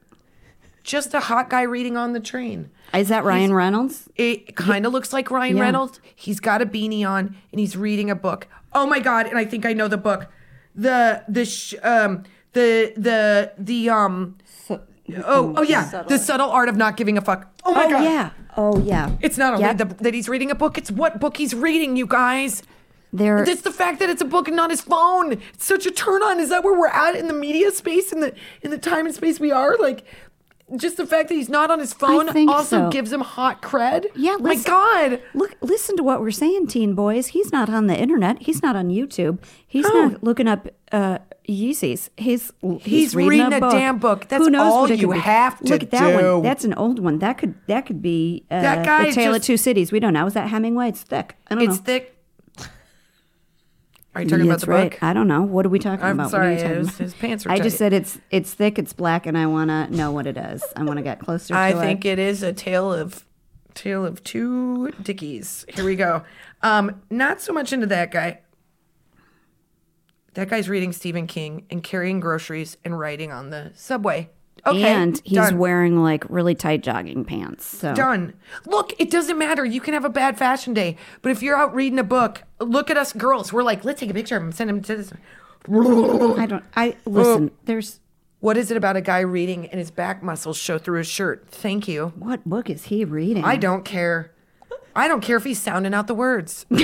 Just 0.88 1.12
a 1.12 1.20
hot 1.20 1.50
guy 1.50 1.62
reading 1.62 1.98
on 1.98 2.14
the 2.14 2.20
train. 2.20 2.70
is 2.94 3.08
that 3.08 3.22
Ryan 3.24 3.52
Reynolds? 3.52 4.08
It 4.16 4.56
kind 4.56 4.86
of 4.86 4.92
looks 4.94 5.12
like 5.12 5.30
Ryan 5.30 5.58
Yeah. 5.58 5.64
Reynolds. 5.64 6.00
He's 6.16 6.40
got 6.40 6.62
a 6.62 6.66
beanie 6.66 7.06
on 7.06 7.36
and 7.52 7.60
he's 7.60 7.76
reading 7.76 8.08
a 8.10 8.14
book. 8.14 8.48
Oh 8.72 8.86
my 8.86 8.98
god! 8.98 9.26
And 9.26 9.36
I 9.36 9.44
think 9.44 9.66
I 9.66 9.74
know 9.74 9.86
the 9.86 9.98
book. 9.98 10.28
The 10.74 11.24
the 11.28 11.44
sh- 11.44 11.74
um 11.82 12.22
the 12.54 12.92
the 12.96 13.52
the 13.58 13.90
um. 13.90 14.38
Oh 14.70 15.54
oh 15.56 15.62
yeah, 15.62 16.04
the 16.08 16.18
subtle 16.18 16.50
art 16.50 16.68
of 16.70 16.76
not 16.76 16.96
giving 16.96 17.18
a 17.18 17.20
fuck. 17.20 17.46
Oh 17.64 17.74
my 17.74 17.84
oh 17.86 17.90
god! 17.90 18.02
yeah, 18.04 18.30
oh 18.56 18.78
yeah. 18.80 19.10
It's 19.20 19.36
not 19.38 19.54
only 19.54 19.64
Yep. 19.66 19.76
the, 19.78 19.84
that 20.04 20.14
he's 20.14 20.28
reading 20.28 20.50
a 20.50 20.54
book; 20.54 20.76
it's 20.78 20.90
what 20.90 21.20
book 21.20 21.36
he's 21.36 21.54
reading. 21.54 21.96
You 21.96 22.06
guys. 22.06 22.62
There, 23.10 23.42
It's 23.42 23.62
the 23.62 23.70
fact 23.72 24.00
that 24.00 24.10
it's 24.10 24.20
a 24.20 24.26
book 24.26 24.48
and 24.48 24.56
not 24.56 24.68
his 24.68 24.82
phone. 24.82 25.32
It's 25.54 25.64
such 25.64 25.86
a 25.86 25.90
turn 25.90 26.22
on. 26.22 26.38
Is 26.40 26.50
that 26.50 26.62
where 26.62 26.78
we're 26.78 26.88
at 26.88 27.16
in 27.16 27.26
the 27.26 27.32
media 27.32 27.70
space 27.70 28.12
in 28.12 28.20
the 28.20 28.34
in 28.60 28.70
the 28.70 28.76
time 28.76 29.06
and 29.06 29.14
space 29.14 29.40
we 29.40 29.50
are? 29.50 29.78
Like 29.78 30.04
just 30.76 30.96
the 30.96 31.06
fact 31.06 31.28
that 31.28 31.34
he's 31.34 31.48
not 31.48 31.70
on 31.70 31.78
his 31.78 31.92
phone 31.92 32.28
also 32.48 32.62
so. 32.86 32.90
gives 32.90 33.12
him 33.12 33.20
hot 33.20 33.62
cred. 33.62 34.06
Yeah, 34.14 34.36
my 34.38 34.56
God. 34.56 35.20
Look, 35.34 35.54
listen 35.60 35.96
to 35.96 36.02
what 36.02 36.20
we're 36.20 36.30
saying, 36.30 36.66
teen 36.68 36.94
boys. 36.94 37.28
He's 37.28 37.52
not 37.52 37.68
on 37.68 37.86
the 37.86 37.96
internet. 37.98 38.42
He's 38.42 38.62
not 38.62 38.76
on 38.76 38.88
YouTube. 38.88 39.38
He's 39.66 39.84
not 39.86 40.22
looking 40.22 40.46
up 40.48 40.68
uh, 40.92 41.18
Yeezys. 41.48 42.10
He's 42.16 42.52
he's, 42.60 42.82
He's 42.84 43.14
reading, 43.16 43.30
reading 43.46 43.52
a 43.54 43.60
book. 43.60 43.72
damn 43.72 43.98
book. 43.98 44.28
That's 44.28 44.44
Who 44.44 44.50
knows 44.50 44.72
all 44.72 44.82
what 44.82 44.98
you 44.98 45.10
have 45.12 45.58
to 45.60 45.72
Look 45.72 45.82
at 45.84 45.90
that 45.92 46.18
do. 46.20 46.34
one. 46.34 46.42
That's 46.42 46.64
an 46.64 46.74
old 46.74 46.98
one. 46.98 47.18
That 47.20 47.38
could 47.38 47.54
that 47.66 47.86
could 47.86 48.02
be 48.02 48.44
uh, 48.50 48.60
That 48.60 48.84
guy 48.84 49.06
the 49.06 49.12
Tale 49.12 49.32
just- 49.32 49.44
of 49.44 49.46
Two 49.46 49.56
Cities. 49.56 49.90
We 49.92 50.00
don't 50.00 50.12
know. 50.12 50.26
Is 50.26 50.34
that 50.34 50.48
Hemingway? 50.48 50.88
It's 50.90 51.02
thick. 51.02 51.36
I 51.48 51.54
don't 51.54 51.64
It's 51.64 51.78
know. 51.78 51.82
thick. 51.84 52.14
Are 54.14 54.22
you 54.22 54.28
talking 54.28 54.46
about 54.46 54.60
the 54.60 54.66
right. 54.66 54.90
book? 54.90 55.02
I 55.02 55.12
don't 55.12 55.28
know. 55.28 55.42
What 55.42 55.64
are 55.64 55.68
we 55.68 55.78
talking 55.78 56.04
I'm 56.04 56.18
about? 56.18 56.30
sorry, 56.30 56.54
What 56.56 56.64
are 56.64 56.68
you 56.68 56.68
talking 56.68 56.76
his- 56.78 56.88
about? 56.88 56.98
his 56.98 57.14
pants 57.14 57.46
are 57.46 57.50
I 57.50 57.58
just 57.60 57.76
said 57.78 57.92
it's 57.92 58.18
it's 58.30 58.52
thick. 58.52 58.78
It's 58.78 58.92
black, 58.92 59.26
and 59.26 59.36
I 59.38 59.46
want 59.46 59.70
to 59.70 59.94
know 59.94 60.10
what 60.10 60.26
it 60.26 60.36
is. 60.36 60.64
I 60.74 60.82
want 60.82 60.96
to 60.96 61.02
get 61.02 61.20
closer. 61.20 61.54
I 61.54 61.72
think 61.72 62.04
it. 62.04 62.18
it 62.18 62.18
is 62.18 62.42
a 62.42 62.52
tale 62.52 62.92
of 62.92 63.24
tale 63.74 64.04
of 64.04 64.24
two 64.24 64.90
dickies. 65.02 65.64
Here 65.72 65.84
we 65.84 65.94
go. 65.94 66.24
Um, 66.62 67.00
not 67.10 67.40
so 67.40 67.52
much 67.52 67.72
into 67.72 67.86
that 67.86 68.10
guy. 68.10 68.40
That 70.34 70.48
guy's 70.48 70.68
reading 70.68 70.92
Stephen 70.92 71.26
King 71.26 71.66
and 71.70 71.82
carrying 71.82 72.20
groceries 72.20 72.76
and 72.84 72.98
riding 72.98 73.30
on 73.32 73.50
the 73.50 73.72
subway. 73.74 74.30
Okay, 74.68 74.82
and 74.82 75.20
he's 75.24 75.36
done. 75.36 75.58
wearing 75.58 76.02
like 76.02 76.24
really 76.28 76.54
tight 76.54 76.82
jogging 76.82 77.24
pants. 77.24 77.64
So 77.64 77.94
Done. 77.94 78.34
Look, 78.66 78.94
it 78.98 79.10
doesn't 79.10 79.38
matter. 79.38 79.64
You 79.64 79.80
can 79.80 79.94
have 79.94 80.04
a 80.04 80.10
bad 80.10 80.38
fashion 80.38 80.74
day, 80.74 80.96
but 81.22 81.32
if 81.32 81.42
you're 81.42 81.56
out 81.56 81.74
reading 81.74 81.98
a 81.98 82.04
book, 82.04 82.42
look 82.60 82.90
at 82.90 82.96
us 82.96 83.12
girls. 83.12 83.52
We're 83.52 83.62
like, 83.62 83.84
let's 83.84 84.00
take 84.00 84.10
a 84.10 84.14
picture 84.14 84.36
of 84.36 84.42
him, 84.42 84.52
send 84.52 84.70
him 84.70 84.82
to 84.82 84.96
this. 84.96 85.12
I 85.70 86.46
don't. 86.46 86.64
I 86.76 86.96
oh. 87.06 87.10
listen. 87.10 87.50
There's 87.64 88.00
What 88.40 88.56
is 88.56 88.70
it 88.70 88.76
about 88.76 88.96
a 88.96 89.00
guy 89.00 89.20
reading 89.20 89.66
and 89.66 89.78
his 89.78 89.90
back 89.90 90.22
muscles 90.22 90.56
show 90.56 90.78
through 90.78 90.98
his 90.98 91.08
shirt? 91.08 91.46
Thank 91.50 91.88
you. 91.88 92.12
what 92.16 92.44
book 92.44 92.70
is 92.70 92.84
he 92.84 93.04
reading? 93.04 93.44
I 93.44 93.56
don't 93.56 93.84
care. 93.84 94.32
I 94.94 95.06
don't 95.06 95.20
care 95.20 95.36
if 95.36 95.44
he's 95.44 95.60
sounding 95.60 95.94
out 95.94 96.08
the 96.08 96.14
words. 96.14 96.66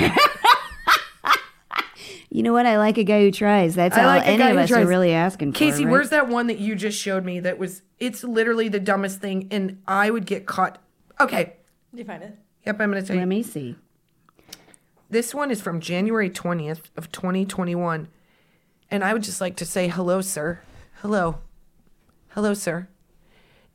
You 2.35 2.43
know 2.43 2.51
what? 2.51 2.65
I 2.65 2.77
like 2.77 2.97
a 2.97 3.05
guy 3.05 3.21
who 3.21 3.31
tries. 3.31 3.75
That's 3.75 3.95
I 3.95 4.01
all 4.01 4.07
like 4.07 4.23
a 4.23 4.27
any 4.27 4.37
guy 4.39 4.49
of 4.49 4.55
who 4.57 4.61
us 4.63 4.69
tries. 4.69 4.83
are 4.83 4.87
really 4.89 5.13
asking 5.13 5.53
for. 5.53 5.59
Casey, 5.59 5.85
right? 5.85 5.91
where's 5.91 6.09
that 6.09 6.27
one 6.27 6.47
that 6.47 6.59
you 6.59 6.75
just 6.75 6.99
showed 7.01 7.23
me 7.23 7.39
that 7.39 7.57
was 7.57 7.81
it's 7.97 8.25
literally 8.25 8.67
the 8.67 8.79
dumbest 8.81 9.21
thing 9.21 9.47
and 9.51 9.81
I 9.87 10.11
would 10.11 10.25
get 10.25 10.45
caught. 10.45 10.77
Okay. 11.21 11.53
Did 11.91 11.99
you 11.99 12.03
find 12.03 12.21
it? 12.23 12.37
Yep, 12.65 12.81
I'm 12.81 12.91
gonna 12.91 13.03
tell 13.03 13.15
you. 13.15 13.21
Let 13.21 13.23
you. 13.23 13.29
me 13.29 13.41
see. 13.41 13.75
This 15.09 15.33
one 15.33 15.49
is 15.49 15.61
from 15.61 15.79
January 15.79 16.29
20th 16.29 16.89
of 16.97 17.09
2021. 17.13 18.09
And 18.91 19.03
I 19.05 19.13
would 19.13 19.23
just 19.23 19.39
like 19.39 19.55
to 19.55 19.65
say 19.65 19.87
hello, 19.87 20.19
sir. 20.19 20.59
Hello. 20.95 21.37
Hello, 22.31 22.53
sir. 22.53 22.89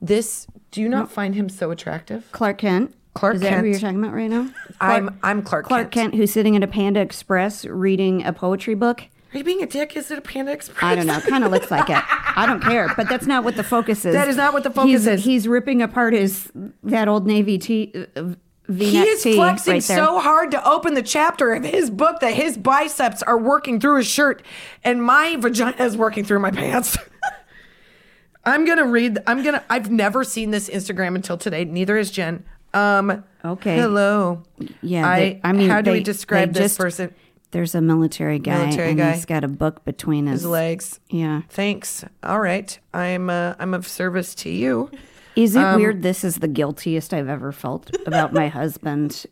This 0.03 0.47
do 0.71 0.83
you 0.83 0.89
not 0.91 1.11
find 1.11 1.35
him 1.35 1.49
so 1.49 1.71
attractive? 1.71 2.29
Clark 2.31 2.59
Kent. 2.59 2.95
Clark 3.15 3.35
Kent. 3.35 3.45
is 3.45 3.51
that 3.51 3.61
who 3.61 3.67
you're 3.67 3.81
talking 3.81 3.99
about 4.03 4.15
right 4.15 4.31
now? 4.31 4.49
I'm 4.81 5.19
I'm 5.23 5.43
Clark, 5.43 5.67
Clark 5.67 5.91
Kent. 5.91 6.13
Kent, 6.13 6.15
who's 6.15 6.33
sitting 6.33 6.57
at 6.57 6.63
a 6.63 6.67
Panda 6.67 7.01
Express 7.01 7.65
reading 7.65 8.25
a 8.25 8.33
poetry 8.33 8.75
book. 8.75 9.03
Are 9.33 9.39
you 9.39 9.45
being 9.45 9.63
a 9.63 9.67
dick? 9.67 9.97
Is 9.97 10.11
it 10.11 10.19
a 10.19 10.23
Panda 10.23 10.53
Express? 10.53 10.83
I 10.83 10.95
don't 10.97 11.07
know. 11.07 11.21
Kind 11.21 11.45
of 11.45 11.51
looks 11.53 11.71
like 11.71 11.89
it. 11.89 12.03
I 12.37 12.47
don't 12.47 12.63
care, 12.63 12.93
but 12.97 13.09
that's 13.09 13.27
not 13.27 13.45
what 13.45 13.57
the 13.57 13.63
focus 13.65 14.05
is. 14.05 14.13
That 14.15 14.29
is 14.29 14.37
not 14.37 14.53
what 14.53 14.63
the 14.65 14.71
focus 14.71 14.91
he's, 14.91 15.07
is. 15.07 15.25
He's 15.25 15.49
ripping 15.49 15.83
apart 15.83 16.15
his 16.15 16.51
that 16.83 17.09
old 17.09 17.27
navy 17.27 17.59
tee. 17.59 17.93
Uh, 18.17 18.35
He 18.69 18.75
V-neck 18.75 19.07
is 19.09 19.23
flexing 19.23 19.73
right 19.75 19.83
so 19.83 20.21
hard 20.21 20.53
to 20.53 20.69
open 20.69 20.95
the 20.95 21.03
chapter 21.03 21.53
of 21.53 21.65
his 21.65 21.91
book 21.91 22.21
that 22.21 22.35
his 22.35 22.57
biceps 22.57 23.21
are 23.25 23.37
working 23.39 23.81
through 23.81 23.97
his 23.99 24.07
shirt 24.07 24.43
and 24.85 25.03
my 25.03 25.35
vagina 25.37 25.75
is 25.83 25.97
working 25.97 26.25
through 26.25 26.39
my 26.39 26.53
pants. 26.53 26.97
I'm 28.45 28.65
gonna 28.65 28.87
read. 28.87 29.19
I'm 29.27 29.43
gonna. 29.43 29.65
I've 29.69 29.91
never 29.91 30.25
seen 30.25 30.51
this 30.51 30.69
Instagram 30.71 31.15
until 31.15 31.37
today. 31.37 31.65
Neither 31.65 31.97
has 31.99 32.11
Jen. 32.11 32.45
Um. 32.75 33.25
Okay. 33.45 33.77
Hello. 33.77 34.43
Yeah, 34.83 35.09
I. 35.09 35.19
they- 35.21 35.41
I 35.45 35.53
mean, 35.53 35.69
how 35.71 35.81
do 35.81 35.93
we 35.93 36.03
describe 36.03 36.53
this 36.53 36.63
just- 36.73 36.79
person? 36.79 37.15
There's 37.53 37.75
a 37.75 37.81
military 37.81 38.39
guy, 38.39 38.59
Military 38.67 38.91
and 38.91 38.99
guy. 38.99 39.13
he's 39.15 39.25
got 39.25 39.43
a 39.43 39.49
book 39.49 39.85
between 39.85 40.27
his, 40.27 40.43
His 40.43 40.51
legs. 40.51 41.01
Yeah. 41.09 41.43
Thanks. 41.49 42.05
All 42.23 42.39
right. 42.39 42.79
I'm. 42.95 43.29
Uh, 43.29 43.55
I'm 43.59 43.75
of 43.75 43.89
service 43.89 44.37
to 44.37 44.51
you. 44.51 44.89
Is 45.35 45.57
it 45.57 45.61
Um, 45.65 45.81
weird? 45.81 46.03
This 46.03 46.23
is 46.23 46.37
the 46.37 46.47
guiltiest 46.49 47.13
I've 47.13 47.29
ever 47.29 47.51
felt 47.51 47.91
about 48.07 48.33
my 48.33 48.47
husband 48.49 49.27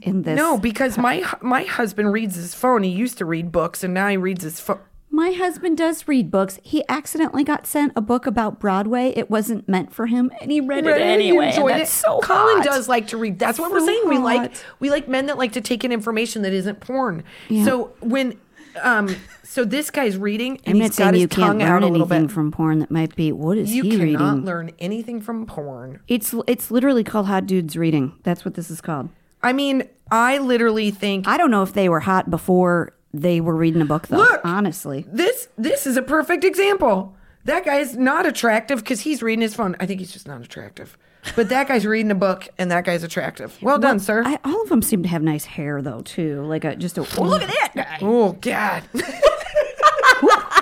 in 0.00 0.22
this. 0.22 0.36
No, 0.36 0.56
because 0.56 0.96
my 0.96 1.24
my 1.42 1.64
husband 1.64 2.12
reads 2.12 2.36
his 2.36 2.54
phone. 2.54 2.82
He 2.84 2.90
used 2.90 3.18
to 3.18 3.26
read 3.26 3.52
books, 3.52 3.84
and 3.84 3.92
now 3.92 4.08
he 4.08 4.16
reads 4.16 4.42
his 4.44 4.58
phone. 4.60 4.78
My 5.08 5.30
husband 5.30 5.78
does 5.78 6.06
read 6.08 6.30
books. 6.30 6.58
He 6.62 6.84
accidentally 6.88 7.42
got 7.44 7.66
sent 7.66 7.92
a 7.96 8.00
book 8.00 8.26
about 8.26 8.58
Broadway. 8.60 9.12
It 9.16 9.30
wasn't 9.30 9.66
meant 9.68 9.92
for 9.94 10.06
him, 10.06 10.30
and 10.42 10.50
he 10.50 10.60
read 10.60 10.84
it 10.86 10.90
Right, 10.90 10.98
he 11.00 11.04
anyway. 11.06 11.48
enjoyed 11.48 11.70
That's 11.72 11.90
it. 11.90 12.00
so 12.02 12.20
Colin 12.20 12.56
hot. 12.58 12.64
does 12.64 12.88
like 12.88 13.06
to 13.08 13.16
read. 13.16 13.38
That's 13.38 13.58
what 13.58 13.70
we're 13.70 13.86
saying. 13.86 14.02
We 14.08 14.18
like 14.18 14.52
we 14.80 14.90
like 14.90 15.08
men 15.08 15.26
that 15.26 15.38
like 15.38 15.52
to 15.52 15.60
take 15.60 15.84
in 15.84 15.92
information 15.92 16.42
that 16.42 16.52
isn't 16.52 16.80
porn. 16.80 17.24
Yeah. 17.48 17.64
So 17.64 17.92
when 18.00 18.38
um 18.82 19.14
so 19.42 19.64
this 19.64 19.90
guy's 19.90 20.18
reading 20.18 20.60
and 20.66 20.74
I'm 20.76 20.80
he's 20.82 20.90
got 20.90 20.94
saying 20.96 21.14
his 21.14 21.20
you 21.22 21.28
can't 21.28 21.40
tongue 21.46 21.58
learn 21.60 21.68
out 21.68 21.82
a 21.82 21.86
little 21.86 22.02
anything 22.06 22.26
bit. 22.26 22.34
from 22.34 22.50
porn 22.52 22.80
that 22.80 22.90
might 22.90 23.16
be. 23.16 23.32
What 23.32 23.56
is 23.56 23.74
you 23.74 23.84
he 23.84 23.92
reading? 23.92 24.08
You 24.08 24.18
cannot 24.18 24.44
learn 24.44 24.70
anything 24.78 25.22
from 25.22 25.46
porn. 25.46 26.00
It's 26.08 26.34
it's 26.46 26.70
literally 26.70 27.04
called 27.04 27.26
Hot 27.26 27.46
Dudes 27.46 27.74
Reading. 27.76 28.12
That's 28.22 28.44
what 28.44 28.52
this 28.54 28.70
is 28.70 28.82
called. 28.82 29.08
I 29.42 29.52
mean, 29.54 29.84
I 30.10 30.38
literally 30.38 30.90
think 30.90 31.26
I 31.26 31.38
don't 31.38 31.50
know 31.50 31.62
if 31.62 31.72
they 31.72 31.88
were 31.88 32.00
hot 32.00 32.28
before 32.28 32.92
they 33.20 33.40
were 33.40 33.54
reading 33.54 33.82
a 33.82 33.86
book, 33.86 34.08
though. 34.08 34.18
Look! 34.18 34.40
honestly, 34.44 35.04
this 35.08 35.48
this 35.56 35.86
is 35.86 35.96
a 35.96 36.02
perfect 36.02 36.44
example. 36.44 37.16
That 37.44 37.64
guy 37.64 37.76
is 37.76 37.96
not 37.96 38.26
attractive 38.26 38.80
because 38.80 39.00
he's 39.00 39.22
reading 39.22 39.42
his 39.42 39.54
phone. 39.54 39.76
I 39.78 39.86
think 39.86 40.00
he's 40.00 40.12
just 40.12 40.26
not 40.26 40.40
attractive. 40.42 40.98
But 41.34 41.48
that 41.48 41.68
guy's 41.68 41.84
reading 41.86 42.10
a 42.10 42.16
book, 42.16 42.48
and 42.58 42.70
that 42.70 42.84
guy's 42.84 43.02
attractive. 43.02 43.56
Well 43.60 43.78
done, 43.78 43.98
sir. 43.98 44.22
I, 44.24 44.38
all 44.44 44.62
of 44.62 44.68
them 44.68 44.82
seem 44.82 45.02
to 45.02 45.08
have 45.08 45.22
nice 45.22 45.44
hair, 45.44 45.82
though, 45.82 46.02
too. 46.02 46.42
Like 46.42 46.64
a 46.64 46.76
just 46.76 46.98
a. 46.98 47.06
Oh, 47.18 47.22
look 47.24 47.42
at 47.42 47.48
that 47.48 47.72
guy. 47.74 47.98
Mm. 48.00 48.02
oh 48.02 48.32
God. 48.32 48.84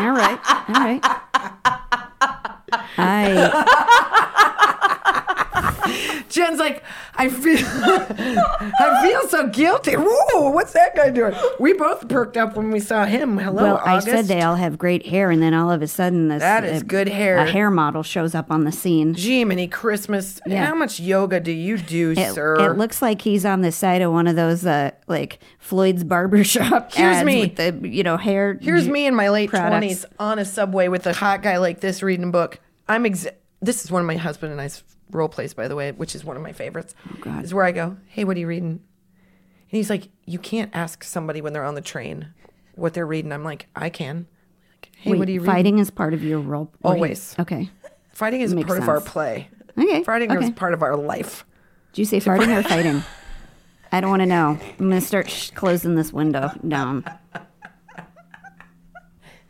All 0.00 0.12
right, 0.12 0.38
all 0.48 0.82
right. 0.82 1.00
I 2.96 4.39
Jen's 6.28 6.58
like, 6.58 6.82
I 7.14 7.28
feel, 7.28 7.58
I 7.66 9.00
feel 9.02 9.28
so 9.28 9.48
guilty. 9.48 9.94
Whoa, 9.96 10.50
what's 10.50 10.72
that 10.72 10.94
guy 10.94 11.10
doing? 11.10 11.34
We 11.58 11.72
both 11.72 12.08
perked 12.08 12.36
up 12.36 12.56
when 12.56 12.70
we 12.70 12.80
saw 12.80 13.04
him. 13.04 13.38
Hello, 13.38 13.62
well, 13.62 13.76
August. 13.84 14.08
I 14.08 14.10
said 14.12 14.24
they 14.26 14.42
all 14.42 14.54
have 14.56 14.78
great 14.78 15.06
hair, 15.06 15.30
and 15.30 15.42
then 15.42 15.54
all 15.54 15.70
of 15.70 15.82
a 15.82 15.86
sudden, 15.86 16.28
this 16.28 16.40
That 16.40 16.64
is 16.64 16.82
uh, 16.82 16.84
good 16.86 17.08
hair. 17.08 17.38
A 17.38 17.50
hair 17.50 17.70
model 17.70 18.02
shows 18.02 18.34
up 18.34 18.50
on 18.50 18.64
the 18.64 18.72
scene. 18.72 19.14
Jiminy 19.14 19.68
Christmas. 19.68 20.40
Yeah. 20.46 20.66
How 20.66 20.74
much 20.74 21.00
yoga 21.00 21.40
do 21.40 21.52
you 21.52 21.76
do, 21.78 22.12
It, 22.16 22.34
sir? 22.34 22.70
it 22.70 22.78
looks 22.78 23.02
like 23.02 23.22
he's 23.22 23.44
on 23.44 23.60
the 23.62 23.72
side 23.72 24.02
of 24.02 24.12
one 24.12 24.26
of 24.26 24.36
those, 24.36 24.64
uh, 24.64 24.90
like 25.08 25.38
Floyd's 25.58 26.04
barbershop. 26.04 26.92
Here's 26.94 27.16
ads 27.16 27.26
me. 27.26 27.40
with 27.40 27.56
the 27.56 27.88
you 27.88 28.02
know 28.02 28.16
hair. 28.16 28.58
Here's 28.60 28.88
me 28.88 29.06
in 29.06 29.14
my 29.14 29.28
late 29.30 29.50
twenties 29.50 30.04
on 30.18 30.38
a 30.38 30.44
subway 30.44 30.88
with 30.88 31.06
a 31.06 31.12
hot 31.12 31.42
guy 31.42 31.58
like 31.58 31.80
this 31.80 32.02
reading 32.02 32.28
a 32.28 32.30
book. 32.30 32.60
I'm 32.88 33.06
ex- 33.06 33.26
this 33.60 33.84
is 33.84 33.90
one 33.90 34.00
of 34.02 34.06
my 34.06 34.16
husband 34.16 34.52
and 34.52 34.60
I's 34.60 34.82
role 35.10 35.28
plays, 35.28 35.54
by 35.54 35.68
the 35.68 35.76
way, 35.76 35.92
which 35.92 36.14
is 36.14 36.24
one 36.24 36.36
of 36.36 36.42
my 36.42 36.52
favorites. 36.52 36.94
Oh, 37.10 37.16
God. 37.20 37.44
Is 37.44 37.52
where 37.54 37.64
I 37.64 37.72
go, 37.72 37.96
hey, 38.08 38.24
what 38.24 38.36
are 38.36 38.40
you 38.40 38.46
reading? 38.46 38.68
And 38.70 38.80
he's 39.76 39.90
like, 39.90 40.08
you 40.26 40.38
can't 40.38 40.70
ask 40.74 41.04
somebody 41.04 41.40
when 41.40 41.52
they're 41.52 41.64
on 41.64 41.74
the 41.74 41.80
train 41.80 42.34
what 42.74 42.94
they're 42.94 43.06
reading. 43.06 43.32
I'm 43.32 43.44
like, 43.44 43.66
I 43.76 43.90
can. 43.90 44.26
Like, 44.72 44.90
hey, 44.96 45.10
Wait, 45.12 45.18
what 45.18 45.28
are 45.28 45.32
you 45.32 45.40
reading? 45.40 45.54
fighting 45.54 45.78
is 45.78 45.90
part 45.90 46.14
of 46.14 46.24
your 46.24 46.40
role. 46.40 46.72
Always. 46.82 47.36
Okay. 47.38 47.70
Fighting 48.12 48.40
is 48.40 48.54
Makes 48.54 48.66
part 48.66 48.78
of 48.82 48.88
our 48.88 49.00
play. 49.00 49.48
Okay, 49.78 50.02
Fighting 50.02 50.30
okay. 50.32 50.44
is 50.46 50.50
part 50.50 50.74
of 50.74 50.82
our 50.82 50.96
life. 50.96 51.44
Did 51.92 52.00
you 52.02 52.04
say 52.04 52.18
farting 52.20 52.56
or 52.56 52.62
fighting? 52.62 53.02
I 53.92 54.00
don't 54.00 54.10
want 54.10 54.20
to 54.20 54.26
know. 54.26 54.58
I'm 54.78 54.88
gonna 54.88 55.00
start 55.00 55.28
sh- 55.30 55.50
closing 55.50 55.94
this 55.94 56.12
window 56.12 56.50
down. 56.66 57.04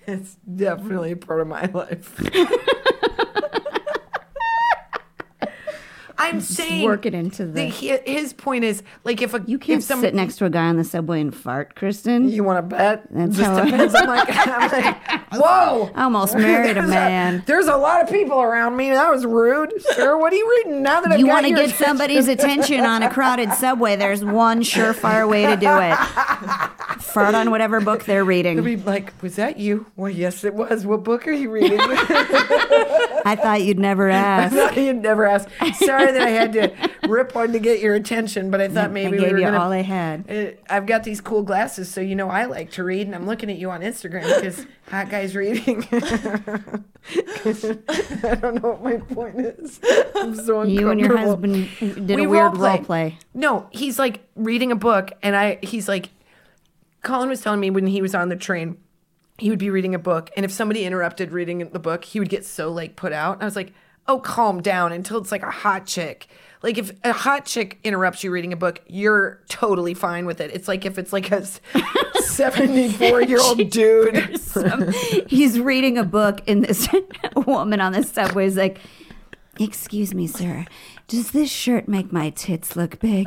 It's 0.07 0.37
definitely 0.57 1.15
part 1.15 1.41
of 1.41 1.47
my 1.47 1.67
life. 1.67 2.21
I'm 6.21 6.41
saying 6.41 6.85
work 6.85 7.07
it 7.07 7.15
into 7.15 7.47
the- 7.47 7.65
he- 7.65 7.99
his 8.05 8.33
point 8.33 8.65
is 8.65 8.83
like 9.05 9.23
if 9.23 9.35
a 9.35 9.43
You 9.47 9.59
can't 9.59 9.79
if 9.79 9.85
some, 9.85 10.01
sit 10.01 10.15
next 10.15 10.37
to 10.37 10.45
a 10.45 10.51
guy 10.51 10.67
on 10.67 10.77
the 10.77 10.85
subway 10.85 11.21
and 11.21 11.35
fart, 11.35 11.75
Kristin. 11.77 12.31
You 12.31 12.45
want 12.45 12.59
to 12.59 12.77
bet? 12.77 13.05
That's 13.11 13.37
Just 13.37 13.49
how 13.51 13.57
I- 13.59 13.65
depends. 13.65 13.95
I'm 13.97 14.07
like, 14.07 14.29
I'm 14.47 14.71
like, 14.71 15.33
whoa! 15.33 15.91
I 15.95 16.05
almost 16.05 16.35
married 16.37 16.77
a 16.77 16.81
There's 16.81 16.91
man. 16.91 17.43
there's 17.47 17.67
a 17.67 17.77
lot 17.77 18.03
of 18.03 18.09
people 18.11 18.41
around 18.41 18.77
me. 18.77 18.91
That 18.91 19.11
was 19.11 19.25
rude, 19.27 19.73
sir. 19.95 20.17
What 20.19 20.33
are 20.33 20.37
you 20.37 20.51
reading 20.65 20.83
now 20.83 21.01
that 21.01 21.13
I've 21.13 21.21
you 21.21 21.27
got 21.27 21.33
want 21.33 21.47
to 21.47 21.51
get 21.53 21.59
attention? 21.67 21.85
somebody's 21.87 22.29
attention 22.29 22.81
on 22.81 23.03
a 23.03 23.11
crowded 23.11 23.53
subway, 23.55 23.97
there's 23.97 24.25
one 24.25 24.61
surefire 24.63 25.29
way 25.29 25.47
to 25.47 25.57
do 25.57 25.69
it. 25.71 25.97
Fart 27.01 27.35
on 27.35 27.51
whatever 27.51 27.81
book 27.81 28.05
they're 28.05 28.25
reading. 28.25 28.63
Be 28.63 28.77
like, 28.77 29.21
was 29.23 29.37
that 29.37 29.59
you? 29.59 29.87
Well, 29.97 30.11
yes, 30.11 30.45
it 30.45 30.55
was. 30.55 30.85
What 30.87 31.03
book 31.05 31.27
are 31.27 31.33
you 31.33 31.51
reading? 31.51 31.79
I 33.31 33.37
thought 33.37 33.63
you'd 33.63 33.79
never 33.79 34.09
ask. 34.11 34.53
I 34.55 34.57
thought 34.69 34.77
you'd 34.77 35.03
never 35.03 35.25
ask. 35.27 35.49
Sorry 35.77 36.13
that 36.13 36.21
I 36.23 36.31
had 36.31 36.53
to 36.55 36.73
rip 37.09 37.35
one 37.35 37.53
to 37.53 37.59
get 37.59 37.81
your 37.81 37.95
attention, 37.95 38.51
but 38.51 38.61
I 38.61 38.69
thought 38.69 38.91
maybe 38.93 39.19
I 39.19 39.21
gave 39.21 39.27
we 39.29 39.33
were 39.33 39.39
you 39.39 39.45
gonna. 39.47 39.59
all 39.59 39.73
I 39.73 39.83
had. 39.83 40.31
Uh, 40.31 40.51
I've 40.69 40.87
got 40.87 41.05
these 41.05 41.21
cool 41.21 41.43
glasses, 41.43 41.91
so 41.91 42.01
you 42.01 42.15
know 42.17 42.29
I 42.29 42.45
like 42.47 42.71
to 42.73 42.85
read, 42.85 43.07
and 43.07 43.15
I'm 43.15 43.27
looking 43.27 43.51
at 43.51 43.59
you 43.59 43.71
on 43.71 43.81
Instagram 43.83 44.23
because 44.35 44.67
hot 44.91 45.11
guys 45.11 45.37
reading. 45.37 45.87
I 45.93 46.61
don't 48.41 48.63
know 48.63 48.71
what 48.77 48.83
my 48.83 48.97
point 48.97 49.41
is. 49.41 49.81
I'm 50.17 50.35
so 50.35 50.63
You 50.63 50.91
and 50.91 51.01
your 51.01 51.17
husband 51.17 51.69
did 51.79 52.17
We 52.17 52.25
a 52.25 52.29
weird 52.29 52.45
role-play. 52.53 52.75
role 52.77 52.85
play. 52.85 53.19
No, 53.35 53.69
he's 53.71 53.99
like 53.99 54.21
reading 54.37 54.73
a 54.73 54.77
book, 54.77 55.13
and 55.23 55.37
I 55.37 55.59
he's 55.63 55.89
like, 55.89 56.09
Colin 57.03 57.29
was 57.29 57.41
telling 57.41 57.61
me 57.61 57.71
when 57.71 57.87
he 57.87 58.03
was 58.03 58.15
on 58.15 58.29
the 58.29 58.37
train, 58.37 58.77
he 59.41 59.49
would 59.49 59.59
be 59.59 59.71
reading 59.71 59.95
a 59.95 59.99
book, 59.99 60.31
and 60.37 60.45
if 60.45 60.53
somebody 60.53 60.85
interrupted 60.85 61.33
reading 61.33 61.71
the 61.71 61.79
book, 61.79 62.05
he 62.05 62.19
would 62.21 62.29
get 62.29 62.45
so 62.45 62.71
like 62.71 62.95
put 62.95 63.13
out. 63.13 63.41
I 63.41 63.45
was 63.47 63.57
like, 63.57 63.73
oh, 64.07 64.19
calm 64.19 64.61
down 64.61 64.93
until 64.93 65.19
it's 65.19 65.33
like 65.33 65.43
a 65.43 65.51
hot 65.51 65.87
chick. 65.87 66.27
Like 66.63 66.77
if 66.77 66.93
a 67.05 67.13
hot 67.13 67.47
chick 67.47 67.79
interrupts 67.83 68.23
you 68.23 68.31
reading 68.31 68.53
a 68.53 68.57
book, 68.57 68.81
you're 68.87 69.41
totally 69.49 69.95
fine 69.95 70.27
with 70.27 70.43
it. 70.43 70.51
It's 70.53 70.69
like 70.69 70.85
if 70.85 70.99
it's 70.99 71.13
like 71.13 71.31
a 71.31 71.47
74 72.23 73.23
year 73.23 73.41
old 73.41 73.71
dude. 73.71 74.39
He's 75.27 75.59
reading 75.59 75.97
a 75.97 76.05
book, 76.05 76.43
and 76.47 76.63
this 76.63 76.87
woman 77.37 77.81
on 77.81 77.93
the 77.93 78.03
subway 78.03 78.47
is 78.47 78.57
like, 78.57 78.79
Excuse 79.59 80.15
me, 80.15 80.27
sir, 80.27 80.65
does 81.07 81.33
this 81.33 81.51
shirt 81.51 81.87
make 81.87 82.13
my 82.13 82.31
tits 82.31 82.77
look 82.77 82.99
big? 82.99 83.27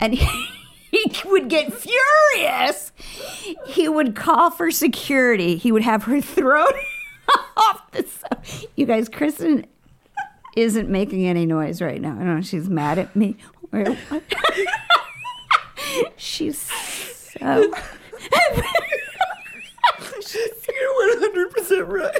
And 0.00 0.14
he, 0.14 0.48
he 0.90 1.12
would 1.24 1.48
get 1.48 1.72
furious. 1.72 2.92
He 3.66 3.88
would 3.88 4.14
call 4.14 4.50
for 4.50 4.70
security. 4.70 5.56
He 5.56 5.72
would 5.72 5.82
have 5.82 6.04
her 6.04 6.20
thrown 6.22 6.72
off 7.56 7.90
the 7.92 8.04
sub. 8.04 8.44
You 8.76 8.86
guys, 8.86 9.08
Kristin 9.08 9.64
isn't 10.56 10.88
making 10.88 11.26
any 11.26 11.46
noise 11.46 11.80
right 11.82 12.00
now. 12.00 12.14
I 12.14 12.18
don't 12.18 12.36
know. 12.36 12.40
She's 12.40 12.68
mad 12.68 12.98
at 12.98 13.14
me. 13.14 13.36
She's 16.16 16.58
so. 16.58 17.46
You're 20.68 20.94
100% 21.50 21.88
right. 21.88 22.14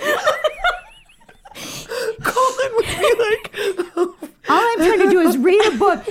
Colin 2.22 2.70
would 2.74 2.86
be 2.86 3.12
like, 3.18 3.44
All 3.96 4.14
I'm 4.50 4.78
trying 4.78 5.00
to 5.00 5.10
do 5.10 5.20
is 5.20 5.36
read 5.36 5.64
a 5.66 5.76
book. 5.76 6.04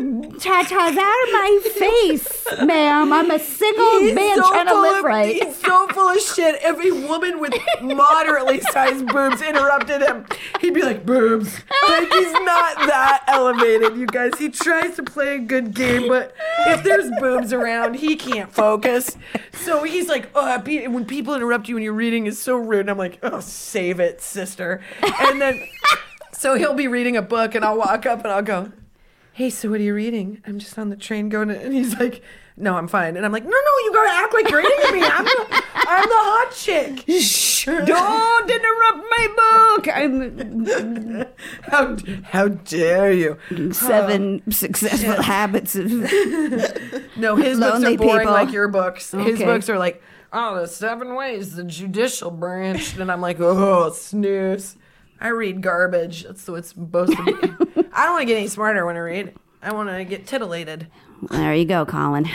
Your 0.00 0.22
tatas 0.40 0.96
out 0.96 0.96
of 0.96 1.32
my 1.32 1.60
face, 1.76 2.46
ma'am. 2.62 3.12
I'm 3.12 3.30
a 3.30 3.38
single 3.38 4.00
He's 4.00 4.14
man 4.14 4.36
so 4.36 4.48
trying 4.50 4.66
to 4.66 4.80
live 4.80 4.98
of- 4.98 5.04
right. 5.04 5.34
He's 5.42 5.56
so 5.56 5.86
full 5.88 6.08
of 6.08 6.18
shit. 6.20 6.58
If 6.62 6.78
a 6.84 7.06
woman 7.06 7.40
with 7.40 7.52
moderately 7.82 8.60
sized 8.72 9.06
boobs 9.08 9.42
interrupted 9.42 10.02
him, 10.02 10.26
he'd 10.60 10.74
be 10.74 10.82
like, 10.82 11.04
boobs. 11.04 11.60
Like, 11.88 12.10
he's 12.12 12.32
not 12.32 12.76
that 12.86 13.24
elevated, 13.28 13.96
you 13.96 14.06
guys. 14.06 14.32
He 14.38 14.48
tries 14.48 14.96
to 14.96 15.02
play 15.02 15.34
a 15.36 15.38
good 15.38 15.74
game, 15.74 16.08
but 16.08 16.34
if 16.68 16.82
there's 16.82 17.10
boobs 17.20 17.52
around, 17.52 17.94
he 17.94 18.16
can't 18.16 18.50
focus. 18.52 19.16
So 19.52 19.82
he's 19.82 20.08
like, 20.08 20.30
oh, 20.34 20.58
when 20.88 21.04
people 21.04 21.34
interrupt 21.34 21.68
you 21.68 21.74
when 21.74 21.84
you're 21.84 21.92
reading, 21.92 22.26
it's 22.26 22.38
so 22.38 22.56
rude. 22.56 22.80
And 22.80 22.90
I'm 22.90 22.98
like, 22.98 23.18
oh, 23.22 23.40
save 23.40 24.00
it, 24.00 24.20
sister. 24.22 24.80
And 25.02 25.40
then, 25.40 25.60
so 26.32 26.54
he'll 26.54 26.74
be 26.74 26.88
reading 26.88 27.16
a 27.16 27.22
book, 27.22 27.54
and 27.54 27.64
I'll 27.64 27.76
walk 27.76 28.06
up 28.06 28.20
and 28.24 28.28
I'll 28.28 28.42
go, 28.42 28.72
hey, 29.40 29.48
so 29.48 29.70
what 29.70 29.80
are 29.80 29.82
you 29.82 29.94
reading? 29.94 30.42
I'm 30.46 30.58
just 30.58 30.78
on 30.78 30.90
the 30.90 30.96
train 30.96 31.30
going 31.30 31.48
to, 31.48 31.58
and 31.58 31.72
he's 31.72 31.98
like, 31.98 32.22
no, 32.58 32.76
I'm 32.76 32.86
fine. 32.86 33.16
And 33.16 33.24
I'm 33.24 33.32
like, 33.32 33.44
no, 33.44 33.48
no, 33.48 33.56
you 33.56 33.90
gotta 33.94 34.10
act 34.10 34.34
like 34.34 34.50
you're 34.50 34.58
reading 34.58 35.00
me. 35.00 35.02
I'm 35.02 35.24
the, 35.24 35.62
I'm 35.76 36.02
the 36.02 36.14
hot 36.14 36.52
chick. 36.54 37.04
Shh. 37.22 37.64
Don't 37.64 38.50
interrupt 38.50 39.06
my 39.08 39.76
book. 39.76 39.88
I'm 39.96 41.26
How, 41.62 41.96
how 42.24 42.48
dare 42.48 43.12
you? 43.12 43.38
seven 43.72 44.42
um, 44.44 44.52
successful 44.52 45.22
habits 45.22 45.74
of. 45.74 45.90
No, 47.16 47.36
his 47.36 47.58
books 47.58 47.82
are 47.82 47.96
boring 47.96 48.20
people. 48.20 48.32
like 48.32 48.52
your 48.52 48.68
books. 48.68 49.10
His 49.10 49.38
books 49.38 49.68
are 49.70 49.78
like, 49.78 50.02
oh, 50.34 50.60
the 50.60 50.68
seven 50.68 51.14
ways 51.14 51.54
the 51.56 51.64
judicial 51.64 52.30
branch. 52.30 52.96
And 52.98 53.10
I'm 53.10 53.20
like, 53.22 53.40
oh, 53.40 53.90
snooze. 53.92 54.76
I 55.20 55.28
read 55.28 55.60
garbage. 55.60 56.24
That's 56.24 56.48
what's 56.48 56.70
supposed 56.70 57.16
to 57.16 57.24
be. 57.24 57.32
I 57.92 58.04
don't 58.06 58.14
want 58.14 58.22
to 58.22 58.26
get 58.26 58.38
any 58.38 58.48
smarter 58.48 58.86
when 58.86 58.96
I 58.96 59.00
read. 59.00 59.34
I 59.62 59.72
want 59.74 59.90
to 59.90 60.04
get 60.04 60.26
titillated. 60.26 60.86
There 61.30 61.54
you 61.54 61.66
go, 61.66 61.84
Colin. 61.84 62.26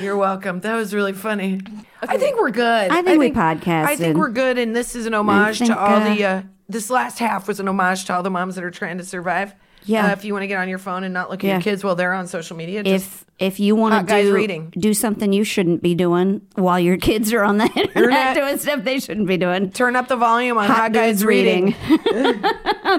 You're 0.00 0.16
welcome. 0.16 0.60
That 0.60 0.74
was 0.74 0.92
really 0.92 1.12
funny. 1.12 1.60
I 2.02 2.18
think 2.18 2.38
we're 2.40 2.50
good. 2.50 2.90
I 2.90 3.02
think 3.02 3.20
we 3.20 3.30
podcasted. 3.30 3.84
I 3.84 3.94
think 3.96 4.16
we're 4.16 4.30
good, 4.30 4.58
and 4.58 4.74
this 4.74 4.96
is 4.96 5.06
an 5.06 5.14
homage 5.14 5.58
think, 5.58 5.70
to 5.70 5.78
all 5.78 5.96
uh, 5.96 6.14
the. 6.14 6.24
Uh, 6.24 6.42
this 6.68 6.90
last 6.90 7.18
half 7.20 7.46
was 7.46 7.60
an 7.60 7.68
homage 7.68 8.06
to 8.06 8.14
all 8.14 8.22
the 8.22 8.30
moms 8.30 8.56
that 8.56 8.64
are 8.64 8.70
trying 8.72 8.98
to 8.98 9.04
survive. 9.04 9.54
Yeah. 9.84 10.08
Uh, 10.08 10.12
if 10.12 10.24
you 10.24 10.32
want 10.32 10.42
to 10.42 10.46
get 10.48 10.58
on 10.58 10.68
your 10.68 10.78
phone 10.78 11.04
and 11.04 11.14
not 11.14 11.30
look 11.30 11.44
at 11.44 11.46
Yeah. 11.46 11.52
your 11.54 11.62
kids 11.62 11.84
while 11.84 11.94
they're 11.94 12.14
on 12.14 12.26
social 12.26 12.56
media, 12.56 12.82
just 12.82 13.06
If 13.06 13.23
if 13.38 13.58
you 13.60 13.74
want 13.76 14.08
to 14.08 14.22
do 14.22 14.34
reading. 14.34 14.72
do 14.78 14.94
something 14.94 15.32
you 15.32 15.44
shouldn't 15.44 15.82
be 15.82 15.94
doing 15.94 16.40
while 16.54 16.78
your 16.78 16.96
kids 17.08 17.32
are 17.32 17.42
on 17.42 17.58
the 17.58 17.64
internet 17.64 17.96
Internet. 17.96 18.36
doing 18.36 18.58
stuff 18.58 18.84
they 18.84 18.98
shouldn't 19.00 19.26
be 19.26 19.36
doing. 19.36 19.70
turn 19.70 19.96
up 19.96 20.08
the 20.08 20.16
volume 20.16 20.56
on 20.58 20.66
Hot 20.66 20.76
Hot, 20.76 20.92
Guys 20.92 21.24
reading. 21.24 21.74
Reading. 21.90 22.40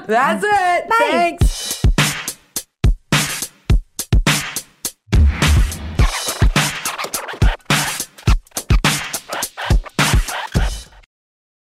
That's 0.07 0.43
it. 0.45 0.89
Thanks. 0.97 1.74